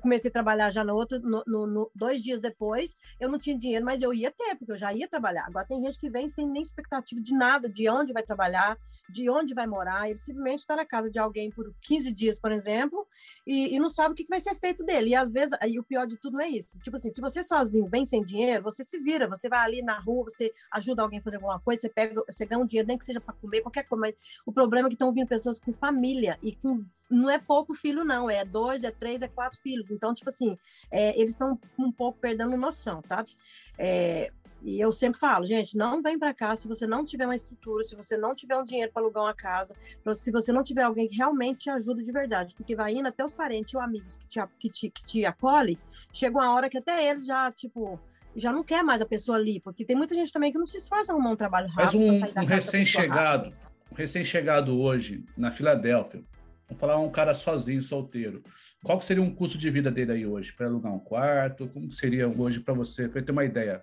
comecei 0.00 0.28
a 0.28 0.32
trabalhar 0.32 0.70
já 0.70 0.82
no 0.82 0.94
outro, 0.94 1.20
no, 1.20 1.42
no, 1.46 1.66
no, 1.66 1.90
dois 1.94 2.22
dias 2.22 2.40
depois, 2.40 2.96
eu 3.20 3.28
não 3.28 3.38
tinha 3.38 3.56
dinheiro, 3.56 3.84
mas 3.84 4.02
eu 4.02 4.12
ia 4.12 4.30
ter, 4.30 4.56
porque 4.56 4.72
eu 4.72 4.76
já 4.76 4.92
ia 4.92 5.08
trabalhar. 5.08 5.44
Agora 5.46 5.66
tem 5.66 5.80
gente 5.80 5.98
que 5.98 6.10
vem 6.10 6.28
sem 6.28 6.46
nem 6.46 6.62
expectativa 6.62 7.20
de 7.20 7.34
nada, 7.34 7.68
de 7.68 7.88
onde 7.88 8.12
vai 8.12 8.22
trabalhar, 8.22 8.76
de 9.08 9.28
onde 9.28 9.54
vai 9.54 9.66
morar, 9.66 10.08
ele 10.08 10.18
simplesmente 10.18 10.60
está 10.60 10.76
na 10.76 10.86
casa 10.86 11.10
de 11.10 11.18
alguém 11.18 11.50
por 11.50 11.72
15 11.82 12.12
dias, 12.12 12.38
por 12.38 12.52
exemplo, 12.52 13.06
e, 13.46 13.74
e 13.74 13.78
não 13.78 13.88
sabe 13.88 14.12
o 14.12 14.16
que 14.16 14.26
vai 14.28 14.40
ser 14.40 14.54
feito 14.56 14.84
dele. 14.84 15.10
E 15.10 15.14
às 15.14 15.32
vezes, 15.32 15.56
aí 15.60 15.78
o 15.78 15.82
pior 15.82 16.06
de 16.06 16.16
tudo 16.16 16.40
é 16.40 16.48
isso. 16.48 16.78
Tipo 16.80 16.96
assim, 16.96 17.10
se 17.10 17.20
você 17.20 17.42
sozinho 17.42 17.86
vem 17.86 18.06
sem 18.06 18.22
dinheiro, 18.22 18.62
você 18.62 18.84
se 18.84 18.98
vira, 18.98 19.28
você 19.28 19.48
vai 19.48 19.60
ali 19.60 19.82
na 19.82 19.98
rua, 19.98 20.24
você 20.24 20.52
ajuda 20.70 21.02
alguém 21.02 21.18
a 21.18 21.22
fazer 21.22 21.36
alguma 21.36 21.60
coisa, 21.60 21.82
você 21.82 21.88
pega, 21.88 22.22
você 22.26 22.46
ganha 22.46 22.60
um 22.60 22.66
dinheiro, 22.66 22.88
nem 22.88 22.98
que 22.98 23.04
seja 23.04 23.20
para 23.20 23.34
comer, 23.34 23.60
qualquer 23.60 23.84
coisa. 23.84 24.00
Mas 24.00 24.14
o 24.46 24.52
problema 24.52 24.88
é 24.88 24.90
que 24.90 24.94
estão 24.94 25.12
vindo 25.12 25.28
pessoas 25.28 25.58
com 25.58 25.72
família 25.72 26.38
e 26.42 26.52
com 26.52 26.84
não 27.10 27.28
é 27.28 27.38
pouco 27.38 27.74
filho, 27.74 28.04
não, 28.04 28.30
é 28.30 28.42
dois, 28.42 28.82
é 28.82 28.90
três, 28.90 29.20
é 29.20 29.28
quatro 29.28 29.60
filhos. 29.60 29.90
Então, 29.90 30.14
tipo 30.14 30.30
assim, 30.30 30.56
é, 30.90 31.14
eles 31.18 31.32
estão 31.32 31.58
um 31.78 31.92
pouco 31.92 32.18
perdendo 32.18 32.56
noção, 32.56 33.02
sabe? 33.04 33.36
É, 33.78 34.32
e 34.64 34.80
eu 34.80 34.92
sempre 34.92 35.18
falo, 35.18 35.44
gente, 35.44 35.76
não 35.76 36.00
vem 36.00 36.18
para 36.18 36.32
cá 36.32 36.54
se 36.54 36.68
você 36.68 36.86
não 36.86 37.04
tiver 37.04 37.24
uma 37.24 37.34
estrutura, 37.34 37.82
se 37.82 37.96
você 37.96 38.16
não 38.16 38.34
tiver 38.34 38.56
um 38.56 38.64
dinheiro 38.64 38.92
para 38.92 39.02
alugar 39.02 39.24
uma 39.24 39.34
casa, 39.34 39.74
se 40.14 40.30
você 40.30 40.52
não 40.52 40.62
tiver 40.62 40.82
alguém 40.82 41.08
que 41.08 41.16
realmente 41.16 41.64
te 41.64 41.70
ajuda 41.70 42.00
de 42.00 42.12
verdade, 42.12 42.54
porque 42.54 42.76
vai 42.76 42.92
indo 42.94 43.08
até 43.08 43.24
os 43.24 43.34
parentes 43.34 43.74
ou 43.74 43.80
amigos 43.80 44.16
que 44.16 44.26
te, 44.28 44.40
que 44.58 44.70
te, 44.70 44.90
que 44.90 45.06
te 45.06 45.26
acolhe, 45.26 45.78
chega 46.12 46.38
uma 46.38 46.54
hora 46.54 46.70
que 46.70 46.78
até 46.78 47.10
eles 47.10 47.26
já, 47.26 47.50
tipo, 47.50 47.98
já 48.36 48.52
não 48.52 48.62
quer 48.62 48.84
mais 48.84 49.02
a 49.02 49.06
pessoa 49.06 49.36
ali, 49.36 49.60
porque 49.60 49.84
tem 49.84 49.96
muita 49.96 50.14
gente 50.14 50.32
também 50.32 50.52
que 50.52 50.58
não 50.58 50.66
se 50.66 50.76
esforça 50.76 51.12
a 51.12 51.14
arrumar 51.14 51.32
um 51.32 51.36
trabalho 51.36 51.68
rápido. 51.68 52.00
Mas 52.00 52.36
um, 52.36 52.40
um 52.40 52.46
recém-chegado, 52.46 53.52
um 53.90 53.94
recém-chegado 53.96 54.80
hoje 54.80 55.24
na 55.36 55.50
Filadélfia, 55.50 56.22
vamos 56.68 56.80
falar 56.80 56.98
um 56.98 57.10
cara 57.10 57.34
sozinho, 57.34 57.82
solteiro. 57.82 58.42
Qual 58.84 59.00
seria 59.00 59.22
um 59.22 59.34
custo 59.34 59.58
de 59.58 59.68
vida 59.70 59.90
dele 59.90 60.12
aí 60.12 60.26
hoje 60.26 60.52
para 60.52 60.66
alugar 60.66 60.92
um 60.92 61.00
quarto? 61.00 61.68
Como 61.68 61.90
seria 61.90 62.28
hoje 62.28 62.60
para 62.60 62.74
você, 62.74 63.08
para 63.08 63.20
ter 63.20 63.32
uma 63.32 63.44
ideia? 63.44 63.82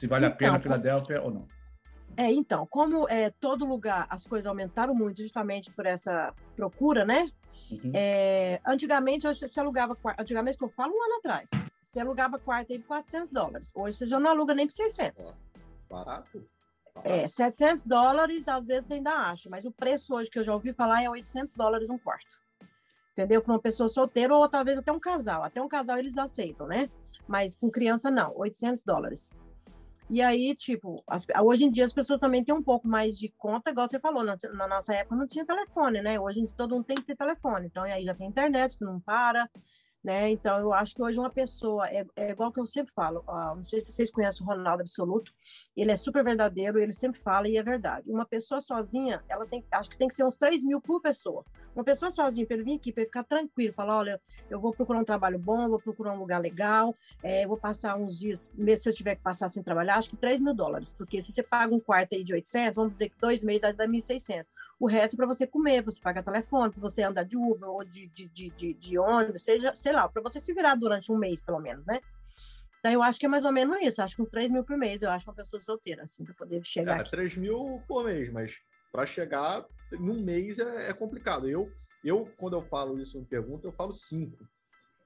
Se 0.00 0.06
vale 0.06 0.24
então, 0.24 0.34
a 0.34 0.38
pena 0.38 0.56
a 0.56 0.60
Filadélfia 0.60 1.20
ou 1.20 1.30
não. 1.30 1.46
É, 2.16 2.32
então, 2.32 2.66
como 2.66 3.06
é, 3.06 3.28
todo 3.28 3.66
lugar 3.66 4.06
as 4.08 4.24
coisas 4.24 4.46
aumentaram 4.46 4.94
muito 4.94 5.20
justamente 5.20 5.70
por 5.70 5.84
essa 5.84 6.34
procura, 6.56 7.04
né? 7.04 7.30
Uhum. 7.70 7.92
É, 7.92 8.58
antigamente 8.66 9.26
você 9.26 9.60
alugava, 9.60 9.94
antigamente 10.18 10.56
que 10.56 10.64
eu 10.64 10.70
falo 10.70 10.94
um 10.94 11.02
ano 11.02 11.16
atrás, 11.16 11.50
você 11.82 12.00
alugava 12.00 12.38
quarto 12.38 12.72
aí 12.72 12.78
por 12.78 12.86
400 12.86 13.30
dólares. 13.30 13.72
Hoje 13.74 13.98
você 13.98 14.06
já 14.06 14.18
não 14.18 14.30
aluga 14.30 14.54
nem 14.54 14.66
por 14.66 14.72
600. 14.72 15.36
Barato. 15.90 16.48
É, 17.04 17.28
700 17.28 17.84
dólares 17.84 18.48
às 18.48 18.66
vezes 18.66 18.86
você 18.86 18.94
ainda 18.94 19.12
acha, 19.12 19.50
mas 19.50 19.66
o 19.66 19.70
preço 19.70 20.14
hoje 20.14 20.30
que 20.30 20.38
eu 20.38 20.42
já 20.42 20.54
ouvi 20.54 20.72
falar 20.72 21.02
é 21.02 21.10
800 21.10 21.52
dólares 21.52 21.90
um 21.90 21.98
quarto. 21.98 22.40
Entendeu? 23.12 23.42
Para 23.42 23.52
uma 23.52 23.60
pessoa 23.60 23.88
solteira 23.90 24.34
ou 24.34 24.48
talvez 24.48 24.78
até 24.78 24.90
um 24.90 24.98
casal. 24.98 25.44
Até 25.44 25.60
um 25.60 25.68
casal 25.68 25.98
eles 25.98 26.16
aceitam, 26.16 26.66
né? 26.66 26.88
Mas 27.28 27.54
com 27.54 27.70
criança 27.70 28.10
não, 28.10 28.32
800 28.34 28.82
dólares. 28.82 29.30
E 30.10 30.20
aí, 30.20 30.56
tipo, 30.56 31.04
as, 31.08 31.24
hoje 31.40 31.64
em 31.64 31.70
dia 31.70 31.84
as 31.84 31.92
pessoas 31.92 32.18
também 32.18 32.44
têm 32.44 32.52
um 32.52 32.62
pouco 32.62 32.88
mais 32.88 33.16
de 33.16 33.28
conta, 33.38 33.70
igual 33.70 33.86
você 33.86 34.00
falou, 34.00 34.24
na, 34.24 34.36
na 34.54 34.66
nossa 34.66 34.92
época 34.92 35.14
não 35.14 35.24
tinha 35.24 35.46
telefone, 35.46 36.02
né? 36.02 36.18
Hoje 36.18 36.40
em 36.40 36.46
dia 36.46 36.56
todo 36.56 36.74
mundo 36.74 36.84
tem 36.84 36.96
que 36.96 37.04
ter 37.04 37.16
telefone. 37.16 37.68
Então, 37.68 37.84
aí 37.84 38.04
já 38.04 38.12
tem 38.12 38.26
internet 38.26 38.76
que 38.76 38.84
não 38.84 38.98
para, 38.98 39.48
né? 40.02 40.30
Então, 40.30 40.58
eu 40.58 40.72
acho 40.72 40.94
que 40.94 41.02
hoje 41.02 41.18
uma 41.18 41.30
pessoa, 41.30 41.86
é, 41.88 42.04
é 42.16 42.30
igual 42.30 42.50
que 42.50 42.58
eu 42.58 42.66
sempre 42.66 42.92
falo, 42.92 43.22
não 43.26 43.62
sei 43.62 43.80
se 43.80 43.92
vocês 43.92 44.10
conhecem 44.10 44.44
o 44.44 44.48
Ronaldo 44.48 44.82
Absoluto, 44.82 45.32
ele 45.76 45.92
é 45.92 45.96
super 45.96 46.24
verdadeiro, 46.24 46.78
ele 46.78 46.92
sempre 46.92 47.20
fala 47.20 47.48
e 47.48 47.56
é 47.56 47.62
verdade. 47.62 48.10
Uma 48.10 48.24
pessoa 48.24 48.60
sozinha, 48.60 49.22
ela 49.28 49.46
tem, 49.46 49.64
acho 49.70 49.90
que 49.90 49.98
tem 49.98 50.08
que 50.08 50.14
ser 50.14 50.24
uns 50.24 50.36
3 50.36 50.64
mil 50.64 50.80
por 50.80 51.00
pessoa. 51.00 51.44
Uma 51.74 51.84
pessoa 51.84 52.10
sozinha, 52.10 52.46
para 52.46 52.56
ele 52.56 52.64
vir 52.64 52.76
aqui, 52.76 52.92
para 52.92 53.02
ele 53.02 53.08
ficar 53.08 53.24
tranquilo, 53.24 53.72
falar, 53.74 53.98
olha, 53.98 54.20
eu 54.48 54.58
vou 54.58 54.72
procurar 54.72 54.98
um 54.98 55.04
trabalho 55.04 55.38
bom, 55.38 55.68
vou 55.68 55.78
procurar 55.78 56.12
um 56.12 56.18
lugar 56.18 56.40
legal, 56.40 56.94
é, 57.22 57.46
vou 57.46 57.56
passar 57.56 57.96
uns 57.96 58.18
dias, 58.18 58.52
mesmo 58.56 58.82
se 58.82 58.88
eu 58.88 58.94
tiver 58.94 59.16
que 59.16 59.22
passar 59.22 59.48
sem 59.48 59.62
trabalhar, 59.62 59.96
acho 59.96 60.10
que 60.10 60.16
3 60.16 60.40
mil 60.40 60.54
dólares, 60.54 60.92
porque 60.96 61.20
se 61.22 61.30
você 61.30 61.42
paga 61.42 61.74
um 61.74 61.80
quarto 61.80 62.14
aí 62.14 62.24
de 62.24 62.32
800, 62.32 62.74
vamos 62.74 62.92
dizer 62.94 63.10
que 63.10 63.16
dois 63.20 63.44
meses 63.44 63.60
dá 63.60 63.86
1.600. 63.86 64.46
O 64.80 64.86
resto 64.86 65.14
é 65.14 65.16
para 65.18 65.26
você 65.26 65.46
comer, 65.46 65.82
você 65.82 66.00
paga 66.00 66.22
telefone, 66.22 66.72
para 66.72 66.80
você 66.80 67.02
andar 67.02 67.24
de 67.24 67.36
Uber 67.36 67.68
ou 67.68 67.84
de, 67.84 68.06
de, 68.08 68.26
de, 68.28 68.48
de, 68.48 68.72
de 68.72 68.98
ônibus, 68.98 69.42
seja, 69.42 69.74
sei 69.76 69.92
lá, 69.92 70.08
para 70.08 70.22
você 70.22 70.40
se 70.40 70.54
virar 70.54 70.74
durante 70.74 71.12
um 71.12 71.18
mês, 71.18 71.42
pelo 71.42 71.60
menos, 71.60 71.84
né? 71.84 72.00
Então, 72.78 72.90
eu 72.90 73.02
acho 73.02 73.20
que 73.20 73.26
é 73.26 73.28
mais 73.28 73.44
ou 73.44 73.52
menos 73.52 73.76
isso. 73.82 74.00
Acho 74.00 74.16
que 74.16 74.22
uns 74.22 74.30
3 74.30 74.50
mil 74.50 74.64
por 74.64 74.78
mês, 74.78 75.02
eu 75.02 75.10
acho 75.10 75.28
uma 75.28 75.36
pessoa 75.36 75.60
solteira, 75.60 76.04
assim, 76.04 76.24
para 76.24 76.32
poder 76.32 76.64
chegar. 76.64 76.96
É, 76.96 77.00
aqui. 77.02 77.10
3 77.10 77.36
mil 77.36 77.82
por 77.86 78.04
mês, 78.04 78.32
mas 78.32 78.54
para 78.90 79.04
chegar 79.04 79.66
num 79.92 80.22
mês 80.22 80.58
é, 80.58 80.88
é, 80.88 80.92
complicado. 80.94 81.46
Eu, 81.46 81.70
eu, 82.02 82.26
quando 82.38 82.54
eu 82.54 82.62
falo 82.62 82.98
isso 82.98 83.18
em 83.18 83.24
pergunta, 83.24 83.66
eu 83.66 83.72
falo 83.72 83.92
cinco. 83.92 84.48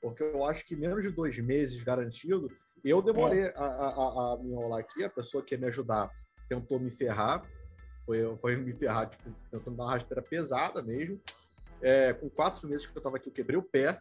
Porque 0.00 0.22
eu 0.22 0.44
acho 0.44 0.64
que 0.64 0.76
menos 0.76 1.02
de 1.02 1.10
dois 1.10 1.36
meses 1.40 1.82
garantido. 1.82 2.48
Eu 2.84 3.02
demorei 3.02 3.40
é. 3.40 3.54
a, 3.56 3.64
a, 3.64 4.34
a 4.34 4.38
me 4.38 4.52
enrolar 4.52 4.78
aqui, 4.78 5.02
a 5.02 5.10
pessoa 5.10 5.42
que 5.42 5.56
ia 5.56 5.58
me 5.58 5.66
ajudar 5.66 6.10
tentou 6.48 6.78
me 6.78 6.90
ferrar, 6.90 7.42
foi, 8.04 8.36
foi 8.36 8.56
me 8.56 8.72
ferrar, 8.72 9.08
tipo, 9.08 9.30
tentando 9.50 9.76
dar 9.76 9.84
uma 9.84 9.92
rasteira 9.92 10.22
pesada 10.22 10.82
mesmo. 10.82 11.20
É, 11.80 12.12
com 12.12 12.30
quatro 12.30 12.68
meses 12.68 12.86
que 12.86 12.96
eu 12.96 13.02
tava 13.02 13.16
aqui, 13.16 13.28
eu 13.28 13.32
quebrei 13.32 13.58
o 13.58 13.62
pé. 13.62 14.00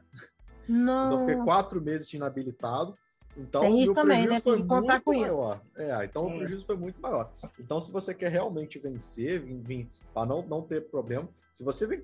Não. 0.68 1.08
Então, 1.08 1.20
fiquei 1.28 1.44
quatro 1.44 1.82
meses 1.82 2.12
inabilitado. 2.14 2.98
Então, 3.36 3.62
Tem 3.62 3.82
isso 3.82 3.94
também, 3.94 4.28
né? 4.28 4.40
Tem 4.40 4.62
que 4.62 4.68
contar 4.68 5.02
com 5.02 5.18
maior. 5.18 5.56
isso. 5.56 5.82
É, 5.82 6.06
então 6.06 6.30
é. 6.30 6.34
o 6.34 6.38
prejuízo 6.38 6.66
foi 6.66 6.78
muito 6.78 7.02
maior. 7.02 7.32
Então, 7.60 7.80
se 7.80 7.92
você 7.92 8.14
quer 8.14 8.30
realmente 8.30 8.78
vencer, 8.78 9.42
vir, 9.42 9.60
vir 9.62 9.92
para 10.14 10.28
não, 10.28 10.44
não 10.44 10.62
ter 10.62 10.82
problema, 10.88 11.28
se 11.56 11.64
você 11.64 11.88
vem 11.88 12.04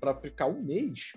para 0.00 0.10
aplicar 0.10 0.46
um 0.46 0.60
mês, 0.60 1.12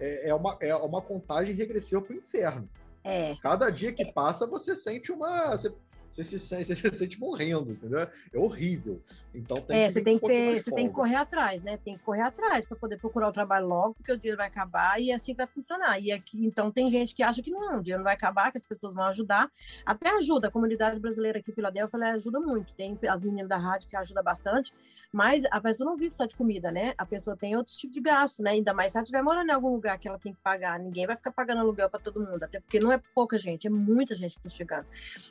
é, 0.00 0.30
é, 0.30 0.34
uma, 0.34 0.56
é 0.60 0.74
uma 0.74 1.00
contagem 1.00 1.54
regressiva 1.54 2.02
para 2.02 2.14
o 2.14 2.18
inferno. 2.18 2.68
É. 3.04 3.36
Cada 3.36 3.70
dia 3.70 3.92
que 3.92 4.04
passa, 4.12 4.46
você 4.46 4.74
sente 4.74 5.12
uma. 5.12 5.52
Você 5.52 5.72
você 6.16 6.24
se 6.24 6.38
sente, 6.38 6.64
você 6.74 6.88
se 6.90 6.98
sente 6.98 7.20
morrendo, 7.20 7.72
entendeu? 7.72 8.00
É 8.00 8.38
horrível. 8.38 9.02
Então 9.34 9.60
tem 9.60 9.78
é, 9.78 9.86
que 9.86 9.92
você 9.92 10.00
tem 10.00 10.18
que 10.18 10.26
ter, 10.26 10.62
você 10.62 10.70
tem 10.70 10.88
que 10.88 10.94
correr 10.94 11.16
atrás, 11.16 11.62
né? 11.62 11.76
Tem 11.76 11.96
que 11.96 12.02
correr 12.02 12.22
atrás 12.22 12.64
para 12.64 12.76
poder 12.76 12.98
procurar 12.98 13.28
o 13.28 13.32
trabalho 13.32 13.66
logo, 13.66 13.94
porque 13.94 14.12
o 14.12 14.16
dinheiro 14.16 14.38
vai 14.38 14.46
acabar 14.46 15.00
e 15.00 15.12
assim 15.12 15.34
vai 15.34 15.46
funcionar. 15.46 16.00
E 16.00 16.10
aqui, 16.10 16.44
então 16.44 16.70
tem 16.70 16.90
gente 16.90 17.14
que 17.14 17.22
acha 17.22 17.42
que 17.42 17.50
não, 17.50 17.78
o 17.78 17.82
dinheiro 17.82 18.00
não 18.00 18.04
vai 18.04 18.14
acabar, 18.14 18.50
que 18.50 18.58
as 18.58 18.66
pessoas 18.66 18.94
vão 18.94 19.04
ajudar. 19.04 19.50
Até 19.84 20.10
ajuda, 20.16 20.48
a 20.48 20.50
comunidade 20.50 20.98
brasileira 20.98 21.38
aqui 21.38 21.50
em 21.50 21.54
Filadélfia, 21.54 21.96
ela 21.96 22.10
ajuda 22.12 22.40
muito. 22.40 22.72
Tem 22.74 22.98
as 23.08 23.22
meninas 23.22 23.48
da 23.48 23.58
rádio 23.58 23.88
que 23.88 23.96
ajudam 23.96 24.22
bastante, 24.22 24.72
mas 25.12 25.44
a 25.50 25.60
pessoa 25.60 25.90
não 25.90 25.96
vive 25.96 26.14
só 26.14 26.26
de 26.26 26.36
comida, 26.36 26.70
né? 26.70 26.94
A 26.98 27.06
pessoa 27.06 27.36
tem 27.36 27.56
outros 27.56 27.76
tipos 27.76 27.94
de 27.94 28.00
gasto, 28.00 28.42
né? 28.42 28.50
Ainda 28.52 28.72
mais 28.74 28.92
se 28.92 28.98
ela 28.98 29.02
estiver 29.02 29.22
morando 29.22 29.48
em 29.48 29.52
algum 29.52 29.72
lugar 29.72 29.98
que 29.98 30.08
ela 30.08 30.18
tem 30.18 30.32
que 30.32 30.40
pagar. 30.40 30.78
Ninguém 30.78 31.06
vai 31.06 31.16
ficar 31.16 31.32
pagando 31.32 31.60
aluguel 31.60 31.88
para 31.88 32.00
todo 32.00 32.20
mundo, 32.20 32.42
até 32.42 32.60
porque 32.60 32.80
não 32.80 32.92
é 32.92 33.00
pouca 33.14 33.38
gente, 33.38 33.66
é 33.66 33.70
muita 33.70 34.14
gente 34.14 34.38
que 34.38 34.46
está 34.46 34.56
chegando. 34.56 34.86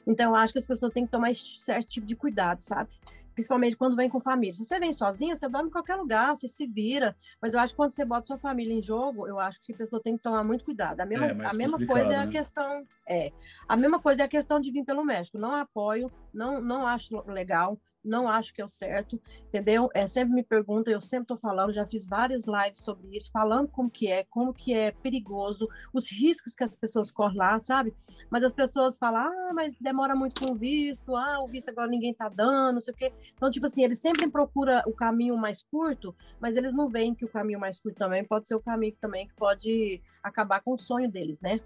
Então, 0.06 0.32
eu 0.32 0.36
acho 0.36 0.54
que 0.54 0.60
as 0.60 0.66
pessoas 0.66 0.75
têm 0.92 1.06
que 1.06 1.12
tomar 1.12 1.36
certo 1.36 1.88
tipo 1.88 2.06
de 2.06 2.16
cuidado, 2.16 2.60
sabe? 2.60 2.90
principalmente 3.36 3.76
quando 3.76 3.98
vem 3.98 4.10
com 4.10 4.20
família. 4.20 4.54
Se 4.54 4.64
você 4.64 4.80
vem 4.80 4.94
sozinha, 4.94 5.36
você 5.36 5.48
dorme 5.50 5.68
em 5.68 5.72
qualquer 5.72 5.96
lugar, 5.96 6.36
você 6.36 6.48
se 6.48 6.66
vira. 6.66 7.16
Mas 7.42 7.54
eu 7.54 7.60
acho 7.60 7.74
que 7.74 7.78
quando 7.78 7.92
você 7.92 8.06
bota 8.06 8.26
sua 8.26 8.38
família 8.38 8.74
em 8.74 8.82
jogo, 8.82 9.28
eu 9.28 9.38
acho 9.38 9.62
que 9.62 9.74
a 9.74 9.78
pessoa 9.78 10.02
tem 10.02 10.16
que 10.16 10.24
tomar 10.24 10.44
muito 10.44 10.64
cuidado. 10.64 11.02
A 11.02 11.06
mesma, 11.06 11.26
é 11.26 11.46
a 11.46 11.54
mesma 11.54 11.86
coisa 11.86 12.14
é 12.14 12.16
a 12.16 12.26
né? 12.26 12.32
questão. 12.32 12.88
É, 13.06 13.32
a 13.68 13.76
mesma 13.76 14.00
coisa 14.00 14.22
é 14.22 14.26
a 14.26 14.30
questão 14.30 14.60
de 14.60 14.72
vir 14.72 14.86
pelo 14.86 15.04
México. 15.04 15.38
Não 15.38 15.54
apoio, 15.54 16.10
não, 16.34 16.62
não 16.62 16.88
acho 16.88 17.22
legal 17.30 17.78
não 18.06 18.28
acho 18.28 18.54
que 18.54 18.62
é 18.62 18.66
o 18.66 18.70
certo, 18.70 19.20
entendeu? 19.48 19.90
É, 19.94 20.06
sempre 20.08 20.34
me 20.34 20.44
pergunta, 20.44 20.90
eu 20.90 21.02
sempre 21.02 21.24
estou 21.24 21.38
falando, 21.38 21.74
já 21.74 21.86
fiz 21.86 22.06
várias 22.06 22.46
lives 22.46 22.80
sobre 22.80 23.16
isso, 23.16 23.32
falando 23.32 23.68
como 23.68 23.90
que 23.90 24.08
é, 24.08 24.24
como 24.26 24.54
que 24.54 24.74
é 24.74 24.92
perigoso, 24.92 25.68
os 25.94 26.12
riscos 26.12 26.54
que 26.54 26.64
as 26.64 26.76
pessoas 26.76 27.12
correm 27.12 27.38
lá, 27.38 27.60
sabe? 27.60 27.94
Mas 28.30 28.44
as 28.44 28.54
pessoas 28.54 28.98
falam, 28.98 29.22
ah, 29.22 29.52
mas 29.54 29.74
demora 29.80 30.16
muito 30.16 30.42
com 30.42 30.54
o 30.54 30.56
visto, 30.56 31.16
ah, 31.16 31.40
o 31.44 31.48
visto 31.48 31.70
agora 31.70 31.88
ninguém 31.88 32.14
tá 32.14 32.30
dando, 32.30 32.76
não 32.76 32.82
sei 32.82 32.94
o 32.94 32.98
quê. 32.98 33.12
Então, 33.34 33.50
tipo 33.50 33.66
assim, 33.66 33.84
eles 33.84 34.00
sempre 34.00 34.30
procuram 34.30 34.82
o 34.86 34.94
caminho 34.94 35.38
mais 35.38 35.64
curto, 35.64 36.16
mas 36.40 36.56
eles 36.56 36.74
não 36.74 36.90
veem 36.90 37.16
que 37.16 37.26
o 37.26 37.30
caminho 37.30 37.60
mais 37.60 37.80
curto 37.80 37.98
também 37.98 38.24
pode 38.24 38.48
ser 38.48 38.56
o 38.56 38.60
caminho 38.60 38.96
também 39.02 39.28
que 39.28 39.34
pode 39.36 40.02
acabar 40.22 40.62
com 40.62 40.74
o 40.74 40.78
sonho 40.78 41.10
deles, 41.10 41.42
né? 41.42 41.60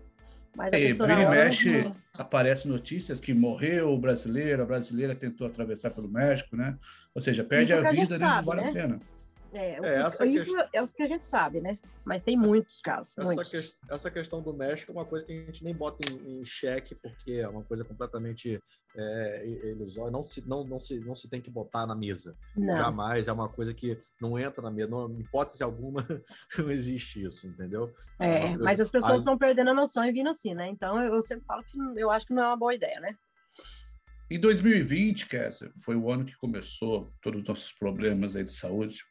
Mas 0.55 0.73
e 0.73 0.91
vira 0.91 1.21
e 1.21 1.29
mexe, 1.29 1.83
não... 1.83 1.95
aparece 2.13 2.67
notícias 2.67 3.19
que 3.19 3.33
morreu 3.33 3.93
o 3.93 3.97
brasileiro, 3.97 4.63
a 4.63 4.65
brasileira 4.65 5.15
tentou 5.15 5.47
atravessar 5.47 5.91
pelo 5.91 6.09
México, 6.09 6.55
né? 6.55 6.77
Ou 7.13 7.21
seja, 7.21 7.43
perde 7.43 7.73
a, 7.73 7.87
a 7.87 7.91
vida, 7.91 8.17
né? 8.17 8.27
Não 8.27 8.43
vale 8.43 8.61
né? 8.61 8.69
a 8.69 8.73
pena. 8.73 8.99
É, 9.53 9.79
é 9.79 10.01
isso, 10.01 10.25
isso 10.25 10.57
é 10.73 10.81
o 10.81 10.87
que 10.87 11.03
a 11.03 11.07
gente 11.07 11.25
sabe, 11.25 11.59
né? 11.59 11.77
Mas 12.05 12.21
tem 12.21 12.37
muitos 12.37 12.81
casos. 12.81 13.17
Essa, 13.17 13.23
muitos. 13.23 13.49
Que, 13.49 13.93
essa 13.93 14.11
questão 14.11 14.41
do 14.41 14.53
México 14.53 14.91
é 14.91 14.95
uma 14.95 15.05
coisa 15.05 15.25
que 15.25 15.33
a 15.33 15.45
gente 15.45 15.63
nem 15.63 15.73
bota 15.73 15.99
em, 16.09 16.39
em 16.39 16.45
xeque, 16.45 16.95
porque 16.95 17.33
é 17.33 17.47
uma 17.47 17.63
coisa 17.63 17.83
completamente 17.83 18.61
é, 18.95 19.47
ilusória. 19.71 20.11
Não 20.11 20.25
se, 20.25 20.47
não, 20.47 20.63
não, 20.63 20.79
se, 20.79 20.99
não 20.99 21.15
se 21.15 21.29
tem 21.29 21.41
que 21.41 21.49
botar 21.49 21.87
na 21.87 21.95
mesa. 21.95 22.35
Não. 22.55 22.75
Jamais. 22.75 23.27
É 23.27 23.31
uma 23.31 23.49
coisa 23.49 23.73
que 23.73 23.99
não 24.21 24.37
entra 24.37 24.61
na 24.61 24.71
mesa. 24.71 24.89
Não, 24.89 25.09
em 25.09 25.19
hipótese 25.19 25.63
alguma, 25.63 26.05
não 26.57 26.71
existe 26.71 27.23
isso, 27.23 27.47
entendeu? 27.47 27.93
É, 28.19 28.55
mas 28.57 28.79
as 28.79 28.89
pessoas 28.89 29.19
estão 29.19 29.37
perdendo 29.37 29.71
a 29.71 29.73
noção 29.73 30.05
e 30.05 30.11
vindo 30.11 30.29
assim, 30.29 30.53
né? 30.53 30.67
Então 30.69 31.01
eu 31.01 31.21
sempre 31.21 31.45
falo 31.45 31.63
que 31.63 31.77
eu 31.95 32.11
acho 32.11 32.27
que 32.27 32.33
não 32.33 32.43
é 32.43 32.47
uma 32.47 32.57
boa 32.57 32.73
ideia, 32.73 32.99
né? 32.99 33.15
Em 34.31 34.39
2020, 34.39 35.27
Kessler, 35.27 35.71
foi 35.83 35.95
o 35.95 36.11
ano 36.11 36.23
que 36.23 36.37
começou 36.37 37.11
todos 37.19 37.41
os 37.41 37.47
nossos 37.47 37.71
problemas 37.71 38.35
aí 38.35 38.43
de 38.43 38.51
saúde. 38.51 39.03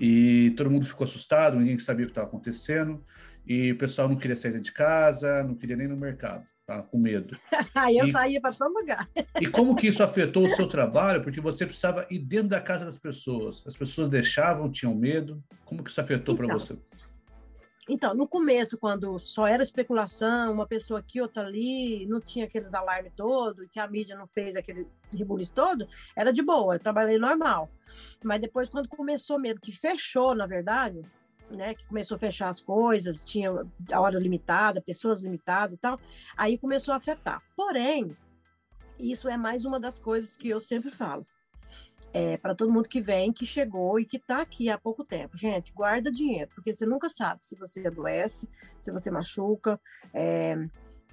E 0.00 0.52
todo 0.56 0.70
mundo 0.70 0.86
ficou 0.86 1.04
assustado, 1.04 1.58
ninguém 1.58 1.78
sabia 1.78 2.04
o 2.04 2.08
que 2.08 2.12
estava 2.12 2.26
acontecendo, 2.26 3.04
e 3.46 3.72
o 3.72 3.78
pessoal 3.78 4.08
não 4.08 4.16
queria 4.16 4.36
sair 4.36 4.60
de 4.60 4.72
casa, 4.72 5.42
não 5.42 5.54
queria 5.54 5.76
nem 5.76 5.88
no 5.88 5.96
mercado, 5.96 6.44
tá 6.66 6.82
com 6.82 6.98
medo. 6.98 7.36
Aí 7.74 7.98
eu 7.98 8.04
e, 8.04 8.12
saía 8.12 8.40
para 8.40 8.52
todo 8.52 8.72
lugar. 8.72 9.08
e 9.40 9.46
como 9.46 9.74
que 9.74 9.88
isso 9.88 10.02
afetou 10.02 10.44
o 10.44 10.48
seu 10.48 10.66
trabalho? 10.66 11.22
Porque 11.22 11.40
você 11.40 11.66
precisava 11.66 12.06
ir 12.10 12.18
dentro 12.18 12.48
da 12.48 12.60
casa 12.60 12.84
das 12.84 12.98
pessoas. 12.98 13.62
As 13.66 13.76
pessoas 13.76 14.08
deixavam, 14.08 14.70
tinham 14.70 14.94
medo. 14.94 15.42
Como 15.64 15.82
que 15.82 15.90
isso 15.90 16.00
afetou 16.00 16.34
então, 16.34 16.46
para 16.46 16.54
você? 16.58 16.76
Então, 17.92 18.14
no 18.14 18.24
começo, 18.24 18.78
quando 18.78 19.18
só 19.18 19.48
era 19.48 19.64
especulação, 19.64 20.52
uma 20.52 20.64
pessoa 20.64 21.00
aqui, 21.00 21.20
outra 21.20 21.42
ali, 21.42 22.06
não 22.06 22.20
tinha 22.20 22.44
aqueles 22.44 22.72
alarmes 22.72 23.12
todo, 23.16 23.68
que 23.68 23.80
a 23.80 23.88
mídia 23.88 24.16
não 24.16 24.28
fez 24.28 24.54
aquele 24.54 24.86
rebuliço 25.12 25.52
todo, 25.52 25.88
era 26.14 26.32
de 26.32 26.40
boa, 26.40 26.76
eu 26.76 26.78
trabalhei 26.78 27.18
normal. 27.18 27.68
Mas 28.22 28.40
depois, 28.40 28.70
quando 28.70 28.88
começou 28.88 29.40
mesmo, 29.40 29.60
que 29.60 29.72
fechou, 29.72 30.36
na 30.36 30.46
verdade, 30.46 31.00
né, 31.50 31.74
que 31.74 31.84
começou 31.84 32.14
a 32.14 32.20
fechar 32.20 32.48
as 32.48 32.60
coisas, 32.60 33.24
tinha 33.24 33.50
a 33.90 34.00
hora 34.00 34.20
limitada, 34.20 34.80
pessoas 34.80 35.20
limitadas 35.20 35.76
e 35.76 35.80
tal, 35.80 35.98
aí 36.36 36.56
começou 36.56 36.94
a 36.94 36.98
afetar. 36.98 37.42
Porém, 37.56 38.16
isso 39.00 39.28
é 39.28 39.36
mais 39.36 39.64
uma 39.64 39.80
das 39.80 39.98
coisas 39.98 40.36
que 40.36 40.48
eu 40.48 40.60
sempre 40.60 40.92
falo 40.92 41.26
é, 42.12 42.36
para 42.36 42.54
todo 42.54 42.72
mundo 42.72 42.88
que 42.88 43.00
vem, 43.00 43.32
que 43.32 43.46
chegou 43.46 43.98
e 43.98 44.04
que 44.04 44.16
está 44.16 44.40
aqui 44.40 44.68
há 44.68 44.76
pouco 44.76 45.04
tempo. 45.04 45.36
Gente, 45.36 45.72
guarda 45.72 46.10
dinheiro, 46.10 46.50
porque 46.54 46.72
você 46.72 46.84
nunca 46.84 47.08
sabe 47.08 47.44
se 47.44 47.56
você 47.56 47.86
adoece, 47.86 48.48
se 48.78 48.90
você 48.90 49.10
machuca, 49.10 49.80
é, 50.12 50.56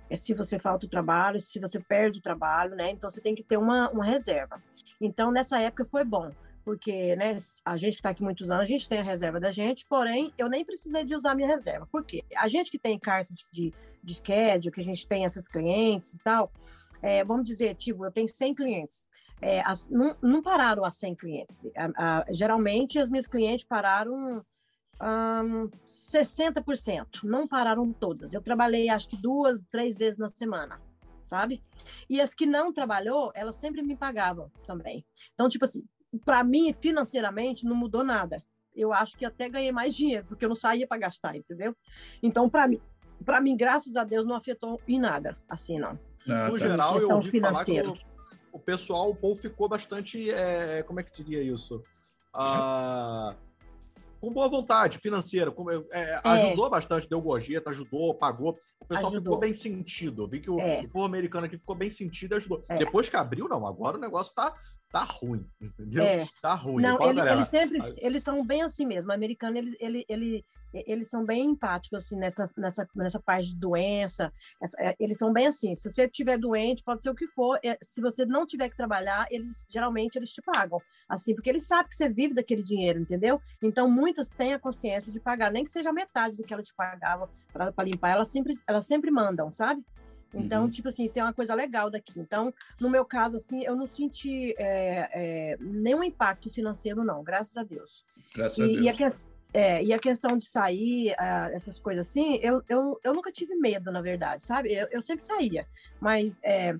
é, 0.09 0.15
se 0.15 0.33
você 0.33 0.57
falta 0.57 0.85
o 0.85 0.89
trabalho, 0.89 1.39
se 1.39 1.59
você 1.59 1.79
perde 1.79 2.19
o 2.19 2.21
trabalho, 2.21 2.75
né? 2.75 2.91
Então 2.91 3.09
você 3.09 3.21
tem 3.21 3.35
que 3.35 3.43
ter 3.43 3.57
uma, 3.57 3.89
uma 3.89 4.05
reserva. 4.05 4.61
Então 4.99 5.31
nessa 5.31 5.59
época 5.59 5.85
foi 5.85 6.03
bom, 6.03 6.31
porque 6.65 7.15
né, 7.15 7.37
a 7.63 7.77
gente 7.77 7.93
que 7.93 7.99
está 7.99 8.09
aqui 8.09 8.23
muitos 8.23 8.49
anos, 8.49 8.63
a 8.63 8.67
gente 8.67 8.89
tem 8.89 8.99
a 8.99 9.03
reserva 9.03 9.39
da 9.39 9.51
gente, 9.51 9.85
porém 9.85 10.33
eu 10.37 10.49
nem 10.49 10.65
precisei 10.65 11.03
de 11.03 11.15
usar 11.15 11.35
minha 11.35 11.47
reserva. 11.47 11.87
Por 11.91 12.03
quê? 12.03 12.23
A 12.35 12.47
gente 12.47 12.71
que 12.71 12.79
tem 12.79 12.97
carta 12.97 13.31
de, 13.51 13.71
de 14.03 14.15
schedule, 14.15 14.73
que 14.73 14.81
a 14.81 14.83
gente 14.83 15.07
tem 15.07 15.25
essas 15.25 15.47
clientes 15.47 16.15
e 16.15 16.19
tal, 16.19 16.51
é, 17.03 17.23
vamos 17.23 17.47
dizer, 17.47 17.75
tipo, 17.75 18.03
eu 18.03 18.11
tenho 18.11 18.27
100 18.27 18.55
clientes 18.55 19.06
é, 19.41 19.61
as, 19.61 19.89
não, 19.89 20.15
não, 20.21 20.41
pararam 20.41 20.83
a 20.83 20.91
100 20.91 21.15
clientes. 21.15 21.67
A, 21.75 22.19
a, 22.19 22.25
geralmente, 22.31 22.99
as 22.99 23.09
minhas 23.09 23.27
clientes 23.27 23.65
pararam 23.65 24.43
um, 25.01 25.69
60%, 25.85 27.23
não 27.23 27.47
pararam 27.47 27.91
todas. 27.93 28.33
Eu 28.33 28.41
trabalhei, 28.41 28.89
acho 28.89 29.09
que 29.09 29.17
duas, 29.17 29.63
três 29.63 29.97
vezes 29.97 30.17
na 30.17 30.27
semana, 30.27 30.81
sabe? 31.23 31.63
E 32.09 32.19
as 32.19 32.33
que 32.33 32.45
não 32.45 32.73
trabalhou, 32.73 33.31
elas 33.35 33.55
sempre 33.57 33.81
me 33.81 33.95
pagavam 33.95 34.51
também. 34.65 35.05
Então, 35.33 35.47
tipo 35.47 35.65
assim, 35.65 35.83
para 36.25 36.43
mim, 36.43 36.73
financeiramente, 36.73 37.65
não 37.65 37.75
mudou 37.75 38.03
nada. 38.03 38.43
Eu 38.75 38.93
acho 38.93 39.17
que 39.17 39.25
até 39.25 39.49
ganhei 39.49 39.71
mais 39.71 39.95
dinheiro, 39.95 40.25
porque 40.27 40.45
eu 40.45 40.49
não 40.49 40.55
saía 40.55 40.87
para 40.87 40.99
gastar, 40.99 41.35
entendeu? 41.35 41.75
Então, 42.21 42.49
para 42.49 42.67
mim, 42.67 42.81
para 43.25 43.41
mim, 43.41 43.57
graças 43.57 43.95
a 43.95 44.03
Deus, 44.03 44.25
não 44.25 44.35
afetou 44.35 44.79
em 44.87 44.99
nada, 44.99 45.35
assim, 45.49 45.79
não. 45.79 45.99
Ah, 46.27 46.49
no 46.49 46.59
tá. 46.59 46.67
geral, 46.67 46.99
eu 46.99 47.09
ouvi 47.09 47.31
financeira. 47.31 47.85
falar 47.85 47.97
que 47.97 48.16
o 48.57 48.59
pessoal, 48.59 49.11
o 49.11 49.15
povo 49.15 49.39
ficou 49.39 49.69
bastante, 49.69 50.31
é, 50.31 50.81
como 50.83 50.99
é 50.99 51.03
que 51.03 51.23
diria 51.23 51.43
isso? 51.43 51.83
Ah, 52.33 53.35
com 54.19 54.33
boa 54.33 54.49
vontade 54.49 54.97
financeira, 54.97 55.51
com, 55.51 55.69
é, 55.69 55.83
é. 55.91 56.19
ajudou 56.23 56.69
bastante, 56.69 57.07
deu 57.07 57.21
gorjeta, 57.21 57.69
ajudou, 57.69 58.15
pagou. 58.15 58.57
O 58.79 58.85
pessoal 58.85 59.11
ajudou. 59.11 59.33
ficou 59.33 59.39
bem 59.39 59.53
sentido. 59.53 60.23
Eu 60.23 60.27
vi 60.27 60.39
que 60.39 60.49
o, 60.49 60.59
é. 60.59 60.81
o 60.81 60.89
povo 60.89 61.05
americano 61.05 61.45
aqui 61.45 61.57
ficou 61.57 61.75
bem 61.75 61.91
sentido 61.91 62.33
e 62.33 62.37
ajudou. 62.37 62.65
É. 62.67 62.77
Depois 62.77 63.09
que 63.09 63.15
abriu, 63.15 63.47
não, 63.47 63.67
agora 63.67 63.95
o 63.95 64.01
negócio 64.01 64.33
tá, 64.33 64.51
tá 64.91 65.03
ruim, 65.03 65.45
entendeu? 65.61 66.03
Tá 66.41 66.55
ruim. 66.55 66.81
Não, 66.81 66.99
ele, 67.01 67.21
eles 67.21 67.47
sempre, 67.47 67.79
eles 67.97 68.23
são 68.23 68.43
bem 68.43 68.63
assim 68.63 68.87
mesmo. 68.87 69.11
O 69.11 69.13
americano, 69.13 69.57
ele, 69.57 69.77
ele, 69.79 70.05
ele, 70.09 70.45
eles 70.73 71.09
são 71.09 71.25
bem 71.25 71.51
empáticos 71.51 72.05
assim 72.05 72.15
nessa 72.15 72.49
nessa 72.57 72.87
nessa 72.95 73.19
parte 73.19 73.49
de 73.49 73.55
doença. 73.57 74.31
Essa, 74.61 74.81
é, 74.81 74.95
eles 74.99 75.17
são 75.17 75.31
bem 75.31 75.47
assim. 75.47 75.73
Se 75.75 75.89
você 75.89 76.05
estiver 76.05 76.37
doente, 76.37 76.83
pode 76.83 77.01
ser 77.01 77.09
o 77.09 77.15
que 77.15 77.27
for. 77.27 77.59
É, 77.63 77.77
se 77.81 78.01
você 78.01 78.25
não 78.25 78.45
tiver 78.45 78.69
que 78.69 78.77
trabalhar, 78.77 79.27
eles 79.31 79.67
geralmente 79.69 80.17
eles 80.17 80.31
te 80.31 80.41
pagam. 80.41 80.81
Assim, 81.07 81.33
porque 81.33 81.49
eles 81.49 81.65
sabem 81.65 81.89
que 81.89 81.95
você 81.95 82.09
vive 82.09 82.33
daquele 82.33 82.61
dinheiro, 82.61 82.99
entendeu? 82.99 83.41
Então 83.61 83.89
muitas 83.89 84.29
têm 84.29 84.53
a 84.53 84.59
consciência 84.59 85.11
de 85.11 85.19
pagar, 85.19 85.51
nem 85.51 85.63
que 85.63 85.71
seja 85.71 85.91
metade 85.91 86.37
do 86.37 86.43
que 86.43 86.53
ela 86.53 86.63
te 86.63 86.73
pagava 86.73 87.29
para 87.51 87.83
limpar. 87.83 88.11
Elas 88.11 88.29
sempre 88.29 88.57
elas 88.67 88.85
sempre 88.85 89.11
mandam, 89.11 89.51
sabe? 89.51 89.83
Então, 90.33 90.63
uhum. 90.63 90.69
tipo 90.69 90.87
assim, 90.89 91.05
isso 91.05 91.19
é 91.19 91.23
uma 91.23 91.33
coisa 91.33 91.53
legal 91.53 91.89
daqui. 91.89 92.19
Então, 92.19 92.53
no 92.79 92.89
meu 92.89 93.05
caso, 93.05 93.37
assim, 93.37 93.63
eu 93.63 93.75
não 93.75 93.87
senti 93.87 94.53
é, 94.57 95.09
é, 95.13 95.57
nenhum 95.59 96.03
impacto 96.03 96.49
financeiro, 96.49 97.03
não, 97.03 97.23
graças 97.23 97.55
a 97.55 97.63
Deus. 97.63 98.05
Graças 98.35 98.57
e, 98.57 98.63
a 98.63 98.65
Deus. 98.65 98.81
E 98.81 98.89
a, 98.89 99.09
é, 99.53 99.83
e 99.83 99.93
a 99.93 99.99
questão 99.99 100.37
de 100.37 100.45
sair, 100.45 101.11
uh, 101.13 101.55
essas 101.55 101.79
coisas 101.79 102.07
assim, 102.07 102.35
eu, 102.41 102.61
eu, 102.67 102.99
eu 103.03 103.13
nunca 103.13 103.31
tive 103.31 103.55
medo, 103.55 103.91
na 103.91 104.01
verdade, 104.01 104.43
sabe? 104.43 104.73
Eu, 104.73 104.87
eu 104.91 105.01
sempre 105.01 105.23
saía, 105.23 105.65
mas 105.99 106.39
é, 106.43 106.75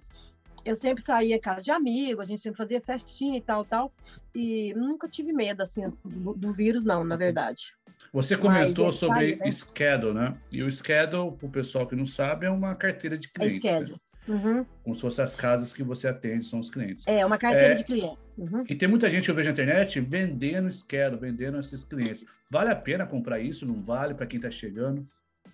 eu 0.65 0.75
sempre 0.75 1.01
saía 1.01 1.39
casa 1.39 1.61
de 1.61 1.71
amigos, 1.71 2.23
a 2.23 2.25
gente 2.25 2.41
sempre 2.41 2.57
fazia 2.57 2.81
festinha 2.81 3.37
e 3.37 3.41
tal, 3.41 3.63
tal, 3.63 3.91
e 4.35 4.73
nunca 4.75 5.07
tive 5.07 5.31
medo, 5.31 5.61
assim, 5.61 5.91
do, 6.03 6.33
do 6.33 6.51
vírus, 6.51 6.83
não, 6.83 7.03
na 7.03 7.15
verdade. 7.15 7.73
Você 8.11 8.35
comentou 8.35 8.87
mas, 8.87 8.95
sobre 8.95 9.35
né? 9.35 9.51
schedule, 9.51 10.13
né? 10.13 10.37
E 10.51 10.63
o 10.63 10.71
schedule, 10.71 11.37
o 11.41 11.49
pessoal 11.49 11.87
que 11.87 11.95
não 11.95 12.05
sabe, 12.05 12.45
é 12.45 12.49
uma 12.49 12.75
carteira 12.75 13.17
de 13.17 13.29
clientes. 13.29 13.57
É 13.57 13.59
schedule. 13.59 13.91
Né? 13.93 14.06
Uhum. 14.27 14.65
Como 14.83 14.95
se 14.95 15.01
fossem 15.01 15.23
as 15.23 15.35
casas 15.35 15.73
que 15.73 15.83
você 15.83 16.07
atende, 16.07 16.45
são 16.45 16.59
os 16.59 16.69
clientes. 16.69 17.07
É, 17.07 17.25
uma 17.25 17.37
carteira 17.37 17.73
é, 17.73 17.75
de 17.75 17.83
clientes. 17.83 18.37
Uhum. 18.37 18.63
E 18.67 18.75
tem 18.75 18.87
muita 18.87 19.09
gente 19.09 19.25
que 19.25 19.31
eu 19.31 19.35
vejo 19.35 19.47
na 19.47 19.53
internet 19.53 19.99
vendendo 20.01 20.71
schedule, 20.71 21.19
vendendo 21.19 21.59
esses 21.59 21.83
clientes. 21.83 22.25
Vale 22.49 22.69
a 22.69 22.75
pena 22.75 23.05
comprar 23.05 23.39
isso? 23.39 23.65
Não 23.65 23.81
vale 23.81 24.13
para 24.13 24.25
quem 24.25 24.37
está 24.37 24.51
chegando? 24.51 25.07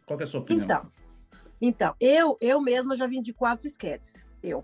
Qual 0.05 0.19
é 0.19 0.23
a 0.23 0.27
sua 0.27 0.41
opinião? 0.41 0.65
Então, 0.65 0.91
então 1.61 1.95
eu, 1.99 2.37
eu 2.41 2.59
mesma 2.59 2.97
já 2.97 3.05
vendi 3.05 3.31
quatro 3.31 3.69
schedules. 3.69 4.15
Eu. 4.41 4.63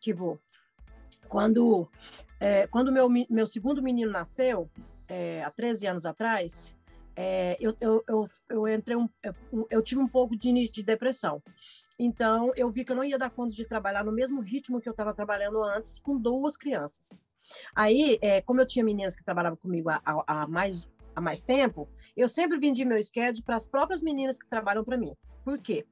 Tipo, 0.00 0.40
quando, 1.28 1.88
é, 2.38 2.66
quando 2.68 2.92
meu, 2.92 3.08
meu 3.08 3.46
segundo 3.46 3.82
menino 3.82 4.10
nasceu, 4.10 4.70
é, 5.08 5.42
há 5.42 5.50
13 5.50 5.86
anos 5.86 6.06
atrás, 6.06 6.74
é, 7.16 7.56
eu, 7.60 7.76
eu, 7.80 8.04
eu, 8.08 8.30
eu, 8.48 8.68
entrei 8.68 8.96
um, 8.96 9.08
eu, 9.22 9.66
eu 9.70 9.82
tive 9.82 10.00
um 10.00 10.08
pouco 10.08 10.36
de 10.36 10.48
início 10.48 10.74
de 10.74 10.82
depressão. 10.82 11.42
Então, 11.98 12.52
eu 12.56 12.70
vi 12.70 12.84
que 12.84 12.90
eu 12.90 12.96
não 12.96 13.04
ia 13.04 13.18
dar 13.18 13.30
conta 13.30 13.54
de 13.54 13.64
trabalhar 13.64 14.04
no 14.04 14.10
mesmo 14.10 14.40
ritmo 14.40 14.80
que 14.80 14.88
eu 14.88 14.92
estava 14.92 15.14
trabalhando 15.14 15.62
antes 15.62 15.98
com 16.00 16.18
duas 16.18 16.56
crianças. 16.56 17.24
Aí, 17.74 18.18
é, 18.20 18.40
como 18.40 18.60
eu 18.60 18.66
tinha 18.66 18.84
meninas 18.84 19.14
que 19.14 19.24
trabalhavam 19.24 19.56
comigo 19.56 19.88
há, 19.88 20.00
há, 20.04 20.46
mais, 20.46 20.90
há 21.14 21.20
mais 21.20 21.40
tempo, 21.40 21.88
eu 22.16 22.28
sempre 22.28 22.58
vendi 22.58 22.84
meu 22.84 23.02
schedule 23.02 23.44
para 23.44 23.56
as 23.56 23.66
próprias 23.66 24.02
meninas 24.02 24.38
que 24.38 24.48
trabalham 24.48 24.84
para 24.84 24.96
mim. 24.96 25.14
Por 25.44 25.58
quê? 25.58 25.86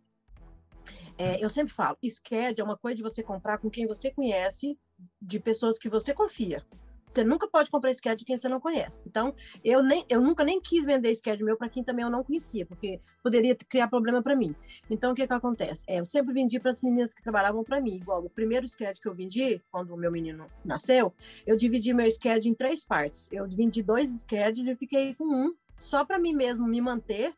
É, 1.16 1.42
eu 1.42 1.48
sempre 1.48 1.72
falo, 1.72 1.96
schedule 2.02 2.60
é 2.60 2.64
uma 2.64 2.76
coisa 2.76 2.96
de 2.96 3.02
você 3.02 3.22
comprar 3.22 3.58
com 3.58 3.70
quem 3.70 3.86
você 3.86 4.10
conhece 4.10 4.76
de 5.20 5.38
pessoas 5.38 5.78
que 5.78 5.88
você 5.88 6.12
confia. 6.12 6.64
Você 7.12 7.22
nunca 7.22 7.46
pode 7.46 7.70
comprar 7.70 7.90
sketch 7.90 8.20
de 8.20 8.24
quem 8.24 8.38
você 8.38 8.48
não 8.48 8.58
conhece. 8.58 9.06
Então, 9.06 9.34
eu, 9.62 9.82
nem, 9.82 10.02
eu 10.08 10.18
nunca 10.18 10.42
nem 10.42 10.58
quis 10.58 10.86
vender 10.86 11.10
sketch 11.10 11.42
meu 11.42 11.58
para 11.58 11.68
quem 11.68 11.84
também 11.84 12.02
eu 12.02 12.10
não 12.10 12.24
conhecia, 12.24 12.64
porque 12.64 13.02
poderia 13.22 13.54
criar 13.54 13.86
problema 13.88 14.22
para 14.22 14.34
mim. 14.34 14.56
Então, 14.88 15.12
o 15.12 15.14
que 15.14 15.26
que 15.26 15.32
acontece? 15.34 15.84
É, 15.86 16.00
eu 16.00 16.06
sempre 16.06 16.32
vendi 16.32 16.58
para 16.58 16.70
as 16.70 16.80
meninas 16.80 17.12
que 17.12 17.22
trabalhavam 17.22 17.62
para 17.62 17.82
mim. 17.82 17.96
Igual 17.96 18.24
o 18.24 18.30
primeiro 18.30 18.64
sketch 18.64 18.98
que 18.98 19.06
eu 19.06 19.14
vendi, 19.14 19.60
quando 19.70 19.92
o 19.92 19.96
meu 19.96 20.10
menino 20.10 20.46
nasceu, 20.64 21.12
eu 21.46 21.54
dividi 21.54 21.92
meu 21.92 22.06
sketch 22.06 22.46
em 22.46 22.54
três 22.54 22.82
partes. 22.82 23.28
Eu 23.30 23.46
vendi 23.46 23.82
dois 23.82 24.10
sketches 24.14 24.66
e 24.66 24.74
fiquei 24.74 25.14
com 25.14 25.24
um, 25.24 25.54
só 25.80 26.06
para 26.06 26.18
mim 26.18 26.32
mesmo 26.32 26.66
me 26.66 26.80
manter 26.80 27.34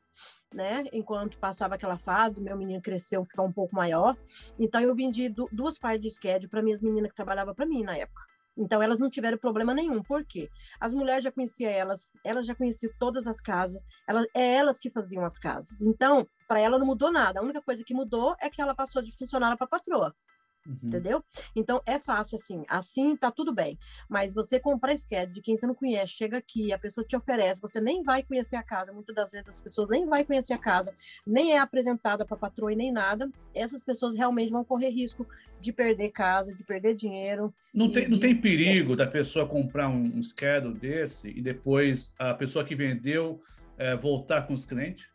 né? 0.55 0.85
Enquanto 0.93 1.37
passava 1.37 1.75
aquela 1.75 1.99
fase, 1.99 2.41
meu 2.41 2.57
menino 2.57 2.81
cresceu, 2.81 3.25
ficou 3.25 3.45
um 3.45 3.53
pouco 3.53 3.75
maior. 3.75 4.17
Então 4.57 4.81
eu 4.81 4.95
vendi 4.95 5.29
duas 5.51 5.77
partes 5.81 6.03
de 6.03 6.11
schedule 6.13 6.49
para 6.49 6.63
minhas 6.63 6.81
meninas 6.81 7.11
que 7.11 7.17
trabalhavam 7.17 7.53
para 7.53 7.67
mim 7.67 7.83
na 7.83 7.97
época. 7.97 8.23
Então 8.57 8.83
elas 8.83 8.99
não 8.99 9.11
tiveram 9.11 9.39
problema 9.39 9.75
nenhum. 9.75 10.03
Por 10.03 10.25
quê? 10.25 10.49
As 10.79 10.95
mulheres 10.95 11.25
já 11.25 11.33
conheciam 11.33 11.71
elas, 11.71 12.09
elas 12.25 12.47
já 12.47 12.55
conheciam 12.55 12.93
todas 12.99 13.27
as 13.27 13.41
casas, 13.41 13.83
elas, 14.07 14.27
é 14.35 14.55
elas 14.55 14.79
que 14.79 14.91
faziam 14.91 15.25
as 15.25 15.39
casas. 15.39 15.81
Então, 15.81 16.27
para 16.47 16.61
ela 16.61 16.79
não 16.79 16.87
mudou 16.87 17.11
nada. 17.11 17.41
A 17.41 17.43
única 17.43 17.61
coisa 17.61 17.83
que 17.85 17.95
mudou 17.95 18.35
é 18.41 18.49
que 18.49 18.61
ela 18.61 18.75
passou 18.75 19.03
de 19.03 19.17
funcionária 19.17 19.57
para 19.57 19.67
patroa. 19.67 20.15
Uhum. 20.67 20.79
Entendeu? 20.83 21.25
Então 21.55 21.83
é 21.85 21.99
fácil 21.99 22.37
assim. 22.37 22.65
Assim 22.69 23.17
tá 23.17 23.31
tudo 23.31 23.53
bem. 23.53 23.79
Mas 24.09 24.35
você 24.35 24.59
comprar 24.59 24.95
sketch 24.95 25.31
de 25.31 25.43
quem 25.43 25.57
você 25.57 25.67
não 25.67 25.75
conhece, 25.75 26.13
chega 26.13 26.39
aqui, 26.39 26.73
a 26.73 26.79
pessoa 26.79 27.07
te 27.07 27.17
oferece, 27.17 27.61
você 27.61 27.81
nem 27.81 28.03
vai 28.03 28.23
conhecer 28.23 28.57
a 28.57 28.63
casa. 28.63 28.93
Muitas 28.93 29.15
das 29.15 29.33
vezes 29.33 29.49
as 29.49 29.61
pessoas 29.61 29.89
nem 29.89 30.07
vai 30.07 30.25
conhecer 30.25 30.55
a 30.55 30.59
casa, 30.59 30.95
nem 31.27 31.53
é 31.53 31.59
apresentada 31.59 32.25
para 32.25 32.37
patroa 32.37 32.73
e 32.73 32.77
nem 32.77 32.93
nada. 32.93 33.31
Essas 33.55 33.85
pessoas 33.85 34.15
realmente 34.15 34.53
vão 34.53 34.65
correr 34.65 34.89
risco 34.89 35.27
de 35.61 35.73
perder 35.73 36.11
casa, 36.11 36.55
de 36.55 36.65
perder 36.65 36.95
dinheiro. 36.95 37.53
Não 37.73 37.91
tem, 37.91 38.05
de... 38.05 38.11
não 38.11 38.19
tem 38.19 38.35
perigo 38.35 38.97
da 38.97 39.07
pessoa 39.07 39.47
comprar 39.47 39.89
um, 39.89 40.19
um 40.19 40.23
schedule 40.23 40.79
desse 40.79 41.29
e 41.29 41.41
depois 41.41 42.13
a 42.19 42.35
pessoa 42.35 42.65
que 42.65 42.75
vendeu 42.75 43.43
é, 43.77 43.97
voltar 43.97 44.47
com 44.47 44.55
os 44.55 44.65
clientes? 44.65 45.14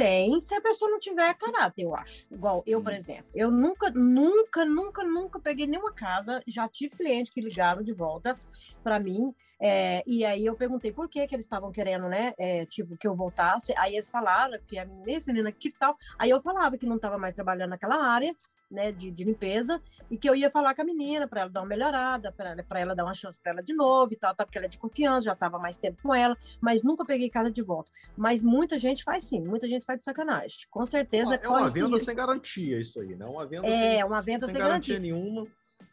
Tem, 0.00 0.40
se 0.40 0.54
a 0.54 0.62
pessoa 0.62 0.90
não 0.90 0.98
tiver 0.98 1.34
caráter, 1.34 1.82
eu 1.82 1.94
acho. 1.94 2.26
Igual 2.32 2.62
eu, 2.66 2.82
por 2.82 2.90
exemplo. 2.94 3.26
Eu 3.34 3.50
nunca, 3.50 3.90
nunca, 3.90 4.64
nunca, 4.64 5.04
nunca 5.04 5.38
peguei 5.38 5.66
nenhuma 5.66 5.92
casa. 5.92 6.42
Já 6.46 6.66
tive 6.66 6.96
clientes 6.96 7.30
que 7.30 7.38
ligaram 7.38 7.82
de 7.82 7.92
volta 7.92 8.34
para 8.82 8.98
mim. 8.98 9.34
É, 9.60 10.02
e 10.06 10.24
aí 10.24 10.46
eu 10.46 10.56
perguntei 10.56 10.90
por 10.90 11.06
que 11.06 11.26
que 11.26 11.34
eles 11.34 11.44
estavam 11.44 11.70
querendo, 11.70 12.08
né? 12.08 12.32
É, 12.38 12.64
tipo, 12.64 12.96
que 12.96 13.06
eu 13.06 13.14
voltasse. 13.14 13.74
Aí 13.76 13.92
eles 13.92 14.08
falaram 14.08 14.58
que 14.66 14.78
a 14.78 14.86
mesma 14.86 15.34
menina 15.34 15.52
que 15.52 15.70
tal. 15.70 15.94
Aí 16.18 16.30
eu 16.30 16.40
falava 16.40 16.78
que 16.78 16.86
não 16.86 16.96
estava 16.96 17.18
mais 17.18 17.34
trabalhando 17.34 17.68
naquela 17.68 18.02
área 18.02 18.34
né, 18.70 18.92
de, 18.92 19.10
de, 19.10 19.24
limpeza, 19.24 19.82
e 20.10 20.16
que 20.16 20.28
eu 20.28 20.34
ia 20.34 20.50
falar 20.50 20.74
com 20.74 20.82
a 20.82 20.84
menina 20.84 21.26
para 21.26 21.42
ela 21.42 21.50
dar 21.50 21.60
uma 21.60 21.66
melhorada, 21.66 22.30
para 22.32 22.50
ela, 22.50 22.64
ela 22.74 22.94
dar 22.94 23.04
uma 23.04 23.14
chance 23.14 23.40
para 23.40 23.52
ela 23.52 23.62
de 23.62 23.74
novo 23.74 24.12
e 24.12 24.16
tal, 24.16 24.34
tá, 24.34 24.44
porque 24.44 24.58
ela 24.58 24.66
é 24.66 24.68
de 24.68 24.78
confiança, 24.78 25.26
já 25.26 25.32
estava 25.32 25.58
mais 25.58 25.76
tempo 25.76 26.00
com 26.02 26.14
ela, 26.14 26.36
mas 26.60 26.82
nunca 26.82 27.04
peguei 27.04 27.28
casa 27.28 27.50
de 27.50 27.62
volta. 27.62 27.90
Mas 28.16 28.42
muita 28.42 28.78
gente 28.78 29.02
faz 29.02 29.24
sim, 29.24 29.40
muita 29.40 29.66
gente 29.66 29.84
faz 29.84 29.98
de 29.98 30.04
sacanagem. 30.04 30.58
Com 30.70 30.86
certeza. 30.86 31.34
É 31.34 31.48
uma 31.48 31.68
venda 31.68 31.98
sem 31.98 32.14
garantia, 32.14 32.80
isso 32.80 33.00
aí, 33.00 33.16
né? 33.16 33.26
Uma 33.26 33.46
venda 33.46 33.66
é, 33.66 33.94
sem, 33.96 34.04
uma 34.04 34.22
venda 34.22 34.46
sem, 34.46 34.54
sem 34.54 34.62
garantia. 34.62 34.94
garantia 34.94 34.98
nenhuma. 34.98 35.46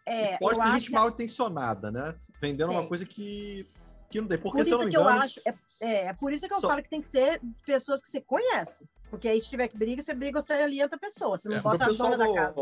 É, 0.06 0.38
pode 0.38 0.60
ter 0.60 0.72
gente 0.72 0.88
que... 0.88 0.94
mal 0.94 1.10
intencionada, 1.10 1.92
né? 1.92 2.16
Vendendo 2.42 2.72
é. 2.72 2.76
uma 2.76 2.88
coisa 2.88 3.06
que 3.06 3.68
que 4.10 4.22
não 4.22 4.28
tem. 4.28 4.38
Porque, 4.38 4.58
por 4.58 4.68
isso 4.68 4.80
que 4.80 4.86
engano, 4.86 5.10
eu 5.10 5.22
acho. 5.22 5.40
É, 5.46 5.54
é, 5.82 6.06
é, 6.06 6.14
por 6.14 6.32
isso 6.32 6.48
que 6.48 6.54
eu 6.54 6.60
só... 6.60 6.70
falo 6.70 6.84
que 6.84 6.90
tem 6.90 7.02
que 7.02 7.08
ser 7.08 7.42
pessoas 7.66 8.02
que 8.02 8.10
você 8.10 8.22
conhece. 8.22 8.88
Porque 9.10 9.28
aí, 9.28 9.40
se 9.40 9.50
tiver 9.50 9.68
que 9.68 9.78
briga, 9.78 10.02
você 10.02 10.14
briga, 10.14 10.42
você 10.42 10.54
alienta 10.54 10.96
a 10.96 11.00
pessoa. 11.00 11.38
Você 11.38 11.50
não 11.50 11.58
é, 11.58 11.62
bota 11.62 11.86
a 11.86 11.92
dona 11.92 12.18
da 12.18 12.34
casa. 12.34 12.56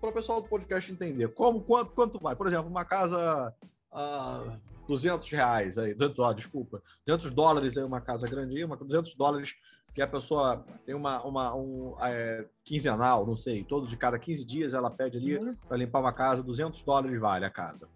Para 0.00 0.10
o 0.10 0.12
pessoal 0.12 0.40
do 0.40 0.48
podcast 0.48 0.92
entender, 0.92 1.28
como, 1.34 1.60
quanto, 1.60 1.92
quanto 1.92 2.18
vai? 2.18 2.36
Por 2.36 2.46
exemplo, 2.46 2.68
uma 2.68 2.84
casa. 2.84 3.54
Uh, 3.92 4.68
200 4.86 5.30
reais 5.30 5.76
aí, 5.76 5.94
oh, 6.16 6.32
desculpa, 6.32 6.82
200 7.06 7.30
dólares 7.30 7.76
aí 7.76 7.84
uma 7.84 8.00
casa 8.00 8.26
grande, 8.26 8.64
uma 8.64 8.74
200 8.74 9.14
dólares 9.14 9.54
que 9.94 10.00
a 10.00 10.06
pessoa 10.06 10.64
tem 10.86 10.94
uma, 10.94 11.22
uma 11.24 11.54
um 11.54 11.94
é, 12.00 12.46
quinzenal, 12.64 13.26
não 13.26 13.36
sei, 13.36 13.64
todo 13.64 13.86
de 13.86 13.96
cada 13.96 14.18
15 14.18 14.44
dias 14.44 14.74
ela 14.74 14.90
pede 14.90 15.18
ali 15.18 15.36
uhum. 15.36 15.54
para 15.66 15.76
limpar 15.76 16.00
uma 16.00 16.12
casa, 16.12 16.42
200 16.42 16.82
dólares 16.82 17.20
vale 17.20 17.44
a 17.44 17.50
casa. 17.50 17.88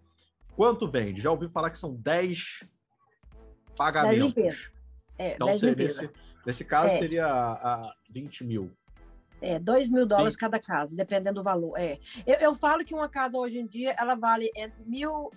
Quanto 0.55 0.87
vende? 0.87 1.21
Já 1.21 1.31
ouvi 1.31 1.47
falar 1.49 1.71
que 1.71 1.77
são 1.77 1.95
10 1.95 2.63
pagamentos. 3.75 4.33
10 4.33 4.35
limpezas. 4.35 4.81
É, 5.17 5.35
então, 5.35 5.47
10 5.47 5.59
seria, 5.59 5.85
nesse, 5.85 6.09
nesse 6.45 6.65
caso, 6.65 6.87
é. 6.87 6.99
seria 6.99 7.27
a 7.27 7.93
20 8.09 8.43
mil. 8.43 8.71
É, 9.41 9.59
2 9.59 9.89
mil 9.89 10.05
dólares 10.05 10.33
Sim. 10.33 10.39
cada 10.39 10.59
casa, 10.59 10.95
dependendo 10.95 11.41
do 11.41 11.43
valor. 11.43 11.77
É. 11.77 11.99
Eu, 12.25 12.35
eu, 12.35 12.55
falo 12.55 12.85
que 12.85 12.93
uma 12.93 13.09
casa 13.09 13.37
hoje 13.37 13.59
em 13.59 13.65
dia 13.65 13.93
ela 13.99 14.15
vale 14.15 14.49
entre 14.55 14.83
mil, 14.85 15.29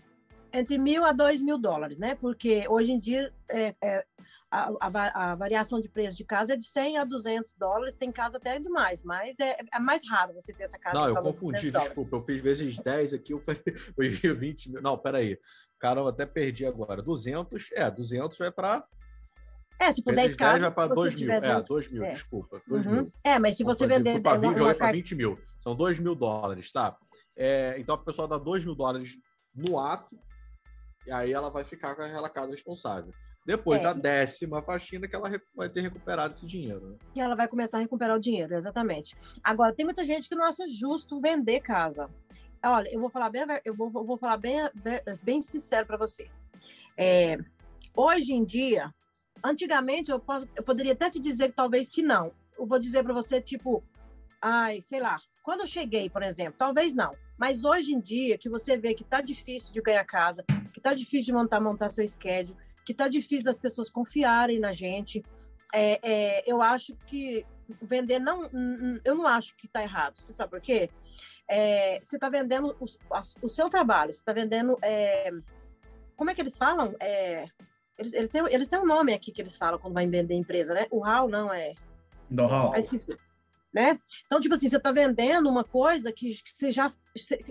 entre 0.53 0.79
mil 0.79 1.05
a 1.05 1.13
dois 1.13 1.43
mil 1.43 1.59
dólares, 1.59 1.99
né? 1.99 2.15
Porque 2.15 2.67
hoje 2.69 2.93
em 2.93 2.99
dia 2.99 3.33
é, 3.49 3.75
é, 3.83 4.05
a, 4.51 4.71
a, 4.81 5.33
a, 5.33 5.35
variação 5.35 5.81
de 5.81 5.89
preço 5.89 6.17
de 6.17 6.25
casa 6.25 6.55
é 6.55 6.57
de 6.57 6.65
100 6.65 6.99
a 6.99 7.05
200 7.05 7.55
dólares, 7.55 7.97
tem 7.97 8.13
casa 8.13 8.37
até 8.37 8.59
demais, 8.59 9.03
mas 9.03 9.39
é, 9.41 9.57
é 9.73 9.79
mais 9.79 10.03
raro 10.09 10.35
você 10.35 10.53
ter 10.53 10.65
essa 10.65 10.79
casa. 10.79 10.99
Não, 10.99 11.09
eu 11.09 11.23
confundi, 11.23 11.71
desculpa, 11.71 12.17
eu 12.17 12.23
fiz 12.23 12.41
vezes 12.41 12.79
10 12.79 13.15
aqui, 13.15 13.33
eu 13.33 13.41
falei, 13.41 13.63
eu 14.23 14.37
20 14.37 14.71
mil. 14.71 14.83
Não, 14.83 14.97
peraí. 14.97 15.39
Caramba, 15.79 16.11
até 16.11 16.25
perdi 16.25 16.65
agora. 16.65 17.03
200, 17.03 17.71
é, 17.73 17.91
200 17.91 18.41
é 18.41 18.51
para 18.51 18.87
é, 19.79 19.93
se 19.93 20.03
por 20.03 20.15
10 20.15 20.35
casas. 20.35 20.75
vai 20.75 20.89
para 20.89 20.95
2 20.95 21.21
mil. 21.21 21.33
É, 21.33 21.63
2 21.63 21.89
mil, 21.91 22.05
é. 22.05 22.15
desculpa. 22.15 22.63
2 22.67 22.87
uhum. 22.87 22.93
mil. 22.93 23.13
É, 23.23 23.39
mas 23.39 23.57
se 23.57 23.65
você 23.65 23.87
vender. 23.87 24.21
Para 24.21 24.39
vídeo, 24.39 24.65
uma, 24.65 24.75
uma... 24.75 24.93
20 24.93 25.15
mil. 25.15 25.39
São 25.61 25.75
2 25.75 25.99
mil 25.99 26.15
dólares, 26.15 26.73
tá? 26.73 26.97
É, 27.37 27.77
então 27.79 27.95
a 27.95 27.99
pessoa 27.99 28.27
dá 28.27 28.39
2 28.39 28.65
mil 28.65 28.75
dólares 28.75 29.19
no 29.55 29.79
ato, 29.79 30.19
e 31.07 31.13
aí 31.13 31.33
ela 31.33 31.51
vai 31.51 31.65
ficar 31.65 31.95
com 31.95 32.03
aquela 32.03 32.29
casa 32.29 32.51
responsável. 32.51 33.13
Depois 33.47 33.81
é. 33.81 33.85
da 33.85 33.93
décima 33.93 34.61
faxina 34.61 35.07
que 35.07 35.15
ela 35.15 35.31
vai 35.55 35.69
ter 35.69 35.81
recuperado 35.81 36.35
esse 36.35 36.45
dinheiro. 36.45 36.91
Né? 36.91 36.97
E 37.15 37.21
ela 37.21 37.37
vai 37.37 37.47
começar 37.47 37.79
a 37.79 37.81
recuperar 37.81 38.17
o 38.17 38.21
dinheiro, 38.21 38.53
exatamente. 38.53 39.17
Agora, 39.43 39.73
tem 39.73 39.85
muita 39.85 40.03
gente 40.03 40.29
que 40.29 40.35
não 40.35 40.45
acha 40.45 40.67
justo 40.67 41.21
vender 41.21 41.61
casa. 41.61 42.11
Olha, 42.65 42.93
eu 42.93 43.01
vou 43.01 43.09
falar 43.09 43.31
bem, 43.31 43.43
eu 43.65 43.73
vou, 43.73 43.89
vou 43.89 44.19
falar 44.19 44.37
bem, 44.37 44.59
bem 45.23 45.41
sincero 45.41 45.87
para 45.87 45.97
você. 45.97 46.29
É, 46.97 47.39
hoje 47.97 48.35
em 48.35 48.45
dia, 48.45 48.93
antigamente 49.45 50.11
eu, 50.11 50.19
posso, 50.19 50.49
eu 50.57 50.65
poderia 50.65 50.93
até 50.93 51.09
te 51.09 51.21
dizer 51.21 51.51
que 51.51 51.55
talvez 51.55 51.89
que 51.89 52.03
não. 52.03 52.33
Eu 52.59 52.67
vou 52.67 52.81
dizer 52.81 53.05
para 53.05 53.15
você, 53.15 53.41
tipo, 53.41 53.85
ai, 54.43 54.81
sei 54.83 54.99
lá, 54.99 55.21
quando 55.45 55.61
eu 55.61 55.67
cheguei, 55.69 56.11
por 56.11 56.25
exemplo, 56.25 56.57
talvez 56.59 56.93
não. 56.93 57.15
Mas 57.39 57.65
hoje 57.65 57.93
em 57.93 58.01
dia, 58.01 58.37
que 58.37 58.49
você 58.49 58.77
vê 58.77 58.93
que 58.95 59.05
tá 59.05 59.21
difícil 59.21 59.73
de 59.73 59.81
ganhar 59.81 60.05
casa, 60.05 60.45
que 60.73 60.81
tá 60.81 60.95
difícil 60.95 61.27
de 61.27 61.33
montar, 61.35 61.61
montar 61.61 61.91
seu 61.91 62.07
schedule, 62.09 62.59
que 62.87 62.95
tá 62.95 63.09
difícil 63.09 63.45
das 63.45 63.59
pessoas 63.59 63.91
confiarem 63.91 64.61
na 64.61 64.73
gente, 64.73 65.23
é, 65.75 65.99
é, 66.03 66.45
eu 66.47 66.63
acho 66.63 66.95
que 67.07 67.45
vender 67.83 68.21
não, 68.21 68.49
eu 69.05 69.17
não 69.17 69.27
acho 69.27 69.57
que 69.57 69.67
tá 69.67 69.83
errado. 69.83 70.15
Você 70.15 70.33
sabe 70.33 70.51
por 70.51 70.61
quê? 70.61 70.89
É, 71.49 71.99
você 72.01 72.17
tá 72.17 72.29
vendendo 72.29 72.77
o, 72.79 72.87
o, 73.43 73.49
seu 73.49 73.69
trabalho, 73.69 74.15
você 74.15 74.23
tá 74.25 74.33
vendendo, 74.33 74.79
é, 74.83 75.31
como 76.17 76.31
é 76.31 76.35
que 76.35 76.41
eles 76.41 76.57
falam? 76.57 76.95
É, 77.01 77.47
eles, 77.99 78.13
eles, 78.13 78.31
têm, 78.31 78.47
eles 78.51 78.69
têm 78.69 78.79
um 78.79 78.87
nome 78.87 79.13
aqui 79.13 79.33
que 79.33 79.43
eles 79.43 79.57
falam 79.57 79.81
quando 79.81 79.95
vai 79.95 80.07
vender 80.07 80.35
empresa, 80.35 80.73
né? 80.73 80.87
O 80.91 81.05
HAL 81.05 81.29
não 81.29 81.53
é. 81.53 81.73
Know-how. 82.31 82.73
Ah, 82.73 82.79
esqueci. 82.79 83.17
Né? 83.75 83.99
Então, 84.27 84.41
tipo 84.41 84.55
assim, 84.55 84.69
você 84.69 84.77
está 84.77 84.93
vendendo 84.93 85.49
uma 85.49 85.65
coisa 85.65 86.13
que, 86.13 86.29
que 86.29 86.51
você 86.51 86.71
já 86.71 86.91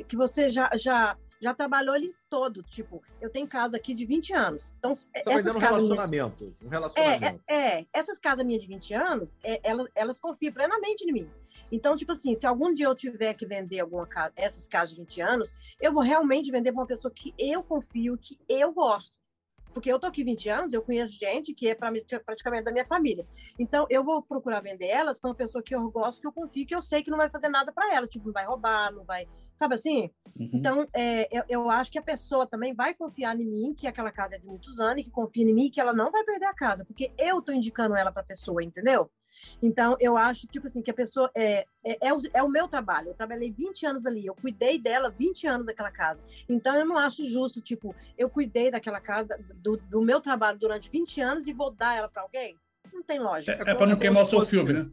que 0.08 0.16
você 0.16 0.50
já, 0.50 0.72
já, 0.76 1.16
já 1.46 1.54
trabalhou 1.54 1.96
ele 1.96 2.14
todo. 2.28 2.64
Tipo, 2.64 3.04
eu 3.22 3.30
tenho 3.30 3.48
casa 3.48 3.78
aqui 3.78 3.94
de 3.94 4.04
20 4.04 4.34
anos. 4.34 4.74
Então, 4.80 4.96
você 4.96 5.08
tá 5.24 5.32
essas 5.32 5.56
um 5.56 5.60
relacionamento. 5.60 6.44
Minhas... 6.44 6.62
Um 6.64 6.70
relacionamento. 6.70 7.44
É, 7.48 7.54
é, 7.56 7.80
é, 7.80 7.86
essas 7.94 8.18
casas 8.18 8.44
minhas 8.44 8.64
de 8.64 8.68
20 8.68 8.94
anos, 8.96 9.38
é, 9.44 9.60
elas, 9.64 9.88
elas 9.94 10.20
confiam 10.20 10.52
plenamente 10.52 11.08
em 11.08 11.14
mim. 11.14 11.30
Então, 11.72 11.96
tipo 11.96 12.12
assim, 12.12 12.34
se 12.34 12.48
algum 12.48 12.74
dia 12.74 12.88
eu 12.88 12.96
tiver 12.96 13.36
que 13.36 13.46
vender 13.46 13.80
alguma 13.80 14.08
casa, 14.08 14.34
essas 14.36 14.68
casas 14.68 14.96
de 14.96 15.02
20 15.02 15.22
anos, 15.22 15.54
eu 15.80 15.94
vou 15.94 16.02
realmente 16.02 16.52
vender 16.52 16.72
para 16.72 16.82
uma 16.82 16.88
pessoa 16.88 17.14
que 17.14 17.34
eu 17.38 17.62
confio, 17.62 18.18
que 18.18 18.40
eu 18.50 18.74
gosto 18.74 19.14
porque 19.76 19.92
eu 19.92 20.00
tô 20.00 20.08
aqui 20.08 20.24
20 20.24 20.50
anos, 20.50 20.74
eu 20.74 20.82
conheço 20.82 21.20
gente 21.20 21.54
que 21.54 21.68
é 21.68 21.76
praticamente 21.76 22.64
da 22.64 22.72
minha 22.72 22.86
família. 22.86 23.28
Então, 23.60 23.86
eu 23.90 24.06
vou 24.06 24.22
procurar 24.22 24.62
vender 24.62 24.88
elas 24.88 25.20
para 25.20 25.30
uma 25.30 25.36
pessoa 25.36 25.62
que 25.62 25.76
eu 25.76 25.92
gosto, 25.92 26.22
que 26.22 26.28
eu 26.28 26.32
confio, 26.32 26.66
que 26.66 26.74
eu 26.74 26.82
sei 26.82 27.04
que 27.04 27.12
não 27.12 27.18
vai 27.18 27.30
fazer 27.30 27.50
nada 27.50 27.74
para 27.74 27.94
ela, 27.94 28.08
tipo, 28.08 28.26
não 28.26 28.32
vai 28.32 28.46
roubar, 28.46 28.94
não 28.94 29.04
vai, 29.04 29.28
sabe 29.56 29.74
assim? 29.74 30.12
Uhum. 30.40 30.50
Então, 30.54 30.88
é, 30.94 31.28
eu, 31.36 31.44
eu, 31.48 31.70
acho 31.70 31.92
que 31.92 31.98
a 31.98 32.04
pessoa 32.04 32.46
também 32.46 32.74
vai 32.74 32.94
confiar 32.94 33.40
em 33.40 33.46
mim, 33.46 33.74
que 33.74 33.88
aquela 33.88 34.12
casa 34.12 34.36
é 34.36 34.38
de 34.38 34.46
muitos 34.46 34.80
anos, 34.80 35.04
que 35.04 35.10
confia 35.10 35.50
em 35.50 35.54
mim, 35.54 35.72
que 35.72 35.82
ela 35.82 35.94
não 35.94 36.12
vai 36.12 36.24
perder 36.24 36.46
a 36.46 36.54
casa, 36.54 36.86
porque 36.86 37.12
eu 37.18 37.42
tô 37.42 37.52
indicando 37.52 37.96
ela 37.96 38.12
para 38.12 38.22
a 38.22 38.26
pessoa, 38.26 38.64
entendeu? 38.64 39.10
Então, 39.62 39.98
eu 40.00 40.18
acho, 40.18 40.48
tipo 40.48 40.66
assim, 40.66 40.82
que 40.82 40.92
a 40.92 40.94
pessoa. 40.94 41.30
É, 41.36 41.66
é, 41.84 42.08
é, 42.08 42.14
o, 42.14 42.18
é 42.34 42.44
o 42.44 42.50
meu 42.50 42.68
trabalho. 42.68 43.10
Eu 43.10 43.16
trabalhei 43.16 43.52
20 43.52 43.86
anos 43.86 44.06
ali, 44.06 44.26
eu 44.26 44.34
cuidei 44.34 44.80
dela 44.80 45.10
20 45.10 45.48
anos 45.48 45.68
daquela 45.68 45.92
casa. 45.92 46.24
Então, 46.48 46.76
eu 46.76 46.86
não 46.86 46.98
acho 46.98 47.28
justo, 47.28 47.62
tipo, 47.62 47.96
eu 48.18 48.30
cuidei 48.30 48.72
daquela 48.72 49.00
casa, 49.00 49.38
do, 49.56 49.78
do 49.78 50.02
meu 50.02 50.22
trabalho 50.22 50.58
durante 50.58 50.90
20 50.90 51.22
anos 51.22 51.48
e 51.48 51.54
vou 51.54 51.72
dar 51.72 51.98
ela 51.98 52.08
para 52.08 52.22
alguém. 52.22 52.58
Não 52.94 53.04
tem 53.04 53.20
lógica. 53.20 53.52
É, 53.52 53.72
é 53.72 53.76
para 53.76 53.88
não 53.88 53.98
queimar 53.98 54.24
o 54.24 54.28
seu 54.28 54.46
filme, 54.46 54.74
né? 54.74 54.90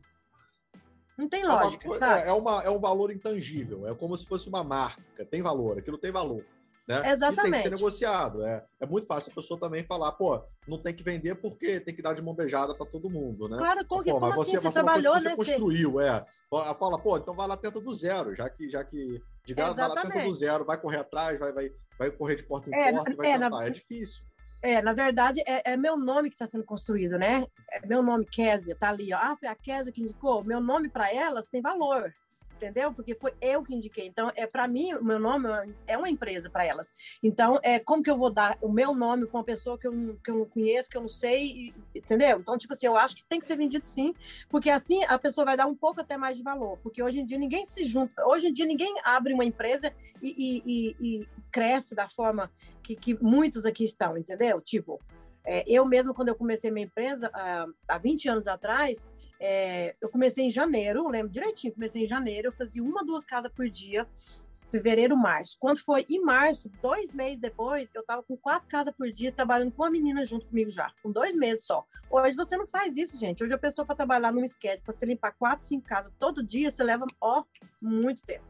Não 1.16 1.28
tem 1.28 1.44
lógica, 1.44 1.86
é, 1.86 1.88
uma, 1.88 1.98
sabe? 1.98 2.22
É, 2.22 2.28
é, 2.28 2.32
uma, 2.32 2.62
é 2.62 2.70
um 2.70 2.80
valor 2.80 3.10
intangível, 3.10 3.86
é 3.86 3.94
como 3.94 4.16
se 4.16 4.26
fosse 4.26 4.48
uma 4.48 4.64
marca, 4.64 5.24
tem 5.24 5.42
valor, 5.42 5.78
aquilo 5.78 5.98
tem 5.98 6.10
valor. 6.10 6.44
Né? 6.86 7.12
Exatamente. 7.12 7.48
E 7.48 7.52
tem 7.52 7.52
que 7.52 7.68
ser 7.68 7.74
negociado. 7.76 8.44
É, 8.44 8.64
é 8.80 8.86
muito 8.86 9.06
fácil 9.06 9.30
a 9.30 9.34
pessoa 9.34 9.58
também 9.58 9.84
falar, 9.84 10.12
pô, 10.12 10.42
não 10.66 10.78
tem 10.78 10.92
que 10.92 11.02
vender 11.02 11.36
porque 11.36 11.78
tem 11.78 11.94
que 11.94 12.02
dar 12.02 12.12
de 12.12 12.22
mão 12.22 12.34
beijada 12.34 12.74
para 12.74 12.86
todo 12.86 13.08
mundo, 13.08 13.48
né? 13.48 13.56
Claro, 13.56 13.84
como, 13.86 14.02
pô, 14.02 14.10
como 14.14 14.20
mas 14.20 14.32
assim? 14.32 14.50
você, 14.50 14.58
Você 14.58 14.64
mas 14.64 14.74
trabalhou, 14.74 15.14
você 15.14 15.28
né? 15.28 15.36
construiu, 15.36 16.00
é. 16.00 16.24
Fala, 16.50 16.98
pô, 16.98 17.16
então 17.16 17.34
vai 17.34 17.46
lá 17.46 17.56
tenta 17.56 17.80
do 17.80 17.94
zero, 17.94 18.34
já 18.34 18.48
que, 18.50 18.68
já 18.68 18.82
que 18.82 19.22
de 19.44 19.54
gás 19.54 19.76
vai 19.76 19.88
lá 19.88 20.02
tenta 20.02 20.24
do 20.24 20.34
zero, 20.34 20.64
vai 20.64 20.76
correr 20.76 20.98
atrás, 20.98 21.38
vai, 21.38 21.52
vai, 21.52 21.72
vai 21.98 22.10
correr 22.10 22.34
de 22.36 22.42
porta 22.42 22.68
em 22.68 22.74
é, 22.74 22.92
porta, 22.92 23.14
vai 23.14 23.26
é, 23.28 23.32
tentar. 23.34 23.50
Na... 23.50 23.66
É 23.66 23.70
difícil. 23.70 24.24
É, 24.62 24.80
na 24.80 24.92
verdade, 24.92 25.40
é, 25.44 25.72
é 25.72 25.76
meu 25.76 25.96
nome 25.96 26.30
que 26.30 26.36
está 26.36 26.46
sendo 26.46 26.64
construído, 26.64 27.18
né? 27.18 27.44
É 27.70 27.84
meu 27.84 28.02
nome, 28.02 28.24
Késia, 28.24 28.76
tá 28.76 28.90
ali, 28.90 29.12
ó. 29.12 29.18
Ah, 29.18 29.36
foi 29.36 29.48
a 29.48 29.56
Késia 29.56 29.92
que 29.92 30.00
indicou. 30.00 30.44
Meu 30.44 30.60
nome 30.60 30.88
para 30.88 31.12
elas 31.12 31.48
tem 31.48 31.60
valor 31.60 32.14
entendeu? 32.62 32.92
Porque 32.92 33.14
foi 33.14 33.34
eu 33.40 33.62
que 33.62 33.74
indiquei. 33.74 34.06
Então, 34.06 34.30
é 34.36 34.46
para 34.46 34.68
mim, 34.68 34.94
o 34.94 35.04
meu 35.04 35.18
nome 35.18 35.48
é 35.86 35.98
uma 35.98 36.08
empresa 36.08 36.48
para 36.48 36.64
elas. 36.64 36.94
Então, 37.22 37.58
é 37.62 37.80
como 37.80 38.02
que 38.02 38.10
eu 38.10 38.16
vou 38.16 38.30
dar 38.30 38.56
o 38.60 38.70
meu 38.70 38.94
nome 38.94 39.26
para 39.26 39.38
uma 39.38 39.44
pessoa 39.44 39.76
que 39.76 39.86
eu, 39.86 39.92
não, 39.92 40.16
que 40.16 40.30
eu 40.30 40.36
não 40.36 40.44
conheço, 40.46 40.88
que 40.88 40.96
eu 40.96 41.00
não 41.00 41.08
sei, 41.08 41.74
entendeu? 41.94 42.38
Então, 42.38 42.56
tipo 42.56 42.72
assim, 42.72 42.86
eu 42.86 42.96
acho 42.96 43.16
que 43.16 43.24
tem 43.24 43.40
que 43.40 43.46
ser 43.46 43.56
vendido 43.56 43.84
sim, 43.84 44.14
porque 44.48 44.70
assim 44.70 45.02
a 45.04 45.18
pessoa 45.18 45.44
vai 45.44 45.56
dar 45.56 45.66
um 45.66 45.74
pouco 45.74 46.00
até 46.00 46.16
mais 46.16 46.36
de 46.36 46.42
valor, 46.42 46.78
porque 46.82 47.02
hoje 47.02 47.18
em 47.20 47.26
dia 47.26 47.38
ninguém 47.38 47.66
se 47.66 47.82
junta, 47.84 48.24
hoje 48.26 48.46
em 48.46 48.52
dia 48.52 48.66
ninguém 48.66 48.94
abre 49.04 49.32
uma 49.34 49.44
empresa 49.44 49.92
e, 50.22 50.30
e, 50.38 50.62
e, 50.66 50.96
e 51.00 51.28
cresce 51.50 51.94
da 51.94 52.08
forma 52.08 52.50
que, 52.82 52.94
que 52.94 53.14
muitos 53.22 53.66
aqui 53.66 53.84
estão, 53.84 54.16
entendeu? 54.16 54.60
Tipo, 54.60 55.00
é, 55.44 55.64
eu 55.66 55.84
mesmo, 55.84 56.14
quando 56.14 56.28
eu 56.28 56.36
comecei 56.36 56.70
minha 56.70 56.86
empresa, 56.86 57.28
há, 57.34 57.66
há 57.88 57.98
20 57.98 58.28
anos 58.28 58.46
atrás, 58.46 59.08
é, 59.44 59.96
eu 60.00 60.08
comecei 60.08 60.46
em 60.46 60.50
janeiro, 60.50 61.08
lembro 61.08 61.28
direitinho, 61.28 61.74
comecei 61.74 62.04
em 62.04 62.06
janeiro, 62.06 62.48
eu 62.48 62.52
fazia 62.52 62.80
uma, 62.80 63.04
duas 63.04 63.24
casas 63.24 63.50
por 63.52 63.68
dia, 63.68 64.06
fevereiro, 64.70 65.16
março. 65.16 65.56
Quando 65.58 65.80
foi 65.80 66.06
em 66.08 66.20
março, 66.20 66.70
dois 66.80 67.12
meses 67.12 67.40
depois, 67.40 67.90
eu 67.92 68.02
estava 68.02 68.22
com 68.22 68.36
quatro 68.36 68.68
casas 68.68 68.94
por 68.94 69.10
dia, 69.10 69.32
trabalhando 69.32 69.72
com 69.72 69.82
uma 69.82 69.90
menina 69.90 70.24
junto 70.24 70.46
comigo 70.46 70.70
já, 70.70 70.92
com 71.02 71.10
dois 71.10 71.34
meses 71.34 71.64
só. 71.64 71.84
Hoje 72.08 72.36
você 72.36 72.56
não 72.56 72.68
faz 72.68 72.96
isso, 72.96 73.18
gente. 73.18 73.42
Hoje 73.42 73.52
a 73.52 73.58
pessoa 73.58 73.84
para 73.84 73.96
trabalhar 73.96 74.32
num 74.32 74.44
esquete, 74.44 74.80
para 74.80 74.92
você 74.92 75.04
limpar 75.04 75.32
quatro, 75.32 75.64
cinco 75.64 75.88
casas 75.88 76.12
todo 76.20 76.40
dia, 76.40 76.70
você 76.70 76.84
leva, 76.84 77.04
ó, 77.20 77.42
muito 77.80 78.22
tempo. 78.22 78.46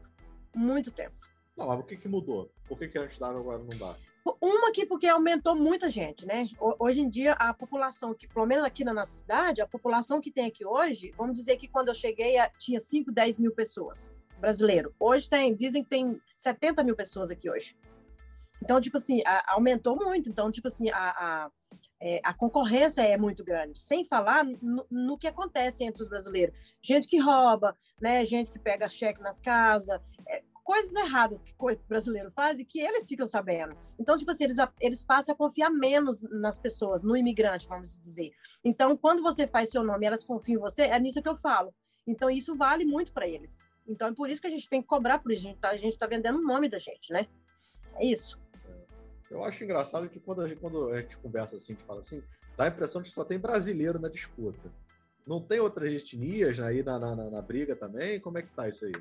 Muito 0.55 0.91
tempo. 0.91 1.15
Não, 1.57 1.69
mas 1.69 1.79
o 1.79 1.83
que, 1.83 1.97
que 1.97 2.07
mudou? 2.07 2.51
Por 2.67 2.77
que, 2.77 2.87
que 2.87 2.99
antes 2.99 3.17
dava 3.17 3.39
agora 3.39 3.57
não 3.57 3.75
dá? 3.75 3.95
Uma 4.39 4.69
aqui 4.69 4.85
porque 4.85 5.07
aumentou 5.07 5.53
muita 5.53 5.89
gente, 5.89 6.25
né? 6.25 6.47
Hoje 6.79 7.01
em 7.01 7.09
dia, 7.09 7.33
a 7.33 7.53
população, 7.53 8.13
que, 8.13 8.27
pelo 8.27 8.45
menos 8.45 8.63
aqui 8.63 8.85
na 8.85 8.93
nossa 8.93 9.11
cidade, 9.11 9.61
a 9.61 9.67
população 9.67 10.21
que 10.21 10.31
tem 10.31 10.45
aqui 10.45 10.65
hoje, 10.65 11.13
vamos 11.17 11.37
dizer 11.37 11.57
que 11.57 11.67
quando 11.67 11.89
eu 11.89 11.93
cheguei 11.93 12.35
tinha 12.57 12.79
5, 12.79 13.11
10 13.11 13.37
mil 13.37 13.51
pessoas 13.51 14.15
brasileiro. 14.39 14.93
Hoje 14.99 15.29
tem, 15.29 15.53
dizem 15.55 15.83
que 15.83 15.89
tem 15.89 16.21
70 16.37 16.83
mil 16.83 16.95
pessoas 16.95 17.31
aqui 17.31 17.49
hoje. 17.49 17.75
Então, 18.61 18.79
tipo 18.79 18.95
assim, 18.95 19.21
a, 19.25 19.53
aumentou 19.53 19.95
muito. 19.97 20.29
Então, 20.29 20.49
tipo 20.49 20.67
assim, 20.67 20.89
a, 20.89 20.97
a, 20.97 21.51
é, 22.01 22.21
a 22.23 22.33
concorrência 22.33 23.01
é 23.01 23.17
muito 23.17 23.43
grande. 23.43 23.77
Sem 23.77 24.05
falar 24.05 24.45
no, 24.61 24.85
no, 24.89 25.17
que 25.17 25.27
acontece 25.27 25.83
entre 25.83 26.01
os 26.01 26.07
brasileiros. 26.07 26.55
Gente 26.81 27.07
que 27.07 27.17
rouba, 27.17 27.75
né? 28.01 28.23
Gente 28.23 28.51
que 28.51 28.59
pega 28.59 28.87
cheque 28.87 29.21
nas 29.21 29.39
casas. 29.39 30.01
É, 30.27 30.43
coisas 30.63 30.95
erradas 30.95 31.43
que 31.43 31.53
o 31.57 31.77
brasileiro 31.87 32.31
faz 32.31 32.59
e 32.59 32.65
que 32.65 32.79
eles 32.79 33.07
ficam 33.07 33.25
sabendo. 33.25 33.75
Então, 33.99 34.17
tipo 34.17 34.31
assim, 34.31 34.45
eles, 34.45 34.57
eles 34.79 35.03
passam 35.03 35.33
a 35.33 35.37
confiar 35.37 35.69
menos 35.69 36.23
nas 36.23 36.57
pessoas, 36.57 37.03
no 37.03 37.17
imigrante, 37.17 37.67
vamos 37.67 37.99
dizer. 37.99 38.31
Então, 38.63 38.95
quando 38.97 39.21
você 39.21 39.45
faz 39.45 39.69
seu 39.69 39.83
nome 39.83 40.05
elas 40.05 40.23
confiam 40.23 40.57
em 40.57 40.61
você, 40.61 40.83
é 40.83 40.99
nisso 40.99 41.21
que 41.21 41.29
eu 41.29 41.37
falo. 41.37 41.73
Então, 42.07 42.29
isso 42.29 42.55
vale 42.55 42.85
muito 42.85 43.13
para 43.13 43.27
eles. 43.27 43.69
Então, 43.87 44.07
é 44.07 44.13
por 44.13 44.29
isso 44.29 44.41
que 44.41 44.47
a 44.47 44.51
gente 44.51 44.69
tem 44.69 44.81
que 44.81 44.87
cobrar 44.87 45.19
por 45.19 45.31
isso. 45.31 45.47
A 45.61 45.75
gente 45.75 45.93
está 45.93 46.07
tá 46.07 46.07
vendendo 46.07 46.39
o 46.39 46.43
nome 46.43 46.69
da 46.69 46.77
gente, 46.77 47.11
né? 47.11 47.27
É 47.95 48.05
isso. 48.05 48.39
Eu 49.29 49.43
acho 49.43 49.63
engraçado 49.63 50.07
que 50.09 50.19
quando 50.19 50.41
a 50.41 50.47
gente, 50.47 50.59
quando 50.59 50.91
a 50.91 51.01
gente 51.01 51.17
conversa 51.17 51.55
assim, 51.55 51.73
a 51.73 51.75
gente 51.75 51.85
fala 51.85 51.99
assim, 52.01 52.23
dá 52.55 52.65
a 52.65 52.67
impressão 52.67 53.01
de 53.01 53.09
que 53.09 53.15
só 53.15 53.25
tem 53.25 53.39
brasileiro 53.39 53.99
na 53.99 54.07
disputa. 54.07 54.71
Não 55.25 55.41
tem 55.41 55.59
outras 55.59 55.93
etnias 55.93 56.59
aí 56.59 56.83
na, 56.83 56.99
na, 56.99 57.15
na, 57.15 57.41
briga 57.41 57.75
também? 57.75 58.19
Como 58.19 58.37
é 58.37 58.41
que 58.41 58.53
tá 58.53 58.67
isso 58.67 58.85
aí? 58.85 58.93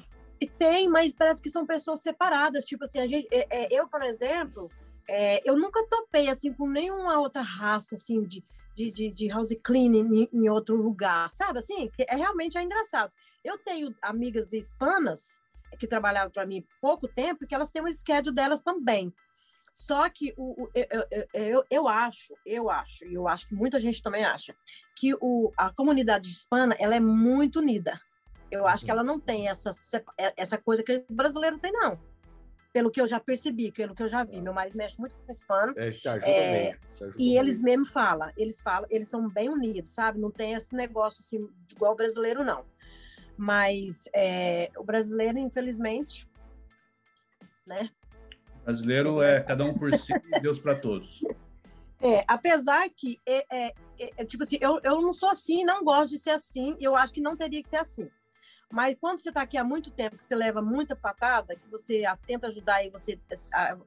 Tem, 0.47 0.88
mas 0.88 1.12
parece 1.12 1.43
que 1.43 1.51
são 1.51 1.66
pessoas 1.66 2.01
separadas. 2.01 2.64
Tipo 2.64 2.84
assim, 2.84 2.99
a 2.99 3.07
gente, 3.07 3.28
é, 3.30 3.47
é, 3.51 3.68
eu, 3.70 3.88
por 3.88 4.03
exemplo, 4.03 4.70
é, 5.09 5.43
eu 5.49 5.57
nunca 5.57 5.86
topei 5.88 6.28
assim 6.28 6.53
com 6.53 6.68
nenhuma 6.68 7.18
outra 7.18 7.43
raça 7.43 7.95
assim 7.95 8.22
de, 8.22 8.45
de, 8.74 8.90
de, 8.90 9.11
de 9.11 9.28
house 9.28 9.55
cleaning 9.62 10.22
em, 10.22 10.28
em, 10.32 10.49
outro 10.49 10.76
lugar, 10.76 11.30
sabe? 11.30 11.59
Assim, 11.59 11.90
é 11.99 12.16
realmente 12.16 12.57
é 12.57 12.62
engraçado. 12.62 13.14
Eu 13.45 13.59
tenho 13.59 13.95
amigas 14.01 14.53
hispanas 14.53 15.38
que 15.78 15.86
trabalhavam 15.86 16.30
para 16.30 16.47
mim 16.47 16.64
pouco 16.80 17.09
tempo, 17.09 17.47
que 17.47 17.55
elas 17.55 17.70
têm 17.70 17.82
um 17.82 17.93
schedule 17.93 18.34
delas 18.34 18.61
também. 18.61 19.12
Só 19.74 20.09
que 20.11 20.34
o, 20.36 20.64
o 20.64 20.70
eu, 20.74 20.86
eu, 21.11 21.26
eu, 21.32 21.64
eu, 21.70 21.88
acho, 21.88 22.34
eu 22.45 22.70
acho, 22.70 23.07
e 23.07 23.14
eu 23.14 23.26
acho 23.26 23.49
que 23.49 23.55
muita 23.55 23.80
gente 23.80 24.03
também 24.03 24.24
acha, 24.24 24.55
que 24.97 25.14
o, 25.14 25.51
a 25.57 25.70
comunidade 25.70 26.28
hispana 26.28 26.76
ela 26.78 26.95
é 26.95 27.01
muito 27.01 27.59
unida. 27.59 27.99
Eu 28.53 28.66
acho 28.66 28.84
que 28.84 28.92
uhum. 28.92 28.98
ela 28.98 29.03
não 29.03 29.18
tem 29.18 29.48
essa, 29.48 29.70
é, 30.18 30.34
essa 30.36 30.59
coisa 30.59 30.82
que 30.82 31.03
o 31.09 31.14
brasileiro 31.14 31.59
tem, 31.59 31.72
não. 31.72 31.98
Pelo 32.70 32.90
que 32.90 33.00
eu 33.00 33.07
já 33.07 33.18
percebi, 33.18 33.72
pelo 33.72 33.94
que 33.94 34.03
eu 34.03 34.09
já 34.09 34.22
vi. 34.22 34.42
Meu 34.42 34.53
marido 34.53 34.76
mexe 34.76 34.98
muito 34.98 35.14
com 35.14 35.26
o 35.26 35.30
hispano. 35.30 35.72
É, 35.74 35.90
te 35.90 36.07
ajuda 36.07 36.30
é, 36.30 36.64
mesmo, 36.64 36.80
te 36.94 37.05
ajuda 37.05 37.22
e 37.22 37.24
mesmo. 37.24 37.40
eles 37.40 37.62
mesmo 37.62 37.86
falam, 37.86 38.30
eles 38.36 38.61
falam, 38.61 38.86
eles 38.90 39.09
são 39.09 39.26
bem 39.26 39.48
unidos, 39.48 39.90
sabe? 39.90 40.20
Não 40.20 40.30
tem 40.30 40.53
esse 40.53 40.74
negócio 40.74 41.20
assim, 41.20 41.48
igual 41.70 41.92
o 41.92 41.96
brasileiro, 41.96 42.44
não. 42.44 42.62
Mas 43.38 44.07
é, 44.14 44.70
o 44.76 44.84
brasileiro, 44.84 45.38
infelizmente, 45.38 46.28
né? 47.66 47.88
O 48.61 48.64
brasileiro 48.66 49.22
é 49.22 49.40
cada 49.40 49.64
um 49.64 49.72
por 49.72 49.94
si 49.94 50.12
e 50.12 50.40
Deus 50.40 50.59
para 50.59 50.74
todos. 50.74 51.20
É, 52.05 52.24
apesar 52.26 52.90
que, 52.90 53.20
é, 53.24 53.46
é, 53.48 53.74
é, 54.18 54.24
tipo 54.24 54.42
assim, 54.42 54.59
eu, 54.61 54.80
eu 54.82 55.00
não 55.00 55.14
sou 55.14 55.28
assim, 55.28 55.64
não 55.64 55.84
gosto 55.84 56.11
de 56.11 56.18
ser 56.18 56.30
assim, 56.30 56.76
eu 56.80 56.96
acho 56.96 57.12
que 57.12 57.20
não 57.20 57.36
teria 57.36 57.62
que 57.62 57.68
ser 57.68 57.76
assim. 57.76 58.11
Mas 58.73 58.97
quando 58.99 59.18
você 59.18 59.29
está 59.29 59.43
aqui 59.43 59.59
há 59.59 59.62
muito 59.62 59.91
tempo, 59.91 60.16
que 60.16 60.25
você 60.25 60.35
leva 60.35 60.62
muita 60.62 60.97
patada, 60.97 61.55
que 61.55 61.68
você 61.70 62.05
tenta 62.27 62.47
ajudar 62.47 62.83
e 62.83 62.89
você, 62.89 63.20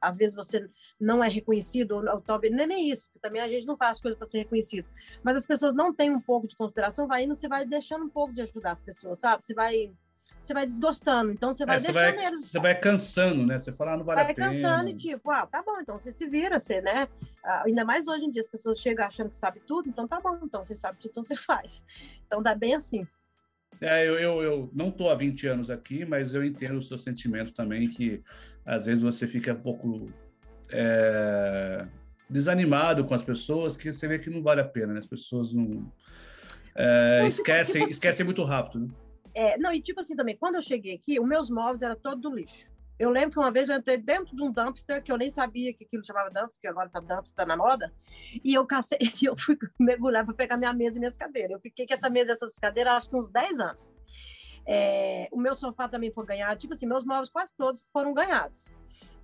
às 0.00 0.16
vezes 0.16 0.36
você 0.36 0.70
não 0.98 1.24
é 1.24 1.28
reconhecido, 1.28 1.96
ou, 1.96 2.20
talvez 2.20 2.54
nem, 2.54 2.68
nem 2.68 2.90
isso, 2.90 3.08
porque 3.08 3.18
também 3.18 3.42
a 3.42 3.48
gente 3.48 3.66
não 3.66 3.76
faz 3.76 4.00
coisas 4.00 4.16
para 4.16 4.28
ser 4.28 4.38
reconhecido. 4.38 4.86
Mas 5.24 5.36
as 5.36 5.44
pessoas 5.44 5.74
não 5.74 5.92
têm 5.92 6.10
um 6.10 6.20
pouco 6.20 6.46
de 6.46 6.56
consideração, 6.56 7.08
vai 7.08 7.24
indo, 7.24 7.34
você 7.34 7.48
vai 7.48 7.66
deixando 7.66 8.04
um 8.04 8.08
pouco 8.08 8.32
de 8.32 8.42
ajudar 8.42 8.70
as 8.70 8.82
pessoas, 8.82 9.18
sabe? 9.18 9.42
Você 9.42 9.52
vai 9.52 9.92
você 10.40 10.54
vai 10.54 10.64
desgostando, 10.64 11.32
então 11.32 11.52
você 11.52 11.66
vai 11.66 11.76
é, 11.76 11.80
você 11.80 11.92
deixando 11.92 12.16
vai, 12.16 12.26
eles. 12.26 12.48
Você 12.48 12.60
vai 12.60 12.74
cansando, 12.78 13.44
né? 13.44 13.58
Você 13.58 13.72
fala, 13.72 13.94
ah, 13.94 13.96
não 13.96 14.04
vale 14.04 14.22
vai 14.22 14.30
a 14.30 14.34
pena. 14.34 14.46
Vai 14.46 14.62
cansando 14.62 14.90
e 14.90 14.94
tipo, 14.94 15.28
ah, 15.32 15.44
tá 15.44 15.60
bom, 15.60 15.80
então 15.80 15.98
você 15.98 16.12
se 16.12 16.28
vira, 16.28 16.60
você, 16.60 16.80
né? 16.80 17.08
Ah, 17.44 17.64
ainda 17.66 17.84
mais 17.84 18.06
hoje 18.06 18.26
em 18.26 18.30
dia 18.30 18.42
as 18.42 18.48
pessoas 18.48 18.78
chegam 18.78 19.04
achando 19.04 19.30
que 19.30 19.36
sabe 19.36 19.58
tudo, 19.66 19.88
então 19.88 20.06
tá 20.06 20.20
bom, 20.20 20.38
então 20.44 20.64
você 20.64 20.76
sabe 20.76 20.98
tudo, 21.00 21.10
então 21.10 21.24
você 21.24 21.34
faz. 21.36 21.84
Então 22.24 22.40
dá 22.40 22.54
bem 22.54 22.76
assim. 22.76 23.04
É, 23.80 24.06
eu, 24.06 24.18
eu, 24.18 24.42
eu 24.42 24.70
não 24.72 24.88
estou 24.88 25.10
há 25.10 25.14
20 25.14 25.46
anos 25.46 25.70
aqui, 25.70 26.04
mas 26.04 26.34
eu 26.34 26.44
entendo 26.44 26.78
o 26.78 26.82
seu 26.82 26.98
sentimento 26.98 27.52
também, 27.52 27.88
que 27.88 28.22
às 28.64 28.86
vezes 28.86 29.02
você 29.02 29.26
fica 29.26 29.52
um 29.52 29.60
pouco 29.60 30.10
é, 30.70 31.86
desanimado 32.28 33.04
com 33.04 33.14
as 33.14 33.22
pessoas, 33.22 33.76
que 33.76 33.92
você 33.92 34.08
vê 34.08 34.18
que 34.18 34.30
não 34.30 34.42
vale 34.42 34.60
a 34.60 34.64
pena, 34.64 34.94
né? 34.94 34.98
As 34.98 35.06
pessoas 35.06 35.52
não, 35.52 35.92
é, 36.74 37.20
não 37.20 37.28
esquecem, 37.28 37.82
tipo, 37.82 37.90
esquecem 37.90 38.24
muito 38.24 38.42
rápido, 38.44 38.86
né? 38.86 38.88
É, 39.34 39.58
não, 39.58 39.72
e 39.72 39.80
tipo 39.80 40.00
assim 40.00 40.16
também, 40.16 40.36
quando 40.36 40.54
eu 40.54 40.62
cheguei 40.62 40.94
aqui, 40.94 41.20
os 41.20 41.28
meus 41.28 41.50
móveis 41.50 41.82
eram 41.82 41.96
todos 41.96 42.22
do 42.22 42.34
lixo. 42.34 42.70
Eu 42.98 43.10
lembro 43.10 43.32
que 43.32 43.38
uma 43.38 43.50
vez 43.50 43.68
eu 43.68 43.76
entrei 43.76 43.98
dentro 43.98 44.34
de 44.34 44.42
um 44.42 44.50
dumpster, 44.50 45.02
que 45.02 45.12
eu 45.12 45.18
nem 45.18 45.28
sabia 45.28 45.72
que 45.74 45.84
aquilo 45.84 46.04
chamava 46.04 46.30
dumpster, 46.30 46.60
que 46.60 46.66
agora 46.66 46.88
tá 46.88 47.00
dumpster 47.00 47.46
na 47.46 47.56
moda, 47.56 47.92
e 48.42 48.54
eu 48.54 48.66
cacei, 48.66 48.98
eu 49.22 49.36
fui 49.38 49.58
mergulhar 49.78 50.24
para 50.24 50.34
pegar 50.34 50.56
minha 50.56 50.72
mesa 50.72 50.96
e 50.96 50.98
minhas 50.98 51.16
cadeiras. 51.16 51.52
Eu 51.52 51.60
fiquei 51.60 51.86
com 51.86 51.94
essa 51.94 52.08
mesa 52.08 52.30
e 52.30 52.32
essas 52.32 52.54
cadeiras 52.58 52.94
acho 52.94 53.10
que 53.10 53.16
uns 53.16 53.28
10 53.28 53.60
anos. 53.60 53.94
É, 54.66 55.28
o 55.30 55.38
meu 55.38 55.54
sofá 55.54 55.88
também 55.88 56.10
foi 56.10 56.26
ganhado, 56.26 56.58
tipo 56.58 56.72
assim, 56.72 56.86
meus 56.86 57.04
móveis 57.04 57.30
quase 57.30 57.54
todos 57.54 57.82
foram 57.92 58.12
ganhados. 58.12 58.72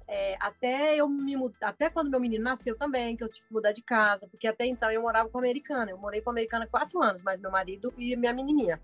É, 0.07 0.37
até 0.41 0.97
eu 0.97 1.09
me 1.09 1.35
até 1.62 1.89
quando 1.89 2.11
meu 2.11 2.20
menino 2.20 2.45
nasceu 2.45 2.77
também, 2.77 3.16
que 3.16 3.25
eu 3.25 3.29
tive 3.31 3.49
que 3.49 3.55
mudar 3.55 3.73
de 3.73 3.83
casa, 3.83 4.29
porque 4.29 4.47
até 4.47 4.66
então 4.66 4.91
eu 4.91 5.01
morava 5.01 5.29
com 5.29 5.39
a 5.39 5.41
americana. 5.41 5.91
Eu 5.91 5.99
morei 5.99 6.20
com 6.20 6.31
a 6.31 6.33
americana 6.33 6.66
quatro 6.66 7.03
anos, 7.03 7.23
mas 7.23 7.41
meu 7.41 7.51
marido 7.51 7.93
e 7.97 8.14
minha 8.14 8.33
menininha. 8.33 8.81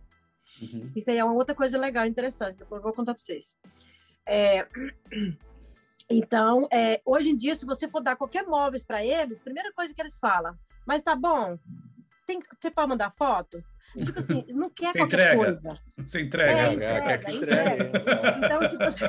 Uhum. 0.62 0.90
Isso 0.96 1.10
aí 1.10 1.18
é 1.18 1.24
uma 1.24 1.34
outra 1.34 1.54
coisa 1.54 1.76
legal, 1.76 2.06
interessante, 2.06 2.56
depois 2.56 2.78
eu 2.78 2.84
vou 2.84 2.92
contar 2.94 3.14
para 3.14 3.22
vocês. 3.22 3.54
É, 4.28 4.68
então, 6.10 6.68
é, 6.70 7.00
hoje 7.04 7.30
em 7.30 7.34
dia, 7.34 7.56
se 7.56 7.64
você 7.64 7.88
for 7.88 8.02
dar 8.02 8.14
qualquer 8.14 8.46
móveis 8.46 8.84
para 8.84 9.02
eles, 9.02 9.40
primeira 9.40 9.72
coisa 9.72 9.94
que 9.94 10.00
eles 10.02 10.18
falam, 10.18 10.54
mas 10.86 11.02
tá 11.02 11.16
bom, 11.16 11.58
tem, 12.26 12.38
você 12.60 12.70
pode 12.70 12.90
mandar 12.90 13.10
foto? 13.10 13.64
Tipo 13.96 14.18
assim, 14.18 14.44
não 14.48 14.70
quer 14.74 14.92
Você 14.92 14.98
qualquer 14.98 15.16
entrega. 15.16 15.36
coisa. 15.36 15.74
Você 15.96 16.20
entrega. 16.20 16.58
É, 16.60 16.72
entrega, 16.72 17.10
é, 17.10 17.14
entrega, 17.14 17.84
entrega. 17.84 18.46
Então, 18.46 18.68
tipo 18.68 18.82
assim, 18.84 19.04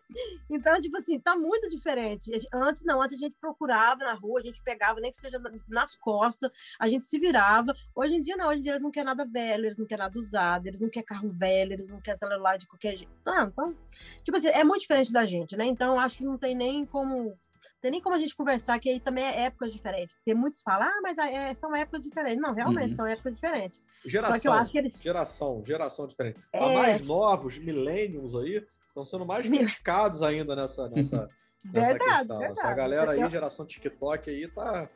então, 0.50 0.80
tipo 0.80 0.96
assim, 0.96 1.20
tá 1.20 1.36
muito 1.36 1.68
diferente. 1.68 2.30
Antes 2.52 2.84
não, 2.84 3.02
antes 3.02 3.16
a 3.16 3.20
gente 3.20 3.36
procurava 3.40 4.04
na 4.04 4.14
rua, 4.14 4.40
a 4.40 4.42
gente 4.42 4.62
pegava, 4.62 5.00
nem 5.00 5.10
que 5.10 5.18
seja 5.18 5.40
nas 5.68 5.94
costas, 5.96 6.50
a 6.78 6.88
gente 6.88 7.04
se 7.04 7.18
virava. 7.18 7.74
Hoje 7.94 8.14
em 8.16 8.22
dia 8.22 8.36
não, 8.36 8.48
hoje 8.48 8.60
em 8.60 8.62
dia 8.62 8.72
eles 8.72 8.82
não 8.82 8.90
querem 8.90 9.06
nada 9.06 9.24
velho, 9.24 9.66
eles 9.66 9.78
não 9.78 9.86
querem 9.86 10.04
nada 10.04 10.18
usado, 10.18 10.66
eles 10.66 10.80
não 10.80 10.88
querem 10.88 11.06
carro 11.06 11.30
velho, 11.30 11.72
eles 11.72 11.88
não 11.88 12.00
querem 12.00 12.18
celular 12.18 12.56
de 12.56 12.66
qualquer 12.66 12.96
jeito. 12.96 13.12
Ah, 13.26 13.48
então, 13.50 13.74
tipo 14.22 14.36
assim, 14.36 14.48
é 14.48 14.64
muito 14.64 14.82
diferente 14.82 15.12
da 15.12 15.24
gente, 15.24 15.56
né? 15.56 15.66
Então, 15.66 15.98
acho 15.98 16.18
que 16.18 16.24
não 16.24 16.38
tem 16.38 16.54
nem 16.54 16.84
como 16.86 17.36
tem 17.84 17.90
nem 17.90 18.00
como 18.00 18.16
a 18.16 18.18
gente 18.18 18.34
conversar, 18.34 18.78
que 18.78 18.88
aí 18.88 18.98
também 18.98 19.22
é 19.22 19.42
épocas 19.42 19.70
diferentes. 19.70 20.16
Porque 20.16 20.32
muitos 20.32 20.62
falam, 20.62 20.88
ah, 20.88 21.00
mas 21.02 21.18
é, 21.18 21.52
são 21.52 21.76
épocas 21.76 22.00
diferentes. 22.00 22.40
Não, 22.40 22.54
realmente, 22.54 22.92
uhum. 22.92 22.96
são 22.96 23.06
épocas 23.06 23.34
diferentes. 23.34 23.82
Geração, 24.06 24.34
Só 24.34 24.40
que 24.40 24.48
eu 24.48 24.52
acho 24.54 24.72
que 24.72 24.78
eles... 24.78 25.02
Geração, 25.02 25.62
geração 25.66 26.06
diferente. 26.06 26.40
É... 26.50 26.74
Mais 26.74 27.06
novos, 27.06 27.58
millennials 27.58 28.34
aí, 28.36 28.66
estão 28.88 29.04
sendo 29.04 29.26
mais 29.26 29.46
criticados 29.46 30.22
ainda 30.22 30.56
nessa, 30.56 30.88
nessa, 30.88 31.28
nessa 31.62 31.88
verdade, 31.90 32.18
questão. 32.20 32.38
Verdade. 32.38 32.58
Essa 32.58 32.74
galera 32.74 33.12
aí, 33.12 33.30
geração 33.30 33.66
TikTok 33.66 34.30
aí, 34.30 34.48
tá, 34.48 34.88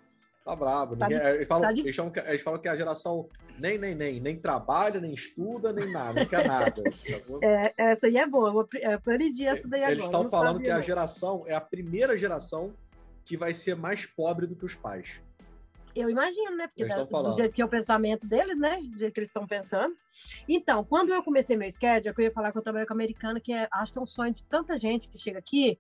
tá 0.49 0.57
brabo. 0.57 0.97
Tá 0.97 1.09
Ninguém, 1.09 1.23
de, 1.23 1.35
eles, 1.37 1.49
falam, 1.49 1.63
tá 1.63 1.73
de... 1.73 1.81
eles, 1.81 1.97
que, 1.97 2.21
eles 2.21 2.43
falam 2.43 2.61
que 2.61 2.69
a 2.69 2.77
geração 2.77 3.29
nem, 3.59 3.79
nem, 3.79 3.95
nem, 3.95 4.21
nem 4.21 4.39
trabalha, 4.39 5.01
nem 5.01 5.13
estuda, 5.13 5.73
nem 5.73 5.93
nada, 5.93 6.21
não 6.21 6.27
quer 6.27 6.47
nada. 6.47 6.83
É, 7.43 7.73
essa 7.77 8.07
aí 8.07 8.17
é 8.17 8.27
boa, 8.27 8.49
eu 8.49 8.53
vou 8.53 8.69
aprendi 8.95 9.47
essa 9.47 9.67
daí 9.69 9.81
agora. 9.81 9.93
Eles 9.93 10.05
estão 10.05 10.29
falando 10.29 10.61
que 10.61 10.71
a 10.71 10.81
geração 10.81 11.45
é 11.47 11.55
a 11.55 11.61
primeira 11.61 12.17
geração 12.17 12.73
que 13.25 13.37
vai 13.37 13.53
ser 13.53 13.77
mais 13.77 14.07
pobre 14.07 14.47
do 14.47 14.57
que 14.57 14.65
os 14.65 14.75
pais. 14.75 15.21
Eu 15.95 16.09
imagino, 16.09 16.57
né? 16.57 16.69
Porque 16.69 16.85
da, 16.85 17.05
do 17.05 17.33
jeito 17.33 17.53
que 17.53 17.61
é 17.61 17.65
o 17.65 17.69
pensamento 17.69 18.27
deles, 18.27 18.57
né? 18.59 18.77
Do 18.77 18.99
jeito 18.99 19.13
que 19.13 19.21
eles 19.21 19.29
estão 19.29 19.47
pensando. 19.47 19.95
Então, 20.49 20.85
quando 20.85 21.13
eu 21.13 21.23
comecei 21.23 21.57
meu 21.57 21.71
schedule, 21.71 22.15
eu 22.17 22.25
ia 22.25 22.31
falar 22.31 22.53
que 22.53 22.59
eu 22.59 22.63
trabalho 22.63 22.87
com 22.87 22.93
a 22.93 22.97
americana, 22.97 23.41
que 23.41 23.53
é, 23.53 23.69
acho 23.73 23.93
que 23.93 23.99
é 23.99 24.03
um 24.03 24.07
sonho 24.07 24.33
de 24.33 24.45
tanta 24.45 24.79
gente 24.79 25.09
que 25.09 25.19
chega 25.19 25.39
aqui, 25.39 25.79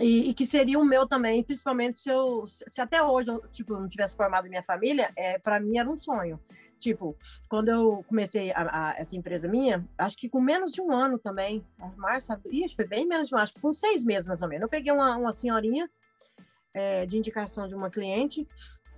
e, 0.00 0.30
e, 0.30 0.34
que 0.34 0.46
seria 0.46 0.78
o 0.78 0.84
meu 0.84 1.06
também, 1.06 1.42
principalmente 1.42 1.98
se 1.98 2.10
eu 2.10 2.46
se 2.46 2.80
até 2.80 3.02
hoje 3.02 3.30
eu 3.30 3.40
tipo 3.52 3.74
não 3.74 3.88
tivesse 3.88 4.16
formado 4.16 4.48
minha 4.48 4.62
família, 4.62 5.10
é 5.16 5.38
para 5.38 5.60
mim 5.60 5.78
era 5.78 5.88
um 5.88 5.96
sonho. 5.96 6.40
Tipo, 6.78 7.14
quando 7.46 7.68
eu 7.68 8.02
comecei 8.08 8.50
a, 8.52 8.62
a, 8.92 8.94
essa 8.98 9.14
empresa 9.14 9.46
minha, 9.46 9.86
acho 9.98 10.16
que 10.16 10.30
com 10.30 10.40
menos 10.40 10.72
de 10.72 10.80
um 10.80 10.90
ano 10.90 11.18
também, 11.18 11.62
março, 11.96 12.32
ixi, 12.46 12.74
foi 12.74 12.86
bem 12.86 13.06
menos 13.06 13.28
de 13.28 13.34
um 13.34 13.38
acho 13.38 13.52
que 13.52 13.60
foi 13.60 13.74
seis 13.74 14.02
meses 14.02 14.26
mais 14.28 14.40
ou 14.40 14.48
menos. 14.48 14.62
Eu 14.62 14.68
peguei 14.68 14.90
uma, 14.90 15.14
uma 15.16 15.32
senhorinha 15.34 15.88
é, 16.72 17.04
de 17.04 17.18
indicação 17.18 17.68
de 17.68 17.74
uma 17.74 17.90
cliente. 17.90 18.48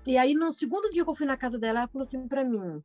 E 0.07 0.17
aí, 0.17 0.33
no 0.33 0.53
segundo 0.53 0.91
dia 0.91 1.03
que 1.03 1.11
eu 1.11 1.15
fui 1.15 1.27
na 1.27 1.37
casa 1.37 1.59
dela, 1.59 1.81
ela 1.81 1.89
falou 1.89 2.05
assim 2.05 2.29
para 2.29 2.45
mim: 2.45 2.81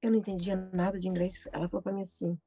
eu 0.00 0.10
não 0.10 0.18
entendia 0.18 0.56
nada 0.72 0.96
de 0.98 1.08
inglês. 1.08 1.34
Ela 1.52 1.68
falou 1.68 1.82
para 1.82 1.92
mim 1.92 2.02
assim: 2.02 2.38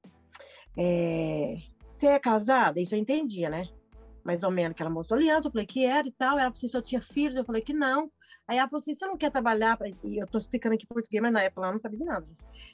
é, 0.77 1.57
você 1.85 2.07
é 2.07 2.19
casada? 2.19 2.79
Isso 2.79 2.95
eu 2.95 2.99
entendia, 2.99 3.49
né? 3.49 3.67
Mais 4.23 4.43
ou 4.43 4.51
menos, 4.51 4.75
que 4.75 4.81
ela 4.81 4.91
mostrou 4.91 5.19
aliança, 5.19 5.47
eu 5.47 5.51
falei 5.51 5.65
que 5.65 5.85
era 5.85 6.07
e 6.07 6.11
tal. 6.11 6.33
Ela 6.33 6.41
falou 6.41 6.53
assim: 6.53 6.67
se 6.67 6.77
eu 6.77 6.81
tinha 6.81 7.01
filhos, 7.01 7.35
eu 7.35 7.45
falei 7.45 7.61
que 7.61 7.73
não. 7.73 8.11
Aí 8.49 8.57
ela 8.57 8.67
falou 8.67 8.81
assim: 8.81 8.95
você 8.95 9.05
não 9.05 9.15
quer 9.15 9.29
trabalhar? 9.29 9.77
Pra... 9.77 9.87
E 9.87 10.17
eu 10.17 10.25
tô 10.25 10.39
explicando 10.39 10.73
aqui 10.73 10.87
português, 10.87 11.21
mas 11.21 11.31
na 11.31 11.43
época 11.43 11.61
ela 11.61 11.71
não 11.71 11.77
sabia 11.77 11.99
de 11.99 12.03
nada. 12.03 12.25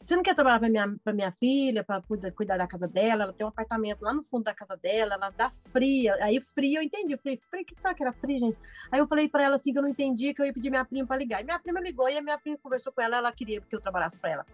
Você 0.01 0.15
não 0.15 0.23
quer 0.23 0.33
trabalhar 0.33 0.57
para 0.57 0.69
minha, 0.69 0.95
pra 1.03 1.13
minha 1.13 1.31
filha, 1.33 1.83
para 1.83 2.01
cuidar, 2.01 2.31
cuidar 2.31 2.57
da 2.57 2.65
casa 2.65 2.87
dela? 2.87 3.23
Ela 3.23 3.33
tem 3.33 3.45
um 3.45 3.49
apartamento 3.49 4.01
lá 4.01 4.13
no 4.13 4.23
fundo 4.23 4.45
da 4.45 4.53
casa 4.53 4.77
dela, 4.77 5.15
ela 5.15 5.29
dá 5.31 5.49
fria. 5.49 6.15
Aí 6.21 6.39
frio 6.39 6.79
eu 6.79 6.81
entendi. 6.81 7.11
Eu 7.11 7.17
falei: 7.17 7.41
o 7.61 7.65
que 7.65 7.81
sabe 7.81 7.95
que 7.95 8.03
era 8.03 8.13
frio, 8.13 8.39
gente? 8.39 8.57
Aí 8.89 9.01
eu 9.01 9.07
falei 9.07 9.27
para 9.27 9.43
ela 9.43 9.57
assim: 9.57 9.73
que 9.73 9.77
eu 9.77 9.81
não 9.81 9.89
entendi, 9.89 10.33
que 10.33 10.41
eu 10.41 10.45
ia 10.45 10.53
pedir 10.53 10.69
minha 10.69 10.85
prima 10.85 11.05
para 11.05 11.17
ligar. 11.17 11.41
E 11.41 11.43
minha 11.43 11.59
prima 11.59 11.81
ligou 11.81 12.07
e 12.07 12.17
a 12.17 12.21
minha 12.21 12.37
prima 12.37 12.57
conversou 12.57 12.93
com 12.93 13.01
ela, 13.01 13.17
ela 13.17 13.31
queria 13.33 13.59
que 13.59 13.75
eu 13.75 13.81
trabalhasse 13.81 14.17
para 14.17 14.29
ela. 14.29 14.45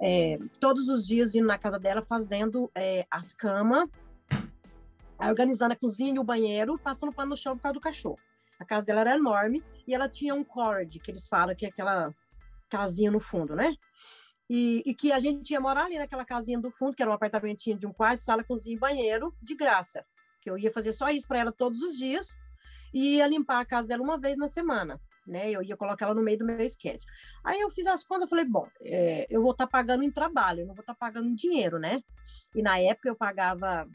É, 0.00 0.38
todos 0.60 0.88
os 0.88 1.04
dias 1.04 1.34
indo 1.34 1.46
na 1.46 1.58
casa 1.58 1.78
dela, 1.78 2.02
fazendo 2.02 2.70
é, 2.72 3.04
as 3.10 3.34
camas, 3.34 3.88
organizando 5.28 5.72
a 5.72 5.76
cozinha 5.76 6.14
e 6.14 6.18
o 6.18 6.24
banheiro, 6.24 6.78
passando 6.78 7.12
pano 7.12 7.30
no 7.30 7.36
chão 7.36 7.56
por 7.56 7.62
causa 7.62 7.74
do 7.74 7.80
cachorro. 7.80 8.18
A 8.58 8.64
casa 8.64 8.86
dela 8.86 9.00
era 9.00 9.16
enorme 9.16 9.62
e 9.86 9.94
ela 9.94 10.08
tinha 10.08 10.34
um 10.34 10.44
cord, 10.44 10.98
que 11.00 11.10
eles 11.10 11.26
falam 11.28 11.54
que 11.54 11.66
é 11.66 11.68
aquela 11.68 12.14
casinha 12.70 13.10
no 13.10 13.20
fundo, 13.20 13.54
né? 13.54 13.74
E, 14.48 14.82
e, 14.84 14.94
que 14.94 15.12
a 15.12 15.20
gente 15.20 15.50
ia 15.50 15.60
morar 15.60 15.84
ali 15.84 15.98
naquela 15.98 16.24
casinha 16.24 16.60
do 16.60 16.70
fundo, 16.70 16.94
que 16.94 17.02
era 17.02 17.10
um 17.10 17.14
apartamentinho 17.14 17.78
de 17.78 17.86
um 17.86 17.92
quarto, 17.92 18.20
sala, 18.20 18.44
cozinha 18.44 18.76
e 18.76 18.78
banheiro, 18.78 19.34
de 19.40 19.54
graça. 19.54 20.04
Que 20.40 20.50
eu 20.50 20.58
ia 20.58 20.70
fazer 20.70 20.92
só 20.92 21.08
isso 21.08 21.26
para 21.26 21.38
ela 21.38 21.52
todos 21.52 21.80
os 21.82 21.96
dias 21.96 22.36
e 22.92 23.16
ia 23.16 23.26
limpar 23.26 23.60
a 23.60 23.64
casa 23.64 23.88
dela 23.88 24.02
uma 24.02 24.18
vez 24.18 24.36
na 24.36 24.48
semana, 24.48 25.00
né? 25.26 25.50
Eu 25.50 25.62
ia 25.62 25.76
colocar 25.76 26.06
ela 26.06 26.14
no 26.14 26.22
meio 26.22 26.38
do 26.38 26.44
meu 26.44 26.60
sketch. 26.62 27.02
Aí 27.44 27.60
eu 27.60 27.70
fiz 27.70 27.86
as 27.86 28.04
contas, 28.04 28.24
eu 28.24 28.28
falei, 28.28 28.44
bom, 28.44 28.68
é, 28.82 29.26
eu 29.30 29.40
vou 29.42 29.52
estar 29.52 29.66
tá 29.66 29.70
pagando 29.70 30.02
em 30.02 30.10
trabalho, 30.10 30.60
eu 30.60 30.66
não 30.66 30.74
vou 30.74 30.82
estar 30.82 30.94
tá 30.94 30.98
pagando 30.98 31.28
em 31.28 31.34
dinheiro, 31.34 31.78
né? 31.78 32.02
E 32.54 32.62
na 32.62 32.78
época 32.78 33.08
eu 33.08 33.16
pagava, 33.16 33.88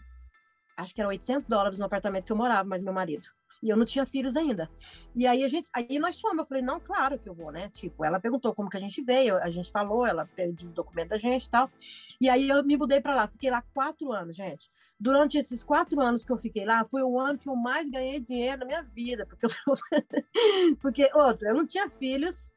acho 0.77 0.93
que 0.93 1.01
era 1.01 1.09
800 1.09 1.47
dólares 1.47 1.79
no 1.79 1.85
apartamento 1.85 2.25
que 2.25 2.31
eu 2.31 2.37
morava, 2.37 2.67
mas 2.67 2.83
meu 2.83 2.93
marido. 2.93 3.27
E 3.61 3.69
eu 3.69 3.75
não 3.75 3.85
tinha 3.85 4.05
filhos 4.05 4.35
ainda. 4.35 4.69
E 5.15 5.25
aí 5.25 5.43
a 5.43 5.47
gente, 5.47 5.67
aí 5.73 5.97
nós 5.97 6.21
fomos, 6.21 6.39
eu 6.39 6.45
falei, 6.45 6.61
não, 6.61 6.79
claro 6.79 7.17
que 7.17 7.27
eu 7.27 7.33
vou, 7.33 7.51
né? 7.51 7.69
Tipo, 7.69 8.05
ela 8.05 8.19
perguntou 8.19 8.53
como 8.53 8.69
que 8.69 8.77
a 8.77 8.79
gente 8.79 9.01
veio, 9.01 9.37
a 9.37 9.49
gente 9.49 9.71
falou, 9.71 10.05
ela 10.05 10.29
pediu 10.35 10.69
o 10.69 10.73
documento 10.73 11.09
da 11.09 11.17
gente 11.17 11.45
e 11.45 11.49
tal. 11.49 11.69
E 12.21 12.29
aí 12.29 12.49
eu 12.49 12.63
me 12.63 12.77
mudei 12.77 13.01
para 13.01 13.15
lá, 13.15 13.27
fiquei 13.27 13.49
lá 13.49 13.63
quatro 13.73 14.11
anos, 14.11 14.35
gente. 14.35 14.69
Durante 14.99 15.37
esses 15.37 15.63
quatro 15.63 15.99
anos 15.99 16.23
que 16.23 16.31
eu 16.31 16.37
fiquei 16.37 16.65
lá, 16.65 16.85
foi 16.85 17.01
o 17.01 17.19
ano 17.19 17.39
que 17.39 17.49
eu 17.49 17.55
mais 17.55 17.89
ganhei 17.89 18.19
dinheiro 18.19 18.59
na 18.59 18.65
minha 18.65 18.83
vida, 18.83 19.25
porque 19.25 19.45
eu, 19.45 19.49
porque 20.79 21.09
outro, 21.15 21.47
eu 21.47 21.55
não 21.55 21.65
tinha 21.65 21.89
filhos, 21.89 22.51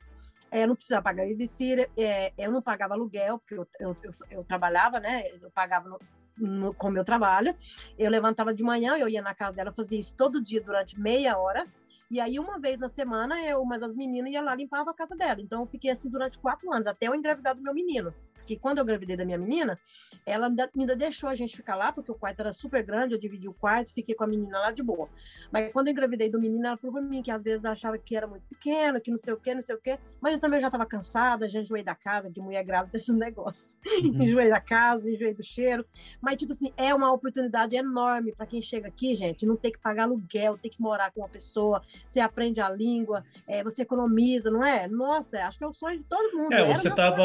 é, 0.51 0.64
eu 0.64 0.68
não 0.68 0.75
precisava 0.75 1.03
pagar 1.03 1.27
babysitter, 1.27 1.91
é, 1.97 2.33
eu 2.37 2.51
não 2.51 2.61
pagava 2.61 2.95
aluguel, 2.95 3.39
porque 3.39 3.55
eu, 3.55 3.66
eu, 3.79 3.97
eu, 4.03 4.12
eu 4.31 4.45
trabalhava, 4.45 5.01
né? 5.01 5.25
Eu 5.41 5.51
pagava 5.51 5.89
no, 5.89 5.99
no, 6.41 6.74
com 6.74 6.88
o 6.88 6.91
meu 6.91 7.05
trabalho. 7.05 7.55
Eu 7.99 8.11
levantava 8.11 8.53
de 8.53 8.62
manhã, 8.62 8.97
eu 8.97 9.09
ia 9.09 9.22
na 9.22 9.34
casa 9.34 9.57
dela, 9.57 9.72
fazia 9.72 9.99
isso 9.99 10.14
todo 10.16 10.43
dia 10.43 10.61
durante 10.61 10.99
meia 10.99 11.38
hora. 11.38 11.66
E 12.11 12.18
aí, 12.18 12.38
uma 12.38 12.59
vez 12.59 12.78
na 12.78 12.88
semana, 12.88 13.41
eu, 13.45 13.64
mas 13.64 13.82
as 13.82 13.95
meninas 13.95 14.32
iam 14.32 14.45
lá 14.45 14.55
limpava 14.55 14.91
a 14.91 14.95
casa 14.95 15.14
dela. 15.14 15.41
Então, 15.41 15.61
eu 15.61 15.66
fiquei 15.66 15.91
assim 15.91 16.11
durante 16.11 16.38
quatro 16.38 16.72
anos, 16.72 16.86
até 16.86 17.07
eu 17.07 17.14
engravidar 17.14 17.55
do 17.55 17.62
meu 17.62 17.72
menino 17.72 18.12
porque 18.51 18.57
quando 18.57 18.79
eu 18.79 18.85
gravidei 18.85 19.17
da 19.17 19.25
minha 19.25 19.39
menina, 19.39 19.79
ela 20.27 20.53
ainda 20.77 20.97
deixou 20.97 21.31
a 21.31 21.37
gente 21.37 21.57
ficar 21.57 21.77
lá, 21.77 21.93
porque 21.93 22.11
o 22.11 22.17
quarto 22.17 22.41
era 22.41 22.53
super 22.53 22.83
grande, 22.83 23.15
eu 23.15 23.19
dividi 23.19 23.49
o 23.49 23.53
quarto, 23.53 23.95
fiquei 23.95 24.13
com 24.13 24.25
a 24.25 24.27
menina 24.27 24.59
lá 24.59 24.73
de 24.73 24.83
boa. 24.83 25.09
Mas 25.53 25.73
quando 25.73 25.87
eu 25.87 25.93
engravidei 25.93 26.29
do 26.29 26.41
menino, 26.41 26.67
ela 26.67 26.77
falou 26.77 26.95
pra 26.95 27.03
mim 27.03 27.23
que 27.23 27.31
às 27.31 27.45
vezes 27.45 27.65
achava 27.65 27.97
que 27.97 28.17
era 28.17 28.27
muito 28.27 28.43
pequeno, 28.49 29.01
que 29.01 29.09
não 29.09 29.19
sei 29.19 29.35
o 29.35 29.37
quê, 29.37 29.55
não 29.55 29.63
sei 29.63 29.77
o 29.77 29.81
quê. 29.81 30.01
Mas 30.21 30.33
eu 30.33 30.41
também 30.41 30.59
já 30.61 30.67
estava 30.67 30.85
cansada, 30.85 31.49
já 31.49 31.61
enjoei 31.61 31.85
da 31.85 31.95
casa, 31.95 32.29
de 32.29 32.41
mulher 32.41 32.65
grávida, 32.65 32.91
esse 32.97 33.13
negócio. 33.13 33.77
Uhum. 33.87 34.25
enjoei 34.25 34.49
da 34.49 34.61
casa, 34.61 35.09
enjoei 35.09 35.33
do 35.33 35.45
cheiro. 35.45 35.87
Mas, 36.21 36.37
tipo 36.37 36.53
assim, 36.53 36.73
é 36.77 36.93
uma 36.93 37.13
oportunidade 37.13 37.77
enorme 37.77 38.33
para 38.33 38.47
quem 38.47 38.61
chega 38.61 38.89
aqui, 38.89 39.15
gente, 39.15 39.47
não 39.47 39.55
ter 39.55 39.71
que 39.71 39.79
pagar 39.79 40.05
aluguel, 40.05 40.59
ter 40.59 40.71
que 40.71 40.83
morar 40.83 41.13
com 41.13 41.21
uma 41.21 41.29
pessoa, 41.29 41.83
você 42.05 42.19
aprende 42.19 42.61
a 42.61 42.69
língua, 42.69 43.25
é, 43.47 43.63
você 43.63 43.83
economiza, 43.83 44.51
não 44.51 44.65
é? 44.65 44.89
Nossa, 44.89 45.39
acho 45.47 45.57
que 45.57 45.65
é 45.65 45.69
o 45.69 45.73
sonho 45.73 45.99
de 45.99 46.05
todo 46.05 46.37
mundo. 46.37 46.53
É, 46.53 46.65
você 46.65 46.89
estava 46.89 47.21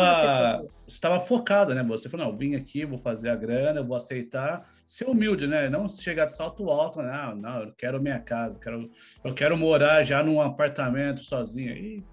você 0.84 0.84
estava 0.87 1.19
focada, 1.19 1.73
né? 1.73 1.83
Você 1.83 2.09
falou, 2.09 2.27
não, 2.27 2.37
vim 2.37 2.55
aqui, 2.55 2.85
vou 2.85 2.97
fazer 2.97 3.29
a 3.29 3.35
grana, 3.35 3.79
eu 3.79 3.85
vou 3.85 3.97
aceitar. 3.97 4.67
Ser 4.85 5.05
humilde, 5.05 5.47
né? 5.47 5.69
Não 5.69 5.89
chegar 5.89 6.25
de 6.25 6.33
salto 6.33 6.69
alto, 6.69 6.99
não, 6.99 7.05
né? 7.05 7.11
ah, 7.13 7.35
não, 7.35 7.61
eu 7.63 7.73
quero 7.73 8.01
minha 8.01 8.19
casa, 8.19 8.55
eu 8.55 8.59
quero, 8.59 8.91
eu 9.23 9.33
quero 9.33 9.57
morar 9.57 10.03
já 10.03 10.23
num 10.23 10.41
apartamento 10.41 11.23
sozinho. 11.23 11.73
aí 11.73 12.03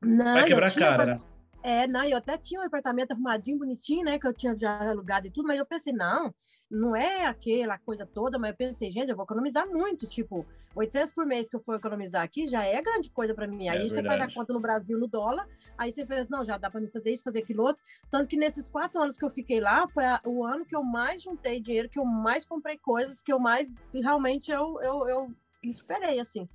não, 0.00 0.34
vai 0.34 0.44
quebrar 0.44 0.68
a 0.68 0.74
cara, 0.74 1.04
né? 1.06 1.14
É, 1.62 1.86
não, 1.86 2.04
eu 2.04 2.16
até 2.16 2.38
tinha 2.38 2.60
um 2.60 2.64
apartamento 2.64 3.10
arrumadinho, 3.10 3.58
bonitinho, 3.58 4.04
né? 4.04 4.18
Que 4.18 4.26
eu 4.26 4.32
tinha 4.32 4.56
já 4.58 4.90
alugado 4.90 5.26
e 5.26 5.30
tudo, 5.30 5.46
mas 5.46 5.58
eu 5.58 5.66
pensei, 5.66 5.92
não, 5.92 6.32
não 6.70 6.94
é 6.94 7.24
aquela 7.24 7.78
coisa 7.78 8.04
toda, 8.04 8.38
mas 8.38 8.50
eu 8.50 8.56
pensei, 8.56 8.90
gente, 8.90 9.08
eu 9.08 9.16
vou 9.16 9.24
economizar 9.24 9.66
muito, 9.66 10.06
tipo, 10.06 10.46
800 10.74 11.14
por 11.14 11.24
mês 11.24 11.48
que 11.48 11.56
eu 11.56 11.60
for 11.60 11.76
economizar 11.76 12.22
aqui 12.22 12.46
já 12.46 12.64
é 12.64 12.80
grande 12.82 13.10
coisa 13.10 13.34
para 13.34 13.46
mim. 13.46 13.68
Aí 13.68 13.78
é 13.78 13.88
você 13.88 14.02
faz 14.02 14.20
a 14.20 14.32
conta 14.32 14.52
no 14.52 14.60
Brasil 14.60 14.98
no 14.98 15.06
dólar, 15.06 15.48
aí 15.78 15.90
você 15.90 16.04
fez, 16.04 16.28
não, 16.28 16.44
já 16.44 16.58
dá 16.58 16.70
para 16.70 16.80
me 16.80 16.88
fazer 16.88 17.12
isso, 17.12 17.24
fazer 17.24 17.40
aquilo 17.40 17.64
outro. 17.64 17.82
Tanto 18.10 18.28
que 18.28 18.36
nesses 18.36 18.68
quatro 18.68 19.00
anos 19.00 19.16
que 19.16 19.24
eu 19.24 19.30
fiquei 19.30 19.60
lá, 19.60 19.88
foi 19.88 20.04
a, 20.04 20.20
o 20.26 20.44
ano 20.44 20.64
que 20.66 20.76
eu 20.76 20.82
mais 20.82 21.22
juntei 21.22 21.58
dinheiro, 21.58 21.88
que 21.88 21.98
eu 21.98 22.04
mais 22.04 22.44
comprei 22.44 22.76
coisas, 22.76 23.22
que 23.22 23.32
eu 23.32 23.38
mais, 23.38 23.68
realmente, 23.92 24.52
eu, 24.52 24.80
eu, 24.82 25.08
eu 25.08 25.34
esperei, 25.62 26.20
assim. 26.20 26.46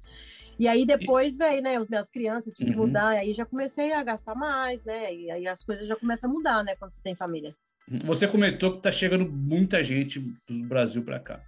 E 0.59 0.67
aí 0.67 0.85
depois 0.85 1.35
veio, 1.35 1.63
né, 1.63 1.77
as 1.77 1.89
minhas 1.89 2.11
crianças, 2.11 2.53
tive 2.53 2.71
que 2.71 2.79
uhum. 2.79 2.85
mudar, 2.85 3.09
aí 3.09 3.33
já 3.33 3.45
comecei 3.45 3.91
a 3.91 4.03
gastar 4.03 4.35
mais, 4.35 4.83
né, 4.83 5.13
e 5.13 5.31
aí 5.31 5.47
as 5.47 5.63
coisas 5.63 5.87
já 5.87 5.95
começam 5.95 6.29
a 6.29 6.33
mudar, 6.33 6.63
né, 6.63 6.75
quando 6.75 6.91
você 6.91 7.01
tem 7.01 7.15
família. 7.15 7.55
Você 7.87 8.27
comentou 8.27 8.71
que 8.71 8.77
está 8.77 8.91
chegando 8.91 9.29
muita 9.29 9.83
gente 9.83 10.19
do 10.19 10.63
Brasil 10.67 11.03
para 11.03 11.19
cá. 11.19 11.41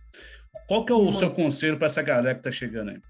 Qual 0.68 0.86
que 0.86 0.92
é 0.92 0.96
o 0.96 1.04
Muito. 1.04 1.18
seu 1.18 1.32
conselho 1.32 1.78
para 1.78 1.88
essa 1.88 2.02
galera 2.02 2.34
que 2.34 2.40
está 2.40 2.52
chegando 2.52 2.92
aí? 2.92 3.02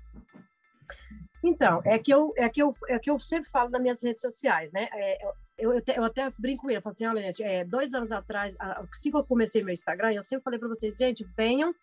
Então, 1.44 1.82
é 1.86 2.00
que, 2.00 2.12
eu, 2.12 2.34
é, 2.36 2.50
que 2.50 2.62
eu, 2.62 2.74
é 2.90 2.98
que 2.98 3.10
eu 3.10 3.20
sempre 3.20 3.50
falo 3.50 3.70
nas 3.70 3.82
minhas 3.82 4.02
redes 4.02 4.22
sociais, 4.22 4.72
né? 4.72 4.88
É, 4.92 5.26
eu, 5.58 5.74
eu, 5.74 5.84
eu, 5.96 6.04
até 6.04 6.32
brinco 6.38 6.64
com 6.64 6.72
ele, 6.72 6.82
falo 6.82 6.94
assim, 6.94 7.06
olha, 7.06 7.22
gente, 7.22 7.44
é, 7.44 7.64
dois 7.64 7.94
anos 7.94 8.12
atrás, 8.12 8.56
assim 8.60 9.12
que 9.12 9.18
eu 9.18 9.24
comecei 9.24 9.64
meu 9.64 9.74
Instagram, 9.74 10.14
eu 10.14 10.24
sempre 10.24 10.44
falei 10.44 10.60
para 10.60 10.68
vocês, 10.68 10.98
gente, 10.98 11.26
venham 11.38 11.74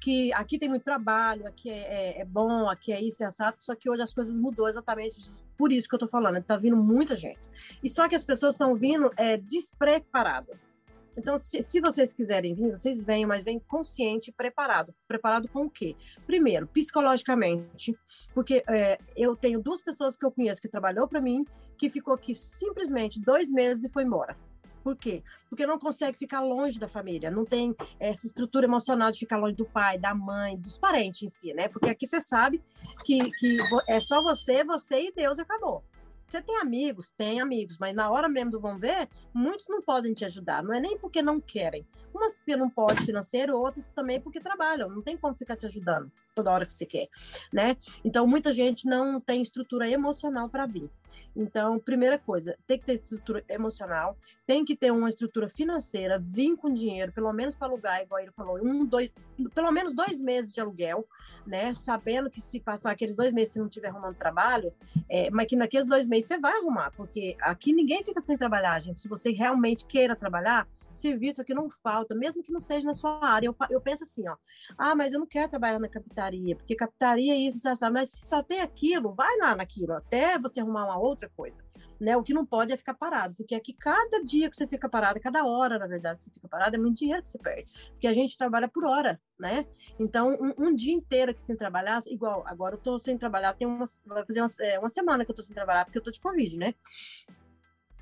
que 0.00 0.32
aqui 0.32 0.58
tem 0.58 0.68
muito 0.68 0.82
trabalho, 0.82 1.46
aqui 1.46 1.68
é, 1.68 2.18
é, 2.18 2.20
é 2.20 2.24
bom, 2.24 2.68
aqui 2.70 2.92
é 2.92 3.00
isso, 3.00 3.22
é 3.22 3.26
exato, 3.26 3.62
só 3.62 3.74
que 3.74 3.90
hoje 3.90 4.02
as 4.02 4.14
coisas 4.14 4.34
mudou 4.34 4.68
exatamente 4.68 5.16
por 5.58 5.70
isso 5.70 5.86
que 5.86 5.94
eu 5.94 5.98
estou 5.98 6.08
falando, 6.08 6.38
está 6.38 6.56
vindo 6.56 6.76
muita 6.76 7.14
gente. 7.14 7.38
E 7.82 7.90
só 7.90 8.08
que 8.08 8.14
as 8.14 8.24
pessoas 8.24 8.54
estão 8.54 8.74
vindo 8.74 9.10
é, 9.16 9.36
despreparadas. 9.36 10.70
Então, 11.16 11.36
se, 11.36 11.62
se, 11.62 11.80
vocês 11.80 12.12
quiserem 12.12 12.54
vir, 12.54 12.70
vocês 12.70 13.04
venham, 13.04 13.28
mas 13.28 13.44
vem 13.44 13.58
consciente, 13.58 14.32
preparado. 14.32 14.94
Preparado 15.06 15.48
com 15.48 15.66
o 15.66 15.70
quê? 15.70 15.96
Primeiro, 16.26 16.66
psicologicamente, 16.66 17.96
porque 18.32 18.62
é, 18.68 18.98
eu 19.16 19.36
tenho 19.36 19.60
duas 19.60 19.82
pessoas 19.82 20.16
que 20.16 20.24
eu 20.24 20.30
conheço 20.30 20.62
que 20.62 20.68
trabalhou 20.68 21.08
para 21.08 21.20
mim, 21.20 21.44
que 21.76 21.90
ficou 21.90 22.14
aqui 22.14 22.34
simplesmente 22.34 23.20
dois 23.20 23.50
meses 23.50 23.84
e 23.84 23.88
foi 23.88 24.04
embora. 24.04 24.36
Por 24.82 24.96
quê? 24.96 25.22
Porque 25.48 25.66
não 25.66 25.78
consegue 25.78 26.16
ficar 26.16 26.40
longe 26.40 26.78
da 26.78 26.88
família, 26.88 27.30
não 27.30 27.44
tem 27.44 27.74
essa 27.98 28.26
estrutura 28.26 28.66
emocional 28.66 29.10
de 29.10 29.18
ficar 29.18 29.36
longe 29.36 29.54
do 29.54 29.66
pai, 29.66 29.98
da 29.98 30.14
mãe, 30.14 30.56
dos 30.56 30.78
parentes 30.78 31.22
em 31.22 31.28
si, 31.28 31.52
né? 31.52 31.68
Porque 31.68 31.90
aqui 31.90 32.06
você 32.06 32.20
sabe 32.20 32.62
que, 33.04 33.30
que 33.32 33.58
é 33.86 34.00
só 34.00 34.22
você, 34.22 34.64
você 34.64 35.08
e 35.08 35.12
Deus 35.12 35.38
acabou. 35.38 35.84
Você 36.30 36.40
tem 36.40 36.58
amigos? 36.58 37.10
Tem 37.10 37.40
amigos, 37.40 37.76
mas 37.76 37.92
na 37.92 38.08
hora 38.08 38.28
mesmo 38.28 38.52
do 38.52 38.60
vão 38.60 38.78
ver, 38.78 39.08
muitos 39.34 39.66
não 39.68 39.82
podem 39.82 40.14
te 40.14 40.24
ajudar. 40.24 40.62
Não 40.62 40.72
é 40.72 40.78
nem 40.78 40.96
porque 40.96 41.20
não 41.20 41.40
querem. 41.40 41.84
Umas 42.14 42.34
porque 42.34 42.54
não 42.54 42.70
pode 42.70 43.04
financeiro, 43.04 43.58
outras 43.58 43.88
também 43.88 44.20
porque 44.20 44.38
trabalham. 44.38 44.88
Não 44.88 45.02
tem 45.02 45.16
como 45.16 45.34
ficar 45.34 45.56
te 45.56 45.66
ajudando 45.66 46.10
toda 46.32 46.52
hora 46.52 46.64
que 46.64 46.72
você 46.72 46.86
quer, 46.86 47.08
né? 47.52 47.76
Então, 48.04 48.26
muita 48.28 48.52
gente 48.52 48.86
não 48.86 49.20
tem 49.20 49.42
estrutura 49.42 49.90
emocional 49.90 50.48
para 50.48 50.66
vir. 50.66 50.88
Então, 51.34 51.78
primeira 51.80 52.18
coisa, 52.18 52.56
tem 52.66 52.78
que 52.78 52.86
ter 52.86 52.94
estrutura 52.94 53.44
emocional, 53.48 54.16
tem 54.50 54.64
que 54.64 54.74
ter 54.74 54.90
uma 54.90 55.08
estrutura 55.08 55.48
financeira, 55.48 56.18
vir 56.18 56.56
com 56.56 56.74
dinheiro, 56.74 57.12
pelo 57.12 57.32
menos 57.32 57.54
para 57.54 57.68
alugar, 57.68 58.02
igual 58.02 58.20
ele 58.20 58.32
falou, 58.32 58.58
um, 58.60 58.84
dois, 58.84 59.14
pelo 59.54 59.70
menos 59.70 59.94
dois 59.94 60.18
meses 60.18 60.52
de 60.52 60.60
aluguel, 60.60 61.06
né? 61.46 61.72
Sabendo 61.76 62.28
que 62.28 62.40
se 62.40 62.58
passar 62.58 62.90
aqueles 62.90 63.14
dois 63.14 63.32
meses, 63.32 63.52
se 63.52 63.60
não 63.60 63.68
estiver 63.68 63.90
arrumando 63.90 64.16
trabalho, 64.16 64.72
é, 65.08 65.30
mas 65.30 65.46
que 65.46 65.54
naqueles 65.54 65.86
dois 65.86 66.04
meses 66.08 66.26
você 66.26 66.36
vai 66.36 66.58
arrumar, 66.58 66.90
porque 66.96 67.36
aqui 67.42 67.72
ninguém 67.72 68.02
fica 68.02 68.20
sem 68.20 68.36
trabalhar, 68.36 68.80
gente. 68.80 68.98
Se 68.98 69.08
você 69.08 69.30
realmente 69.30 69.86
queira 69.86 70.16
trabalhar, 70.16 70.66
serviço 70.90 71.40
aqui 71.40 71.54
não 71.54 71.70
falta, 71.70 72.12
mesmo 72.12 72.42
que 72.42 72.50
não 72.50 72.58
seja 72.58 72.84
na 72.84 72.92
sua 72.92 73.24
área. 73.24 73.46
Eu, 73.46 73.56
eu 73.70 73.80
penso 73.80 74.02
assim, 74.02 74.28
ó, 74.28 74.34
ah, 74.76 74.96
mas 74.96 75.12
eu 75.12 75.20
não 75.20 75.28
quero 75.28 75.48
trabalhar 75.48 75.78
na 75.78 75.88
capitaria, 75.88 76.56
porque 76.56 76.74
capitaria 76.74 77.34
é 77.34 77.36
isso, 77.36 77.60
você 77.60 77.76
sabe, 77.76 77.94
mas 77.94 78.10
se 78.10 78.26
só 78.26 78.42
tem 78.42 78.60
aquilo, 78.62 79.14
vai 79.14 79.38
lá 79.38 79.54
naquilo, 79.54 79.92
até 79.92 80.36
você 80.40 80.58
arrumar 80.58 80.86
uma 80.86 80.98
outra 80.98 81.30
coisa. 81.36 81.69
Né? 82.00 82.16
O 82.16 82.22
que 82.22 82.32
não 82.32 82.46
pode 82.46 82.72
é 82.72 82.76
ficar 82.78 82.94
parado, 82.94 83.34
porque 83.34 83.54
aqui 83.54 83.74
cada 83.74 84.24
dia 84.24 84.48
que 84.48 84.56
você 84.56 84.66
fica 84.66 84.88
parado, 84.88 85.20
cada 85.20 85.44
hora, 85.44 85.78
na 85.78 85.86
verdade, 85.86 86.18
que 86.18 86.24
você 86.24 86.30
fica 86.30 86.48
parado, 86.48 86.74
é 86.74 86.78
muito 86.78 86.96
dinheiro 86.96 87.20
que 87.20 87.28
você 87.28 87.36
perde, 87.36 87.70
porque 87.90 88.06
a 88.06 88.12
gente 88.14 88.38
trabalha 88.38 88.68
por 88.68 88.86
hora, 88.86 89.20
né? 89.38 89.66
Então, 89.98 90.30
um, 90.40 90.68
um 90.68 90.74
dia 90.74 90.94
inteiro 90.94 91.34
que 91.34 91.42
sem 91.42 91.54
trabalhar, 91.54 92.00
igual, 92.06 92.42
agora 92.46 92.76
eu 92.76 92.78
tô 92.78 92.98
sem 92.98 93.18
trabalhar, 93.18 93.52
tem 93.52 93.68
uma, 93.68 93.84
vai 94.06 94.24
fazer 94.24 94.40
uma, 94.40 94.48
é, 94.60 94.78
uma 94.78 94.88
semana 94.88 95.26
que 95.26 95.30
eu 95.30 95.34
tô 95.34 95.42
sem 95.42 95.54
trabalhar, 95.54 95.84
porque 95.84 95.98
eu 95.98 96.02
tô 96.02 96.10
de 96.10 96.20
Covid, 96.20 96.56
né? 96.56 96.74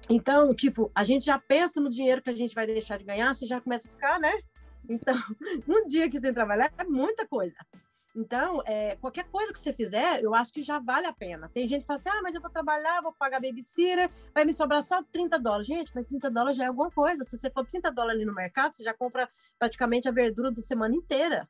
Então, 0.09 0.55
tipo, 0.55 0.91
a 0.95 1.03
gente 1.03 1.27
já 1.27 1.39
pensa 1.39 1.81
no 1.81 1.91
dinheiro 1.91 2.23
que 2.23 2.31
a 2.31 2.37
gente 2.37 2.55
vai 2.55 2.67
deixar 2.67 2.99
de 2.99 3.05
ganhar, 3.05 3.35
você 3.35 3.47
já 3.47 3.61
começa 3.61 3.89
a 3.89 3.91
ficar, 3.91 4.21
né? 4.21 4.33
Então, 4.89 5.15
um 5.69 5.87
dia 5.87 6.09
que 6.09 6.21
sem 6.21 6.33
trabalhar 6.33 6.73
é 6.79 6.85
muita 6.85 7.27
coisa. 7.27 7.57
Então, 8.19 8.61
é, 8.67 8.97
qualquer 8.97 9.31
coisa 9.31 9.53
que 9.53 9.61
você 9.61 9.73
fizer, 9.73 10.21
eu 10.21 10.35
acho 10.35 10.53
que 10.53 10.61
já 10.61 10.81
vale 10.81 11.07
a 11.07 11.13
pena. 11.13 11.49
Tem 11.55 11.69
gente 11.69 11.83
que 11.83 11.87
fala 11.87 12.01
assim, 12.01 12.09
ah, 12.09 12.21
mas 12.21 12.35
eu 12.35 12.41
vou 12.41 12.51
trabalhar, 12.51 13.01
vou 13.01 13.13
pagar 13.13 13.41
babysitter, 13.41 14.11
vai 14.35 14.45
me 14.45 14.53
sobrar 14.53 14.83
só 14.83 15.01
30 15.05 15.39
dólares. 15.39 15.69
Gente, 15.69 15.93
mas 15.95 16.07
30 16.07 16.29
dólares 16.29 16.57
já 16.57 16.65
é 16.65 16.67
alguma 16.67 16.91
coisa. 16.91 17.23
Se 17.23 17.39
você 17.39 17.49
for 17.49 17.65
30 17.65 17.93
dólares 17.93 18.17
ali 18.17 18.27
no 18.27 18.35
mercado, 18.35 18.75
você 18.75 18.83
já 18.83 18.93
compra 18.93 19.29
praticamente 19.57 20.09
a 20.09 20.13
verdura 20.13 20.51
da 20.51 20.61
semana 20.61 20.97
inteira 20.97 21.49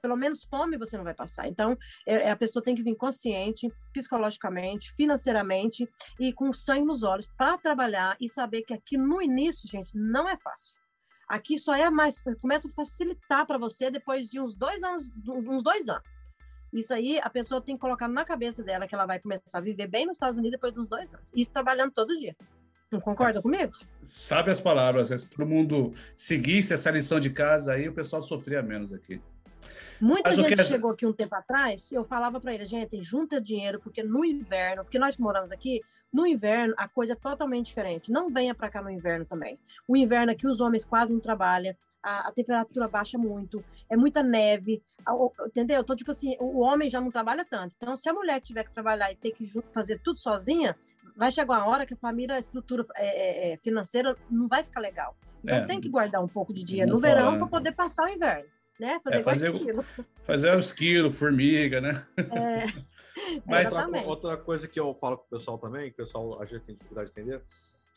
pelo 0.00 0.16
menos 0.18 0.44
fome 0.44 0.76
você 0.76 0.98
não 0.98 1.04
vai 1.04 1.14
passar. 1.14 1.48
Então, 1.48 1.78
é, 2.06 2.28
é, 2.28 2.30
a 2.30 2.36
pessoa 2.36 2.62
tem 2.62 2.74
que 2.74 2.82
vir 2.82 2.94
consciente, 2.94 3.72
psicologicamente, 3.90 4.92
financeiramente 4.92 5.88
e 6.20 6.30
com 6.30 6.52
sangue 6.52 6.84
nos 6.84 7.02
olhos 7.02 7.26
para 7.38 7.56
trabalhar 7.56 8.14
e 8.20 8.28
saber 8.28 8.64
que 8.64 8.74
aqui 8.74 8.98
no 8.98 9.22
início, 9.22 9.66
gente, 9.66 9.96
não 9.96 10.28
é 10.28 10.36
fácil. 10.36 10.83
Aqui 11.28 11.58
só 11.58 11.74
é 11.74 11.88
mais, 11.90 12.20
começa 12.40 12.68
a 12.68 12.72
facilitar 12.72 13.46
para 13.46 13.58
você 13.58 13.90
depois 13.90 14.28
de 14.28 14.40
uns 14.40 14.54
dois 14.54 14.82
anos, 14.82 15.10
uns 15.26 15.62
dois 15.62 15.88
anos. 15.88 16.02
Isso 16.72 16.92
aí 16.92 17.20
a 17.22 17.30
pessoa 17.30 17.60
tem 17.60 17.76
que 17.76 17.80
colocar 17.80 18.08
na 18.08 18.24
cabeça 18.24 18.62
dela 18.62 18.86
que 18.86 18.94
ela 18.94 19.06
vai 19.06 19.20
começar 19.20 19.58
a 19.58 19.60
viver 19.60 19.86
bem 19.86 20.06
nos 20.06 20.16
Estados 20.16 20.36
Unidos 20.36 20.52
depois 20.52 20.74
de 20.74 20.80
uns 20.80 20.88
dois 20.88 21.14
anos. 21.14 21.32
Isso 21.34 21.52
trabalhando 21.52 21.92
todo 21.92 22.18
dia. 22.18 22.34
Não 22.90 23.00
concorda 23.00 23.40
comigo? 23.40 23.72
Sabe 24.02 24.50
as 24.50 24.60
palavras, 24.60 25.08
se 25.08 25.28
todo 25.28 25.46
mundo 25.46 25.92
seguisse 26.16 26.74
essa 26.74 26.90
lição 26.90 27.18
de 27.18 27.30
casa 27.30 27.72
aí, 27.72 27.88
o 27.88 27.92
pessoal 27.92 28.22
sofria 28.22 28.62
menos 28.62 28.92
aqui. 28.92 29.20
Muita 30.00 30.30
Mas 30.30 30.38
gente 30.38 30.64
chegou 30.64 30.90
aqui 30.90 31.06
um 31.06 31.12
tempo 31.12 31.34
atrás, 31.34 31.90
eu 31.92 32.04
falava 32.04 32.40
para 32.40 32.52
ele, 32.52 32.64
gente, 32.64 33.00
junta 33.00 33.40
dinheiro, 33.40 33.80
porque 33.80 34.02
no 34.02 34.24
inverno, 34.24 34.84
porque 34.84 34.98
nós 34.98 35.16
moramos 35.16 35.52
aqui, 35.52 35.80
no 36.14 36.24
inverno 36.24 36.72
a 36.78 36.86
coisa 36.88 37.14
é 37.14 37.16
totalmente 37.16 37.66
diferente. 37.66 38.12
Não 38.12 38.30
venha 38.30 38.54
para 38.54 38.70
cá 38.70 38.80
no 38.80 38.88
inverno 38.88 39.24
também. 39.24 39.58
O 39.88 39.96
inverno 39.96 40.30
aqui 40.30 40.46
os 40.46 40.60
homens 40.60 40.84
quase 40.84 41.12
não 41.12 41.18
trabalham, 41.18 41.74
a, 42.00 42.28
a 42.28 42.32
temperatura 42.32 42.86
baixa 42.86 43.18
muito, 43.18 43.64
é 43.90 43.96
muita 43.96 44.22
neve, 44.22 44.80
a, 45.04 45.12
entendeu? 45.44 45.80
Então, 45.80 45.96
tipo 45.96 46.12
assim, 46.12 46.36
o, 46.38 46.58
o 46.58 46.60
homem 46.60 46.88
já 46.88 47.00
não 47.00 47.10
trabalha 47.10 47.44
tanto. 47.44 47.74
Então, 47.76 47.96
se 47.96 48.08
a 48.08 48.12
mulher 48.12 48.40
tiver 48.40 48.62
que 48.62 48.72
trabalhar 48.72 49.10
e 49.10 49.16
ter 49.16 49.32
que 49.32 49.44
fazer 49.72 49.98
tudo 50.04 50.20
sozinha, 50.20 50.76
vai 51.16 51.32
chegar 51.32 51.58
uma 51.58 51.66
hora 51.66 51.84
que 51.84 51.94
a 51.94 51.96
família, 51.96 52.36
a 52.36 52.38
estrutura 52.38 52.86
é, 52.94 53.06
é, 53.50 53.52
é 53.52 53.56
financeira 53.56 54.16
não 54.30 54.46
vai 54.46 54.62
ficar 54.62 54.80
legal. 54.80 55.16
Então, 55.42 55.56
é, 55.56 55.66
tem 55.66 55.80
que 55.80 55.88
guardar 55.88 56.22
um 56.22 56.28
pouco 56.28 56.54
de 56.54 56.62
dinheiro 56.62 56.92
no 56.92 57.00
verão 57.00 57.38
para 57.38 57.48
poder 57.48 57.72
passar 57.72 58.04
o 58.04 58.08
inverno 58.08 58.48
né? 58.78 59.00
Fazer, 59.02 59.18
é, 59.18 59.22
fazer 59.22 59.54
esquilo. 59.54 59.84
Fazer 60.24 60.56
o 60.56 60.58
esquilo, 60.58 61.12
formiga, 61.12 61.80
né? 61.80 62.06
É, 62.16 62.66
Mas 63.46 63.72
outra, 63.72 64.06
outra 64.06 64.36
coisa 64.36 64.68
que 64.68 64.78
eu 64.78 64.94
falo 64.94 65.18
com 65.18 65.24
o 65.24 65.38
pessoal 65.38 65.58
também, 65.58 65.90
que 65.90 66.02
o 66.02 66.04
pessoal 66.04 66.40
a 66.40 66.44
gente 66.44 66.64
tem 66.64 66.74
dificuldade 66.74 67.12
de 67.12 67.20
entender, 67.20 67.42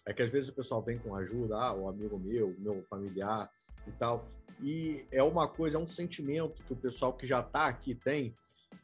é 0.06 0.14
que 0.14 0.22
às 0.22 0.30
vezes 0.30 0.50
o 0.50 0.54
pessoal 0.54 0.82
vem 0.82 0.98
com 0.98 1.16
ajuda, 1.16 1.58
ah, 1.58 1.74
o 1.74 1.88
amigo 1.88 2.18
meu, 2.18 2.56
meu 2.60 2.84
familiar 2.90 3.50
e 3.86 3.92
tal, 3.92 4.26
e 4.62 5.06
é 5.12 5.22
uma 5.22 5.48
coisa, 5.48 5.78
é 5.78 5.80
um 5.80 5.88
sentimento 5.88 6.64
que 6.64 6.74
o 6.74 6.76
pessoal 6.76 7.14
que 7.14 7.28
já 7.28 7.42
está 7.42 7.68
aqui 7.68 7.94
tem, 7.94 8.36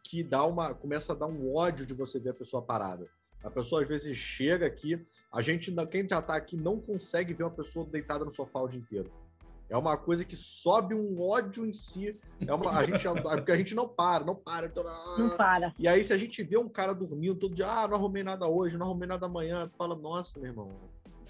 que 0.04 0.24
dá 0.24 0.46
uma, 0.46 0.74
começa 0.74 1.14
a 1.14 1.16
dar 1.16 1.28
um 1.28 1.56
ódio 1.56 1.86
de 1.86 1.94
você 1.94 2.20
ver 2.20 2.32
a 2.32 2.34
pessoa 2.34 2.62
parada. 2.62 3.08
A 3.44 3.50
pessoa 3.50 3.82
às 3.82 3.88
vezes 3.88 4.16
chega 4.16 4.66
aqui, 4.66 5.06
a 5.32 5.42
gente, 5.42 5.74
quem 5.90 6.08
já 6.08 6.20
está 6.20 6.36
aqui, 6.36 6.56
não 6.56 6.80
consegue 6.80 7.34
ver 7.34 7.44
uma 7.44 7.52
pessoa 7.52 7.86
deitada 7.86 8.24
no 8.24 8.32
sofá 8.32 8.62
o 8.62 8.68
dia 8.68 8.80
inteiro. 8.80 9.12
É 9.70 9.78
uma 9.78 9.98
coisa 9.98 10.24
que 10.24 10.36
sobe 10.36 10.94
um 10.94 11.20
ódio 11.22 11.66
em 11.66 11.74
si. 11.74 12.20
É 12.46 12.54
uma, 12.54 12.72
a 12.72 12.84
gente, 12.84 13.04
porque 13.22 13.52
a 13.52 13.58
gente 13.58 13.74
não 13.74 13.88
para, 13.88 14.24
não 14.24 14.36
para. 14.36 14.68
Então, 14.68 14.84
ah. 14.86 15.16
Não 15.18 15.38
para. 15.38 15.74
E 15.80 15.88
aí, 15.88 16.04
se 16.04 16.14
a 16.14 16.18
gente 16.18 16.44
vê 16.44 16.58
um 16.58 16.70
cara 16.70 16.94
dormindo 16.94 17.36
todo 17.36 17.56
dia, 17.56 17.68
ah, 17.68 17.88
não 17.88 17.96
arrumei 17.96 18.24
nada 18.24 18.48
hoje, 18.48 18.78
não 18.78 18.86
arrumei 18.88 19.08
nada 19.08 19.26
amanhã, 19.26 19.68
tu 19.68 19.78
fala, 19.78 19.96
nossa, 19.96 20.38
meu 20.40 20.50
irmão, 20.50 20.70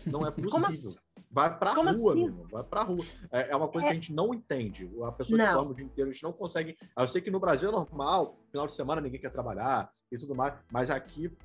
não 0.06 0.26
é 0.26 0.32
possível. 0.32 0.68
Assim? 0.68 0.96
Vai 1.32 1.58
pra 1.58 1.74
Como 1.74 1.90
rua, 1.90 2.12
assim? 2.12 2.22
meu 2.22 2.30
irmão, 2.30 2.48
vai 2.52 2.64
pra 2.64 2.84
rua. 2.84 3.06
É, 3.32 3.50
é 3.52 3.56
uma 3.56 3.68
coisa 3.68 3.88
é... 3.88 3.90
que 3.90 3.94
a 3.94 4.00
gente 4.00 4.14
não 4.14 4.34
entende. 4.34 4.90
A 5.04 5.12
pessoa 5.12 5.38
não. 5.38 5.46
que 5.48 5.54
dorme 5.54 5.72
o 5.72 5.76
dia 5.76 5.86
inteiro, 5.86 6.10
a 6.10 6.14
gente 6.14 6.24
não 6.24 6.32
consegue. 6.32 6.78
Eu 6.96 7.08
sei 7.08 7.22
que 7.22 7.32
no 7.32 7.40
Brasil 7.40 7.70
é 7.70 7.72
normal, 7.72 8.38
final 8.52 8.68
de 8.68 8.76
semana 8.76 9.02
ninguém 9.02 9.20
quer 9.20 9.32
trabalhar 9.32 9.92
e 10.12 10.18
tudo 10.18 10.36
mais, 10.36 10.54
mas 10.72 10.92
aqui 10.92 11.36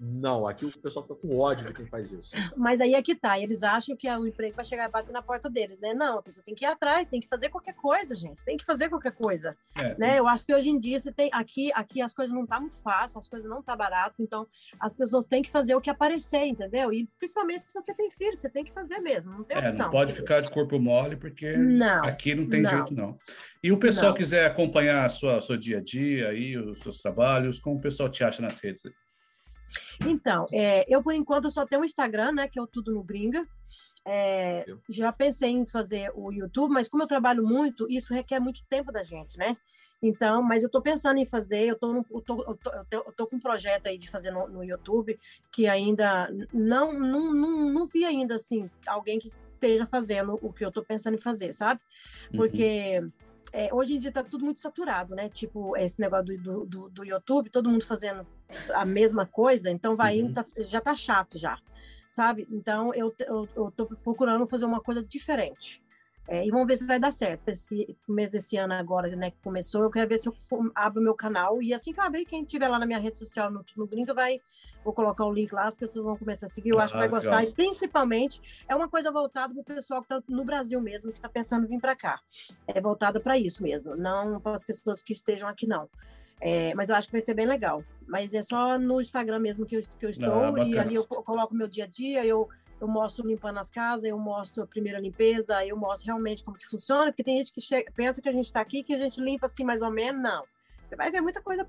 não, 0.00 0.46
aqui 0.46 0.64
o 0.64 0.78
pessoal 0.78 1.02
fica 1.02 1.16
com 1.16 1.38
ódio 1.38 1.66
de 1.66 1.74
quem 1.74 1.86
faz 1.86 2.12
isso. 2.12 2.32
Mas 2.56 2.80
aí 2.80 2.94
é 2.94 3.02
que 3.02 3.16
tá, 3.16 3.38
eles 3.38 3.64
acham 3.64 3.96
que 3.96 4.08
o 4.08 4.26
emprego 4.26 4.54
vai 4.54 4.64
chegar 4.64 4.88
e 4.88 4.92
bater 4.92 5.12
na 5.12 5.22
porta 5.22 5.50
deles, 5.50 5.78
né? 5.80 5.92
Não, 5.92 6.18
a 6.18 6.22
pessoa 6.22 6.44
tem 6.44 6.54
que 6.54 6.64
ir 6.64 6.68
atrás, 6.68 7.08
tem 7.08 7.20
que 7.20 7.26
fazer 7.26 7.48
qualquer 7.48 7.74
coisa, 7.74 8.14
gente, 8.14 8.44
tem 8.44 8.56
que 8.56 8.64
fazer 8.64 8.88
qualquer 8.88 9.12
coisa, 9.12 9.56
é, 9.76 9.96
né? 9.98 10.10
Tem... 10.10 10.16
Eu 10.18 10.28
acho 10.28 10.46
que 10.46 10.54
hoje 10.54 10.70
em 10.70 10.78
dia 10.78 11.00
você 11.00 11.10
tem 11.10 11.28
aqui, 11.32 11.72
aqui 11.74 12.00
as 12.00 12.14
coisas 12.14 12.32
não 12.32 12.46
tá 12.46 12.60
muito 12.60 12.80
fácil, 12.80 13.18
as 13.18 13.28
coisas 13.28 13.48
não 13.48 13.60
tá 13.60 13.74
barato, 13.74 14.22
então 14.22 14.46
as 14.78 14.96
pessoas 14.96 15.26
têm 15.26 15.42
que 15.42 15.50
fazer 15.50 15.74
o 15.74 15.80
que 15.80 15.90
aparecer, 15.90 16.46
entendeu? 16.46 16.92
E 16.92 17.08
principalmente 17.18 17.64
se 17.64 17.74
você 17.74 17.92
tem 17.92 18.08
filho, 18.10 18.36
você 18.36 18.48
tem 18.48 18.64
que 18.64 18.72
fazer 18.72 19.00
mesmo, 19.00 19.32
não 19.32 19.42
tem 19.42 19.56
é, 19.56 19.60
opção. 19.60 19.86
Não 19.86 19.92
pode 19.92 20.12
ficar 20.12 20.40
de 20.40 20.50
corpo 20.50 20.78
mole 20.78 21.16
porque 21.16 21.56
não, 21.56 22.04
aqui 22.04 22.36
não 22.36 22.48
tem 22.48 22.62
não. 22.62 22.70
jeito 22.70 22.94
não. 22.94 23.18
E 23.62 23.72
o 23.72 23.78
pessoal 23.78 24.12
não. 24.12 24.16
quiser 24.16 24.46
acompanhar 24.46 25.04
a 25.04 25.08
sua 25.08 25.42
seu 25.42 25.56
dia 25.56 25.78
a 25.78 25.80
dia 25.80 26.28
aí, 26.28 26.56
os 26.56 26.80
seus 26.80 27.00
trabalhos, 27.00 27.58
como 27.58 27.78
o 27.78 27.80
pessoal 27.80 28.08
te 28.08 28.22
acha 28.22 28.40
nas 28.40 28.60
redes? 28.60 28.82
Então, 30.06 30.46
é, 30.52 30.84
eu 30.88 31.02
por 31.02 31.14
enquanto 31.14 31.50
só 31.50 31.66
tenho 31.66 31.82
o 31.82 31.84
Instagram, 31.84 32.32
né, 32.32 32.48
que 32.48 32.58
é 32.58 32.62
o 32.62 32.66
Tudo 32.66 32.92
no 32.92 33.02
Gringa. 33.02 33.46
É, 34.04 34.64
já 34.88 35.12
pensei 35.12 35.50
em 35.50 35.66
fazer 35.66 36.10
o 36.14 36.32
YouTube, 36.32 36.72
mas 36.72 36.88
como 36.88 37.02
eu 37.02 37.06
trabalho 37.06 37.46
muito, 37.46 37.90
isso 37.90 38.14
requer 38.14 38.40
muito 38.40 38.64
tempo 38.68 38.90
da 38.90 39.02
gente, 39.02 39.36
né? 39.36 39.56
Então, 40.00 40.42
mas 40.42 40.62
eu 40.62 40.68
estou 40.68 40.80
pensando 40.80 41.18
em 41.18 41.26
fazer, 41.26 41.66
eu 41.66 41.74
estou 41.74 43.26
com 43.26 43.36
um 43.36 43.40
projeto 43.40 43.88
aí 43.88 43.98
de 43.98 44.08
fazer 44.08 44.30
no, 44.30 44.48
no, 44.48 44.64
YouTube, 44.64 45.18
que 45.52 45.66
ainda 45.66 46.30
não, 46.52 46.92
não, 46.92 47.34
não, 47.34 47.70
não 47.70 47.84
vi 47.84 48.04
ainda, 48.04 48.36
assim, 48.36 48.70
alguém 48.86 49.18
que 49.18 49.30
esteja 49.54 49.86
fazendo 49.86 50.38
o 50.40 50.52
que 50.52 50.64
eu 50.64 50.68
estou 50.68 50.84
pensando 50.84 51.14
em 51.14 51.20
fazer, 51.20 51.52
sabe? 51.52 51.80
Uhum. 52.32 52.38
Porque... 52.38 53.00
Uhum 53.02 53.27
é, 53.52 53.72
hoje 53.72 53.94
em 53.94 53.98
dia 53.98 54.10
está 54.10 54.22
tudo 54.22 54.44
muito 54.44 54.60
saturado, 54.60 55.14
né? 55.14 55.28
Tipo, 55.28 55.76
esse 55.76 56.00
negócio 56.00 56.38
do, 56.40 56.66
do, 56.66 56.88
do, 56.90 57.04
YouTube, 57.04 57.50
todo 57.50 57.70
mundo 57.70 57.84
fazendo 57.84 58.26
a 58.74 58.84
mesma 58.84 59.26
coisa, 59.26 59.70
então 59.70 59.96
vai 59.96 60.18
uhum. 60.18 60.26
indo, 60.26 60.34
tá, 60.34 60.44
já 60.58 60.80
tá 60.80 60.94
chato 60.94 61.38
já, 61.38 61.58
sabe? 62.10 62.46
Então 62.50 62.94
eu, 62.94 63.14
eu, 63.20 63.48
eu 63.56 63.70
tô 63.70 63.86
procurando 63.86 64.46
fazer 64.46 64.64
uma 64.64 64.80
coisa 64.80 65.02
diferente. 65.02 65.82
É, 66.30 66.46
e 66.46 66.50
vamos 66.50 66.66
ver 66.66 66.76
se 66.76 66.84
vai 66.84 67.00
dar 67.00 67.10
certo. 67.10 67.48
Esse 67.48 67.96
mês 68.06 68.30
desse 68.30 68.58
ano 68.58 68.74
agora, 68.74 69.08
né, 69.16 69.30
que 69.30 69.38
começou, 69.42 69.82
eu 69.82 69.90
quero 69.90 70.06
ver 70.06 70.18
se 70.18 70.28
eu 70.28 70.36
abro 70.74 71.02
meu 71.02 71.14
canal. 71.14 71.62
E 71.62 71.72
assim 71.72 71.90
que 71.90 71.98
eu 71.98 72.04
abrir, 72.04 72.26
quem 72.26 72.44
tiver 72.44 72.68
lá 72.68 72.78
na 72.78 72.84
minha 72.84 72.98
rede 72.98 73.16
social, 73.16 73.50
no, 73.50 73.64
no 73.74 73.86
Gringo, 73.86 74.14
vai... 74.14 74.38
Vou 74.84 74.92
colocar 74.92 75.24
o 75.24 75.32
link 75.32 75.52
lá, 75.52 75.66
as 75.66 75.76
pessoas 75.76 76.04
vão 76.04 76.16
começar 76.16 76.46
a 76.46 76.48
seguir. 76.48 76.70
Eu 76.70 76.80
acho 76.80 76.92
que 76.92 76.98
vai 76.98 77.08
gostar. 77.08 77.42
E 77.44 77.50
principalmente, 77.52 78.40
é 78.68 78.76
uma 78.76 78.88
coisa 78.88 79.10
voltada 79.10 79.52
para 79.52 79.60
o 79.60 79.64
pessoal 79.64 80.02
que 80.02 80.12
está 80.12 80.22
no 80.28 80.44
Brasil 80.44 80.80
mesmo, 80.80 81.10
que 81.10 81.18
está 81.18 81.28
pensando 81.28 81.64
em 81.64 81.68
vir 81.68 81.80
para 81.80 81.96
cá. 81.96 82.20
É 82.66 82.80
voltada 82.80 83.18
para 83.18 83.36
isso 83.38 83.62
mesmo, 83.62 83.96
não 83.96 84.40
para 84.40 84.52
as 84.52 84.64
pessoas 84.64 85.02
que 85.02 85.12
estejam 85.12 85.48
aqui, 85.48 85.66
não. 85.66 85.88
É, 86.40 86.72
mas 86.74 86.88
eu 86.88 86.94
acho 86.94 87.08
que 87.08 87.12
vai 87.12 87.20
ser 87.20 87.34
bem 87.34 87.46
legal. 87.46 87.82
Mas 88.06 88.32
é 88.32 88.42
só 88.42 88.78
no 88.78 89.00
Instagram 89.00 89.40
mesmo 89.40 89.66
que 89.66 89.76
eu, 89.76 89.80
que 89.98 90.06
eu 90.06 90.10
estou, 90.10 90.54
ah, 90.54 90.64
e 90.64 90.78
ali 90.78 90.94
eu 90.94 91.04
coloco 91.04 91.54
meu 91.54 91.66
dia 91.66 91.84
a 91.84 91.86
dia, 91.88 92.24
eu 92.24 92.48
eu 92.80 92.88
mostro 92.88 93.26
limpando 93.26 93.58
as 93.58 93.70
casas, 93.70 94.04
eu 94.04 94.18
mostro 94.18 94.62
a 94.62 94.66
primeira 94.66 95.00
limpeza, 95.00 95.64
eu 95.64 95.76
mostro 95.76 96.06
realmente 96.06 96.44
como 96.44 96.56
que 96.56 96.68
funciona, 96.68 97.06
porque 97.06 97.24
tem 97.24 97.38
gente 97.38 97.52
que 97.52 97.60
chega, 97.60 97.90
pensa 97.92 98.22
que 98.22 98.28
a 98.28 98.32
gente 98.32 98.46
está 98.46 98.60
aqui, 98.60 98.82
que 98.82 98.94
a 98.94 98.98
gente 98.98 99.20
limpa 99.20 99.46
assim 99.46 99.64
mais 99.64 99.82
ou 99.82 99.90
menos, 99.90 100.22
não. 100.22 100.44
Você 100.88 100.96
vai 100.96 101.10
ver 101.10 101.20
muita 101.20 101.42
coisa 101.42 101.68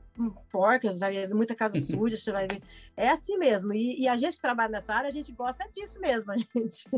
porca, 0.49 0.93
você 0.93 0.99
vai 0.99 1.28
ver 1.28 1.34
muita 1.34 1.53
casa 1.53 1.76
suja, 1.82 2.16
você 2.16 2.32
vai 2.32 2.47
ver. 2.47 2.62
É 2.95 3.10
assim 3.10 3.38
mesmo. 3.38 3.74
E, 3.74 4.01
e, 4.01 4.07
a 4.07 4.16
gente 4.16 4.36
que 4.36 4.41
trabalha 4.41 4.72
nessa 4.72 4.93
área, 4.93 5.10
a 5.10 5.14
gente 5.14 5.34
gosta 5.34 5.68
disso 5.70 5.99
mesmo. 5.99 6.32
A 6.32 6.38
gente 6.55 6.89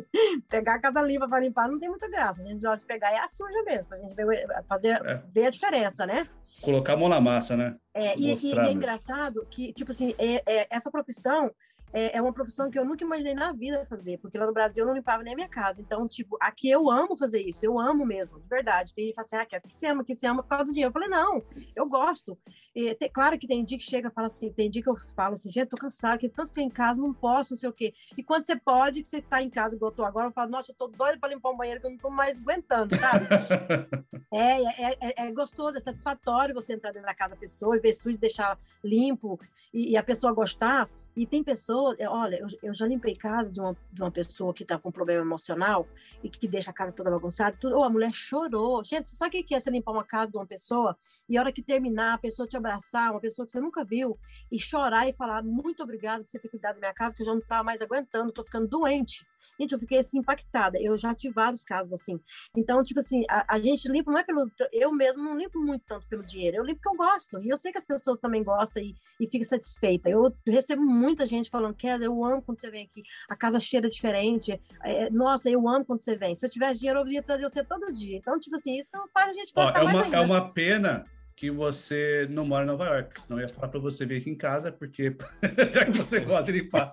pegar 0.48 0.76
a 0.76 0.80
casa 0.80 1.02
limpa 1.02 1.28
para 1.28 1.40
limpar 1.40 1.68
não 1.68 1.80
tem 1.80 1.90
muita 1.90 2.08
graça. 2.08 2.42
A 2.42 2.46
gente 2.46 2.62
gosta 2.62 2.78
de 2.78 2.86
pegar 2.86 3.12
é 3.12 3.18
a 3.18 3.28
suja 3.28 3.64
mesmo, 3.64 3.90
para 3.90 3.98
a 3.98 4.02
gente 4.02 4.14
ver, 4.14 4.46
fazer, 4.68 5.04
é. 5.04 5.24
ver 5.34 5.48
a 5.48 5.50
diferença, 5.50 6.06
né? 6.06 6.28
Colocar 6.62 6.94
a 6.94 6.98
mão 6.98 7.10
na 7.10 7.20
massa, 7.20 7.58
né? 7.58 7.76
É, 7.92 8.16
e, 8.16 8.36
e, 8.36 8.60
é 8.60 8.72
engraçado 8.72 9.48
que, 9.50 9.74
tipo 9.74 9.90
assim, 9.90 10.14
é, 10.20 10.44
é, 10.46 10.68
essa 10.70 10.92
profissão 10.92 11.52
é, 11.94 12.18
é, 12.18 12.22
uma 12.22 12.34
profissão 12.34 12.70
que 12.70 12.80
eu 12.80 12.86
nunca 12.86 13.04
imaginei 13.04 13.34
na 13.34 13.52
vida 13.52 13.86
fazer, 13.86 14.18
porque 14.20 14.38
lá 14.38 14.46
no 14.46 14.54
Brasil 14.54 14.84
eu 14.84 14.88
não 14.88 14.96
limpava 14.96 15.24
nem 15.24 15.34
a 15.34 15.36
minha 15.36 15.50
casa. 15.50 15.82
Então, 15.82 16.08
tipo, 16.08 16.38
aqui 16.40 16.70
eu 16.70 16.90
amo 16.90 17.18
fazer 17.18 17.42
isso, 17.42 17.66
eu 17.66 17.80
amo 17.80 18.06
mesmo, 18.06 18.40
de 18.40 18.48
verdade. 18.48 18.94
Tem 18.96 19.06
gente 19.06 19.14
que 19.14 19.16
fala 19.16 19.26
assim, 19.26 19.56
ah, 19.56 19.60
que 19.60 19.74
você 19.74 19.88
ama, 19.88 20.04
que 20.04 20.16
você 20.16 20.28
ama 20.28 20.44
por 20.44 20.50
causa 20.50 20.66
do 20.66 20.72
dinheiro. 20.72 20.90
Eu 20.90 20.94
falei, 20.94 21.10
não, 21.10 21.44
eu 21.76 21.88
gosto. 21.88 22.38
E, 22.74 22.94
tem, 22.96 23.10
claro 23.10 23.38
que 23.38 23.48
tem 23.48 23.64
dia 23.64 23.78
que 23.78 23.84
chega 23.84 24.08
e 24.08 24.12
fala 24.12 24.28
assim, 24.28 24.52
tem 24.52 24.70
dia 24.70 24.82
que 24.82 24.90
eu 24.90 24.96
falo 25.16 25.34
assim, 25.34 25.52
gente, 25.52 25.70
tô 25.70 25.78
cansada, 25.78 26.18
que 26.18 26.30
tanto 26.30 26.52
que 26.52 26.62
em 26.62 26.70
casa, 26.70 27.02
não 27.02 27.14
posso, 27.14 27.54
não 27.54 27.58
sei 27.58 27.70
o 27.70 27.74
quê. 27.74 27.94
E 28.18 28.24
quando 28.24 28.44
você 28.44 28.56
pode, 28.56 29.02
que 29.02 29.08
você 29.08 29.22
tá 29.22 29.42
em 29.42 29.50
casa, 29.50 29.76
igual 29.76 29.92
eu 29.92 29.96
tô 29.96 30.04
agora, 30.04 30.28
eu 30.28 30.32
falo, 30.32 30.50
nossa, 30.50 30.72
eu 30.72 30.76
tô 30.76 30.88
doida 30.88 31.18
pra 31.20 31.30
limpar 31.30 31.52
um 31.52 31.58
banheiro 31.58 31.82
que 31.82 31.88
eu 31.88 31.92
não 31.92 31.98
tô 31.98 32.10
mais 32.10 32.40
aguentando, 32.40 32.96
sabe? 32.96 33.28
é, 34.32 34.64
é, 34.64 34.98
é, 35.00 35.28
é, 35.28 35.32
gostoso, 35.32 35.78
é 35.78 35.82
satisfatório 35.82 36.56
você 36.56 36.74
entrar 36.74 36.92
dentro 36.92 37.08
da 37.08 37.14
casa 37.14 37.36
da 37.36 37.40
pessoa 37.40 37.76
e 37.76 37.80
ver 37.80 37.94
sujo, 37.94 38.18
deixar 38.18 38.58
limpo 38.84 39.40
e, 39.74 39.92
e 39.92 39.98
a 39.98 40.04
pessoa 40.04 40.34
gostar. 40.34 40.90
E 41.16 41.26
tem 41.26 41.44
pessoas, 41.44 42.00
é, 42.00 42.08
olha, 42.08 42.38
eu, 42.38 42.48
eu, 42.64 42.74
já 42.74 42.88
limpei 42.88 43.16
casa 43.16 43.50
de 43.50 43.60
uma, 43.60 43.76
de 43.92 44.02
uma 44.02 44.12
pessoa 44.12 44.54
que 44.54 44.64
está 44.64 44.80
com 44.80 44.92
problema 44.92 45.22
emocional 45.22 45.86
e 46.24 46.30
que 46.30 46.48
deixa 46.48 46.72
a 46.72 46.74
casa 46.74 46.94
toda 46.94 47.12
bagunçada. 47.12 47.58
Tudo, 47.60 47.76
ou 47.76 47.84
a 47.84 47.90
mulher 47.90 48.14
chorou. 48.14 48.82
Gente, 48.84 49.10
você 49.10 49.16
sabe 49.18 49.40
o 49.40 49.44
que 49.44 49.54
é 49.54 49.60
você 49.60 49.70
limpar 49.70 49.92
uma 49.92 50.06
casa 50.06 50.32
de 50.32 50.38
uma 50.38 50.48
pessoa 50.48 50.98
e 51.28 51.38
a 51.38 51.42
hora 51.42 51.52
que 51.52 51.62
terminar, 51.62 52.14
a 52.14 52.18
pessoa 52.18 52.48
te 52.48 52.56
abraçar, 52.56 53.12
uma 53.12 53.20
pessoa 53.20 53.46
que 53.46 53.52
você 53.52 53.60
nunca 53.60 53.84
viu, 53.84 54.18
e 54.50 54.58
chorar 54.58 55.08
e 55.08 55.14
falar: 55.14 55.44
muito 55.44 55.84
obrigado 55.84 56.24
por 56.24 56.30
você 56.30 56.40
ter 56.40 56.48
cuidado 56.48 56.76
da 56.76 56.80
minha 56.80 56.94
casa, 56.94 57.16
que 57.16 57.22
eu 57.22 57.26
já 57.26 57.34
não 57.34 57.42
estava 57.42 57.64
mais 57.64 57.82
aguentando, 57.82 58.30
estou 58.30 58.46
ficando 58.46 58.68
doente. 58.68 59.26
Gente, 59.60 59.74
eu 59.74 59.80
fiquei 59.80 60.00
assim 60.00 60.20
impactada. 60.20 60.80
Eu 60.82 60.98
já 60.98 61.14
tive 61.14 61.34
vários 61.34 61.64
casos 61.64 61.94
assim. 61.94 62.20
Então, 62.56 62.84
tipo 62.84 63.00
assim, 63.00 63.24
a, 63.30 63.56
a, 63.56 63.60
gente 63.60 63.88
limpa 63.90 64.12
não 64.12 64.20
é 64.20 64.24
pelo. 64.24 64.50
Eu 64.72 64.92
mesmo 64.92 65.24
não 65.24 65.38
limpo 65.38 65.60
muito 65.60 65.84
tanto 65.86 66.08
pelo 66.08 66.24
dinheiro. 66.24 66.58
Eu 66.58 66.64
limpo 66.64 66.82
porque 66.82 66.96
eu 66.96 67.08
gosto. 67.08 67.42
E 67.42 67.50
eu 67.50 67.58
sei 67.58 67.72
que 67.72 67.78
as 67.78 67.86
pessoas 67.86 68.20
também 68.20 68.44
gostam 68.44 68.82
e, 68.82 68.96
e 69.20 69.28
ficam 69.28 69.44
satisfeitas. 69.44 70.12
Eu 70.12 70.34
recebo 70.48 70.82
muita 70.82 71.26
gente 71.26 71.50
falando, 71.50 71.76
que 71.76 71.88
eu 71.88 72.26
amo 72.26 72.42
quando 72.42 72.60
você 72.60 72.70
vem 72.70 72.86
aqui. 72.86 73.04
A 73.30 73.36
casa 73.36 73.60
cheira 73.60 73.90
diferente. 73.90 74.60
É, 74.84 75.10
nossa, 75.10 75.50
eu 75.50 75.68
amo 75.68 75.86
quando 75.86 76.02
você 76.02 76.16
vem. 76.16 76.36
Se 76.36 76.46
eu 76.46 76.50
tivesse 76.50 76.80
dinheiro, 76.80 77.00
eu 77.00 77.08
ia 77.08 77.24
trazer 77.24 77.44
você 77.44 77.64
todo 77.64 77.94
dia. 77.94 78.18
Então, 78.18 78.40
tipo 78.40 78.56
assim, 78.56 78.78
isso 78.78 78.98
faz 79.14 79.30
a 79.30 79.34
gente 79.34 79.54
gostar 79.54 79.84
Ó, 79.84 79.90
é 79.90 79.92
uma, 79.92 80.16
É 80.16 80.20
uma 80.20 80.52
pena 80.52 81.06
que 81.36 81.50
você 81.50 82.28
não 82.30 82.46
mora 82.46 82.64
em 82.64 82.68
Nova 82.68 82.86
York. 82.86 83.22
Não 83.28 83.40
ia 83.40 83.48
falar 83.48 83.70
para 83.70 83.80
você 83.80 84.06
vir 84.06 84.22
aqui 84.22 84.30
em 84.30 84.36
casa, 84.36 84.72
porque 84.72 85.16
já 85.72 85.86
que 85.86 85.98
você 85.98 86.20
gosta 86.20 86.52
de 86.52 86.60
limpar. 86.60 86.92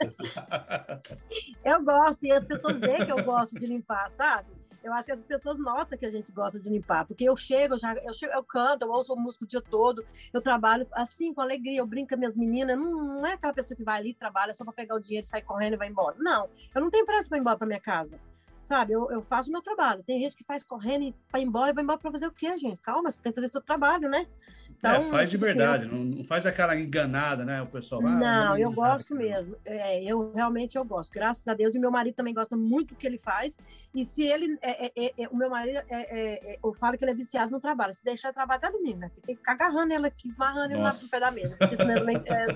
eu 1.65 1.83
gosto, 1.85 2.25
e 2.25 2.33
as 2.33 2.45
pessoas 2.45 2.81
veem 2.81 3.05
que 3.05 3.13
eu 3.13 3.23
gosto 3.25 3.59
de 3.59 3.67
limpar, 3.67 4.11
sabe? 4.11 4.49
Eu 4.83 4.93
acho 4.93 5.07
que 5.07 5.13
as 5.13 5.25
pessoas 5.25 5.59
notam 5.59 5.99
que 5.99 6.07
a 6.07 6.11
gente 6.11 6.31
gosta 6.31 6.59
de 6.59 6.71
limpar, 6.71 7.05
porque 7.05 7.25
eu 7.25 7.37
chego, 7.37 7.75
eu 7.75 7.79
já, 7.79 7.95
eu, 7.95 8.15
chego, 8.15 8.33
eu 8.33 8.45
canto, 8.45 8.83
eu 8.83 8.91
ouço 8.91 9.15
música 9.17 9.45
o 9.45 9.49
dia 9.49 9.61
todo, 9.61 10.05
eu 10.33 10.41
trabalho 10.41 10.87
assim, 10.93 11.35
com 11.35 11.41
alegria, 11.41 11.79
eu 11.81 11.87
brinco 11.87 12.11
com 12.11 12.17
minhas 12.17 12.37
meninas, 12.37 12.79
não, 12.79 13.19
não 13.21 13.27
é 13.27 13.33
aquela 13.33 13.53
pessoa 13.53 13.77
que 13.77 13.83
vai 13.83 13.99
ali, 13.99 14.15
trabalha 14.15 14.55
só 14.55 14.65
para 14.65 14.73
pegar 14.73 14.95
o 14.95 15.01
dinheiro, 15.01 15.27
sai 15.27 15.43
correndo 15.43 15.75
e 15.75 15.77
vai 15.77 15.89
embora. 15.89 16.17
Não, 16.19 16.49
eu 16.75 16.81
não 16.81 16.91
tenho 16.91 17.05
pressa 17.05 17.29
para 17.29 17.39
ir 17.39 17.41
embora 17.41 17.59
para 17.59 17.67
minha 17.67 17.81
casa 17.81 18.21
sabe? 18.69 18.93
Eu, 18.93 19.11
eu 19.11 19.23
faço 19.23 19.49
o 19.49 19.53
meu 19.53 19.63
trabalho. 19.63 20.05
Tem 20.05 20.21
gente 20.21 20.37
que 20.37 20.45
faz 20.45 20.63
correndo 20.63 21.15
para 21.31 21.41
ir 21.41 21.45
embora, 21.45 21.73
vai 21.73 21.83
embora 21.83 21.99
para 21.99 22.13
fazer 22.13 22.27
o 22.27 22.33
quê, 22.33 22.57
gente? 22.59 22.77
Calma, 22.83 23.11
você 23.11 23.21
tem 23.21 23.33
que 23.33 23.41
fazer 23.41 23.51
seu 23.51 23.63
trabalho, 23.63 24.11
né? 24.11 24.27
Então, 24.79 25.07
é, 25.07 25.09
faz 25.11 25.31
de 25.31 25.37
assim, 25.37 25.45
verdade, 25.45 25.89
não, 25.93 26.25
faz 26.25 26.47
aquela 26.47 26.79
enganada, 26.79 27.45
né? 27.45 27.61
O 27.61 27.67
pessoal. 27.67 28.01
Ah, 28.07 28.11
não, 28.11 28.59
eu 28.59 28.71
gosto 28.71 29.15
mesmo. 29.15 29.57
É, 29.65 30.03
eu 30.05 30.33
realmente 30.33 30.79
eu 30.79 30.85
gosto. 30.85 31.13
Graças 31.13 31.47
a 31.49 31.55
Deus. 31.55 31.75
E 31.75 31.81
meu 31.81 31.91
marido 31.91 32.15
também 32.15 32.33
gosta 32.33 32.57
muito 32.57 32.95
do 32.95 32.97
que 32.97 33.07
ele 33.07 33.19
faz. 33.19 33.57
E 33.93 34.05
se 34.05 34.23
ele. 34.23 34.57
É, 34.63 34.87
é, 34.87 34.93
é, 34.97 35.15
é 35.19 35.29
o 35.29 35.37
meu 35.37 35.51
marido, 35.51 35.81
é, 35.91 36.59
eu 36.63 36.73
falo 36.73 36.97
que 36.97 37.05
ele 37.05 37.11
é 37.11 37.15
viciado 37.15 37.51
no 37.51 37.61
trabalho. 37.61 37.93
Se 37.93 38.05
deixar 38.05 38.33
trabalhar 38.33 38.59
até 38.59 38.71
domingo, 38.71 38.99
né? 38.99 39.11
Tem 39.27 39.35
que 39.35 39.41
ficar 39.41 39.53
agarrando 39.53 39.93
ela 39.93 40.07
aqui, 40.07 40.33
amarrando 40.37 40.75
ele 40.75 40.83
lá 40.83 40.93
no 40.93 41.11
pé 41.11 41.21
da 41.21 41.31
mesa. 41.33 41.59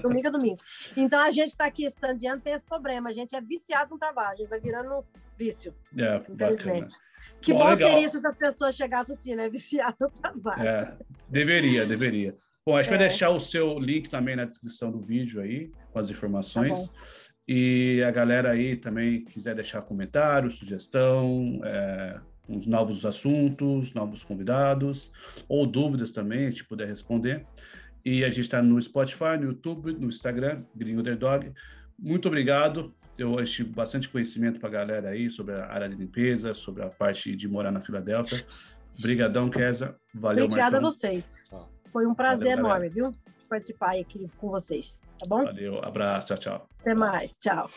domingo 0.00 0.28
a 0.28 0.30
domingo. 0.30 0.58
Então 0.96 1.18
a 1.20 1.30
gente 1.32 1.48
está 1.48 1.64
aqui 1.64 1.84
estandeando, 1.84 2.42
tem 2.42 2.52
esse 2.52 2.64
problema. 2.64 3.10
A 3.10 3.12
gente 3.12 3.34
é 3.34 3.40
viciado 3.40 3.90
no 3.90 3.98
trabalho. 3.98 4.34
A 4.34 4.36
gente 4.36 4.48
vai 4.48 4.60
virando 4.60 5.04
vício. 5.36 5.74
É, 5.98 6.16
infelizmente. 6.18 6.94
Bacana. 6.94 7.11
Que 7.42 7.52
bom, 7.52 7.60
bom 7.60 7.76
seria 7.76 8.08
se 8.08 8.16
essas 8.16 8.36
pessoas 8.36 8.74
chegassem 8.74 9.14
assim, 9.14 9.34
né? 9.34 9.48
Viciado 9.50 9.96
no 10.00 10.10
trabalho. 10.10 10.62
É, 10.62 10.96
deveria, 11.28 11.84
deveria. 11.84 12.34
Bom, 12.64 12.76
a 12.76 12.82
gente 12.82 12.94
é. 12.94 12.96
vai 12.96 13.08
deixar 13.08 13.30
o 13.30 13.40
seu 13.40 13.78
link 13.78 14.08
também 14.08 14.36
na 14.36 14.44
descrição 14.44 14.90
do 14.90 15.00
vídeo 15.00 15.40
aí, 15.40 15.70
com 15.92 15.98
as 15.98 16.10
informações. 16.10 16.88
Tá 16.88 16.94
e 17.46 18.02
a 18.06 18.10
galera 18.10 18.52
aí 18.52 18.76
também 18.76 19.24
quiser 19.24 19.54
deixar 19.54 19.82
comentário, 19.82 20.50
sugestão, 20.50 21.60
é, 21.64 22.20
uns 22.48 22.66
novos 22.66 23.04
assuntos, 23.04 23.92
novos 23.92 24.22
convidados, 24.22 25.10
ou 25.48 25.66
dúvidas 25.66 26.12
também, 26.12 26.46
a 26.46 26.50
gente 26.50 26.64
puder 26.64 26.86
responder. 26.86 27.44
E 28.04 28.24
a 28.24 28.28
gente 28.28 28.42
está 28.42 28.62
no 28.62 28.80
Spotify, 28.80 29.36
no 29.38 29.46
YouTube, 29.46 29.92
no 29.92 30.08
Instagram, 30.08 30.64
Gringo 30.74 31.00
Underdog. 31.00 31.52
Muito 31.98 32.28
obrigado 32.28 32.94
eu 33.22 33.38
achei 33.38 33.64
bastante 33.64 34.08
conhecimento 34.08 34.58
para 34.58 34.68
a 34.68 34.72
galera 34.72 35.08
aí 35.10 35.30
sobre 35.30 35.54
a 35.54 35.66
área 35.66 35.88
de 35.88 35.96
limpeza, 35.96 36.52
sobre 36.54 36.82
a 36.82 36.88
parte 36.88 37.34
de 37.34 37.48
morar 37.48 37.70
na 37.70 37.80
Filadélfia. 37.80 38.44
Obrigadão, 38.98 39.48
Kesa. 39.48 39.96
Valeu, 40.12 40.44
Obrigada 40.44 40.72
Marcão. 40.72 40.88
a 40.88 40.92
vocês. 40.92 41.42
Foi 41.92 42.06
um 42.06 42.14
prazer 42.14 42.56
Valeu, 42.56 42.66
enorme, 42.66 42.88
viu? 42.88 43.12
Participar 43.48 43.98
aqui 43.98 44.30
com 44.38 44.48
vocês, 44.48 45.00
tá 45.18 45.28
bom? 45.28 45.44
Valeu, 45.44 45.84
abraço, 45.84 46.28
tchau, 46.28 46.38
tchau. 46.38 46.68
Até 46.80 46.94
mais, 46.94 47.36
tchau. 47.36 47.68